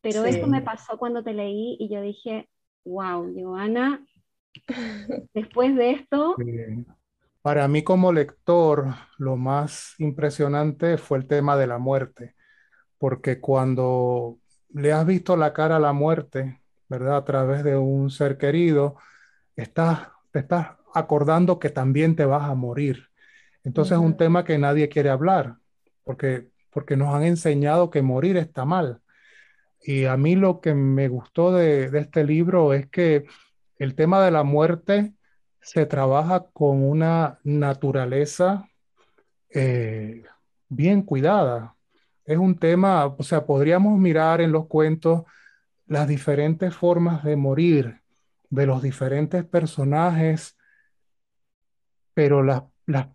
Pero 0.00 0.24
esto 0.24 0.46
me 0.46 0.62
pasó 0.62 0.98
cuando 0.98 1.22
te 1.22 1.34
leí 1.34 1.76
y 1.78 1.88
yo 1.88 2.00
dije, 2.00 2.48
wow, 2.84 3.32
Joana, 3.36 4.04
después 5.34 5.74
de 5.76 5.90
esto... 5.92 6.36
Para 7.42 7.68
mí 7.68 7.82
como 7.82 8.12
lector, 8.12 8.88
lo 9.16 9.36
más 9.36 9.94
impresionante 9.98 10.98
fue 10.98 11.16
el 11.16 11.26
tema 11.26 11.56
de 11.56 11.66
la 11.66 11.78
muerte, 11.78 12.34
porque 12.98 13.40
cuando 13.40 14.38
le 14.68 14.92
has 14.92 15.06
visto 15.06 15.38
la 15.38 15.54
cara 15.54 15.76
a 15.76 15.80
la 15.80 15.94
muerte, 15.94 16.60
¿verdad? 16.88 17.16
A 17.16 17.24
través 17.24 17.64
de 17.64 17.76
un 17.76 18.10
ser 18.10 18.36
querido, 18.36 18.96
estás, 19.56 20.08
te 20.32 20.40
estás 20.40 20.72
acordando 20.94 21.58
que 21.58 21.70
también 21.70 22.16
te 22.16 22.24
vas 22.24 22.42
a 22.42 22.54
morir. 22.54 23.08
Entonces 23.64 23.92
es 23.92 24.04
un 24.04 24.16
tema 24.16 24.44
que 24.44 24.58
nadie 24.58 24.88
quiere 24.88 25.10
hablar, 25.10 25.56
porque, 26.04 26.48
porque 26.70 26.96
nos 26.96 27.14
han 27.14 27.24
enseñado 27.24 27.90
que 27.90 28.02
morir 28.02 28.36
está 28.36 28.64
mal. 28.64 29.00
Y 29.82 30.04
a 30.04 30.16
mí 30.16 30.36
lo 30.36 30.60
que 30.60 30.74
me 30.74 31.08
gustó 31.08 31.52
de, 31.52 31.90
este 31.98 32.24
libro 32.24 32.74
es 32.74 32.88
que 32.88 33.24
el 33.80 33.96
tema 33.96 34.24
de 34.24 34.30
la 34.30 34.44
muerte 34.44 35.12
se 35.60 35.86
trabaja 35.86 36.46
con 36.52 36.84
una 36.84 37.40
naturaleza 37.42 38.68
eh, 39.48 40.22
bien 40.68 41.02
cuidada. 41.02 41.74
Es 42.24 42.38
un 42.38 42.56
tema, 42.56 43.06
o 43.06 43.22
sea, 43.24 43.44
podríamos 43.44 43.98
mirar 43.98 44.40
en 44.40 44.52
los 44.52 44.68
cuentos 44.68 45.24
las 45.86 46.06
diferentes 46.06 46.74
formas 46.76 47.24
de 47.24 47.34
morir 47.34 48.00
de 48.50 48.66
los 48.66 48.82
diferentes 48.82 49.44
personajes 49.44 50.56
pero 52.14 52.42
las, 52.42 52.64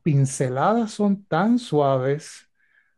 pinceladas 0.01 0.91
son 0.91 1.25
tan 1.25 1.59
suaves 1.59 2.49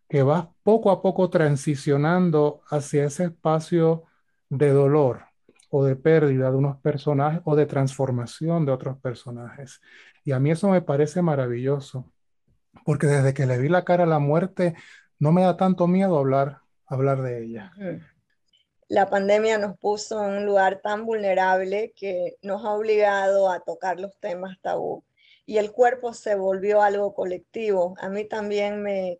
que 0.07 0.23
vas 0.23 0.47
poco 0.63 0.91
a 0.91 1.01
poco 1.01 1.29
transicionando 1.29 2.61
hacia 2.69 3.05
ese 3.05 3.25
espacio 3.25 4.05
de 4.47 4.69
dolor 4.69 5.26
o 5.69 5.83
de 5.83 5.95
pérdida 5.95 6.51
de 6.51 6.57
unos 6.57 6.77
personajes 6.77 7.41
o 7.45 7.55
de 7.55 7.65
transformación 7.65 8.65
de 8.65 8.71
otros 8.71 8.97
personajes. 8.99 9.81
Y 10.23 10.31
a 10.31 10.39
mí 10.39 10.51
eso 10.51 10.69
me 10.69 10.81
parece 10.81 11.21
maravilloso, 11.21 12.11
porque 12.85 13.07
desde 13.07 13.33
que 13.33 13.45
le 13.45 13.57
vi 13.57 13.69
la 13.69 13.83
cara 13.83 14.03
a 14.03 14.07
la 14.07 14.19
muerte, 14.19 14.75
no 15.19 15.31
me 15.31 15.41
da 15.41 15.57
tanto 15.57 15.87
miedo 15.87 16.17
hablar, 16.17 16.61
hablar 16.85 17.21
de 17.21 17.43
ella. 17.43 17.71
La 18.87 19.09
pandemia 19.09 19.57
nos 19.57 19.77
puso 19.77 20.23
en 20.25 20.37
un 20.37 20.45
lugar 20.45 20.81
tan 20.81 21.05
vulnerable 21.05 21.93
que 21.95 22.37
nos 22.41 22.63
ha 22.63 22.71
obligado 22.71 23.51
a 23.51 23.59
tocar 23.59 23.99
los 23.99 24.17
temas 24.19 24.57
tabú 24.61 25.03
y 25.47 25.57
el 25.57 25.71
cuerpo 25.71 26.13
se 26.13 26.35
volvió 26.35 26.81
algo 26.81 27.13
colectivo. 27.13 27.95
A 27.99 28.09
mí 28.09 28.25
también 28.25 28.83
me, 28.83 29.19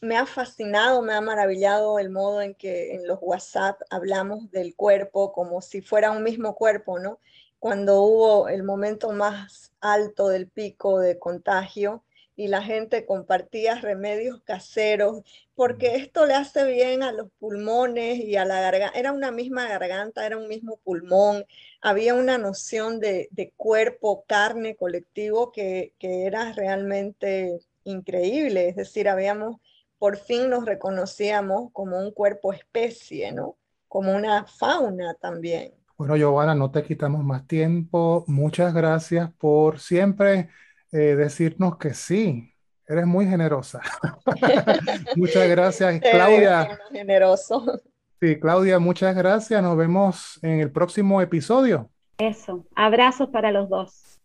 me 0.00 0.16
ha 0.16 0.26
fascinado, 0.26 1.02
me 1.02 1.14
ha 1.14 1.20
maravillado 1.20 1.98
el 1.98 2.10
modo 2.10 2.42
en 2.42 2.54
que 2.54 2.94
en 2.94 3.06
los 3.06 3.18
WhatsApp 3.20 3.80
hablamos 3.90 4.50
del 4.50 4.74
cuerpo 4.74 5.32
como 5.32 5.60
si 5.60 5.82
fuera 5.82 6.10
un 6.10 6.22
mismo 6.22 6.54
cuerpo, 6.54 6.98
¿no? 6.98 7.20
Cuando 7.58 8.02
hubo 8.02 8.48
el 8.48 8.62
momento 8.62 9.10
más 9.12 9.72
alto 9.80 10.28
del 10.28 10.48
pico 10.48 11.00
de 11.00 11.18
contagio, 11.18 12.04
y 12.38 12.46
la 12.46 12.62
gente 12.62 13.04
compartía 13.04 13.74
remedios 13.80 14.40
caseros, 14.42 15.24
porque 15.56 15.96
esto 15.96 16.24
le 16.24 16.34
hace 16.34 16.64
bien 16.66 17.02
a 17.02 17.10
los 17.10 17.28
pulmones 17.40 18.20
y 18.20 18.36
a 18.36 18.44
la 18.44 18.60
garganta. 18.60 18.96
Era 18.96 19.10
una 19.10 19.32
misma 19.32 19.66
garganta, 19.66 20.24
era 20.24 20.38
un 20.38 20.46
mismo 20.46 20.76
pulmón, 20.84 21.44
había 21.80 22.14
una 22.14 22.38
noción 22.38 23.00
de, 23.00 23.28
cuerpo, 23.56 24.24
carne 24.28 24.76
colectivo 24.76 25.50
que, 25.50 25.94
era 25.98 26.52
realmente 26.52 27.58
increíble. 27.82 28.68
Es 28.68 28.76
decir, 28.76 29.08
habíamos, 29.08 29.56
por 29.98 30.16
fin 30.16 30.50
nos 30.50 30.64
reconocíamos 30.64 31.70
como 31.72 31.98
un 31.98 32.12
cuerpo 32.12 32.52
especie, 32.52 33.32
¿no? 33.32 33.56
Como 33.88 34.14
una 34.14 34.44
fauna 34.44 35.14
también. 35.14 35.72
Bueno, 35.96 36.16
Giovanna, 36.16 36.54
no 36.54 36.70
te 36.70 36.84
quitamos 36.84 37.24
más 37.24 37.46
tiempo. 37.46 38.24
Muchas 38.28 38.72
gracias 38.72 39.32
por 39.38 39.80
siempre 39.80 40.48
eh, 40.92 41.16
decirnos 41.16 41.76
que 41.78 41.94
sí. 41.94 42.54
Eres 42.86 43.06
muy 43.06 43.26
generosa. 43.26 43.80
muchas 45.16 45.48
gracias, 45.48 46.00
Claudia. 46.00 46.78
Generoso. 46.90 47.80
Sí, 48.20 48.38
Claudia, 48.38 48.78
muchas 48.78 49.14
gracias. 49.14 49.62
Nos 49.62 49.76
vemos 49.76 50.38
en 50.42 50.60
el 50.60 50.70
próximo 50.70 51.20
episodio. 51.20 51.90
Eso. 52.18 52.66
Abrazos 52.74 53.28
para 53.30 53.52
los 53.52 53.68
dos. 53.68 54.17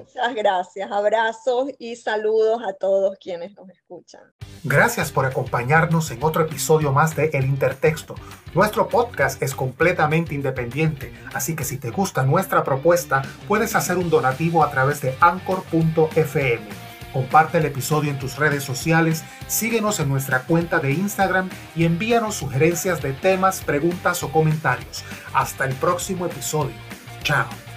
Muchas 0.00 0.34
gracias. 0.34 0.90
Abrazos 0.90 1.70
y 1.78 1.96
saludos 1.96 2.62
a 2.66 2.72
todos 2.72 3.16
quienes 3.18 3.54
nos 3.54 3.68
escuchan. 3.70 4.22
Gracias 4.64 5.12
por 5.12 5.24
acompañarnos 5.24 6.10
en 6.10 6.22
otro 6.22 6.42
episodio 6.42 6.92
más 6.92 7.14
de 7.14 7.30
El 7.32 7.44
Intertexto. 7.44 8.14
Nuestro 8.54 8.88
podcast 8.88 9.40
es 9.42 9.54
completamente 9.54 10.34
independiente, 10.34 11.12
así 11.32 11.54
que 11.54 11.64
si 11.64 11.78
te 11.78 11.90
gusta 11.90 12.24
nuestra 12.24 12.64
propuesta, 12.64 13.22
puedes 13.46 13.74
hacer 13.76 13.98
un 13.98 14.10
donativo 14.10 14.64
a 14.64 14.70
través 14.70 15.00
de 15.00 15.14
anchor.fm. 15.20 16.60
Comparte 17.12 17.58
el 17.58 17.66
episodio 17.66 18.10
en 18.10 18.18
tus 18.18 18.36
redes 18.36 18.62
sociales, 18.62 19.24
síguenos 19.48 19.98
en 19.98 20.08
nuestra 20.08 20.42
cuenta 20.42 20.78
de 20.78 20.92
Instagram 20.92 21.48
y 21.74 21.84
envíanos 21.84 22.36
sugerencias 22.36 23.02
de 23.02 23.12
temas, 23.12 23.62
preguntas 23.62 24.22
o 24.22 24.30
comentarios. 24.30 25.04
Hasta 25.32 25.64
el 25.64 25.74
próximo 25.74 26.26
episodio. 26.26 26.74
Chao. 27.22 27.69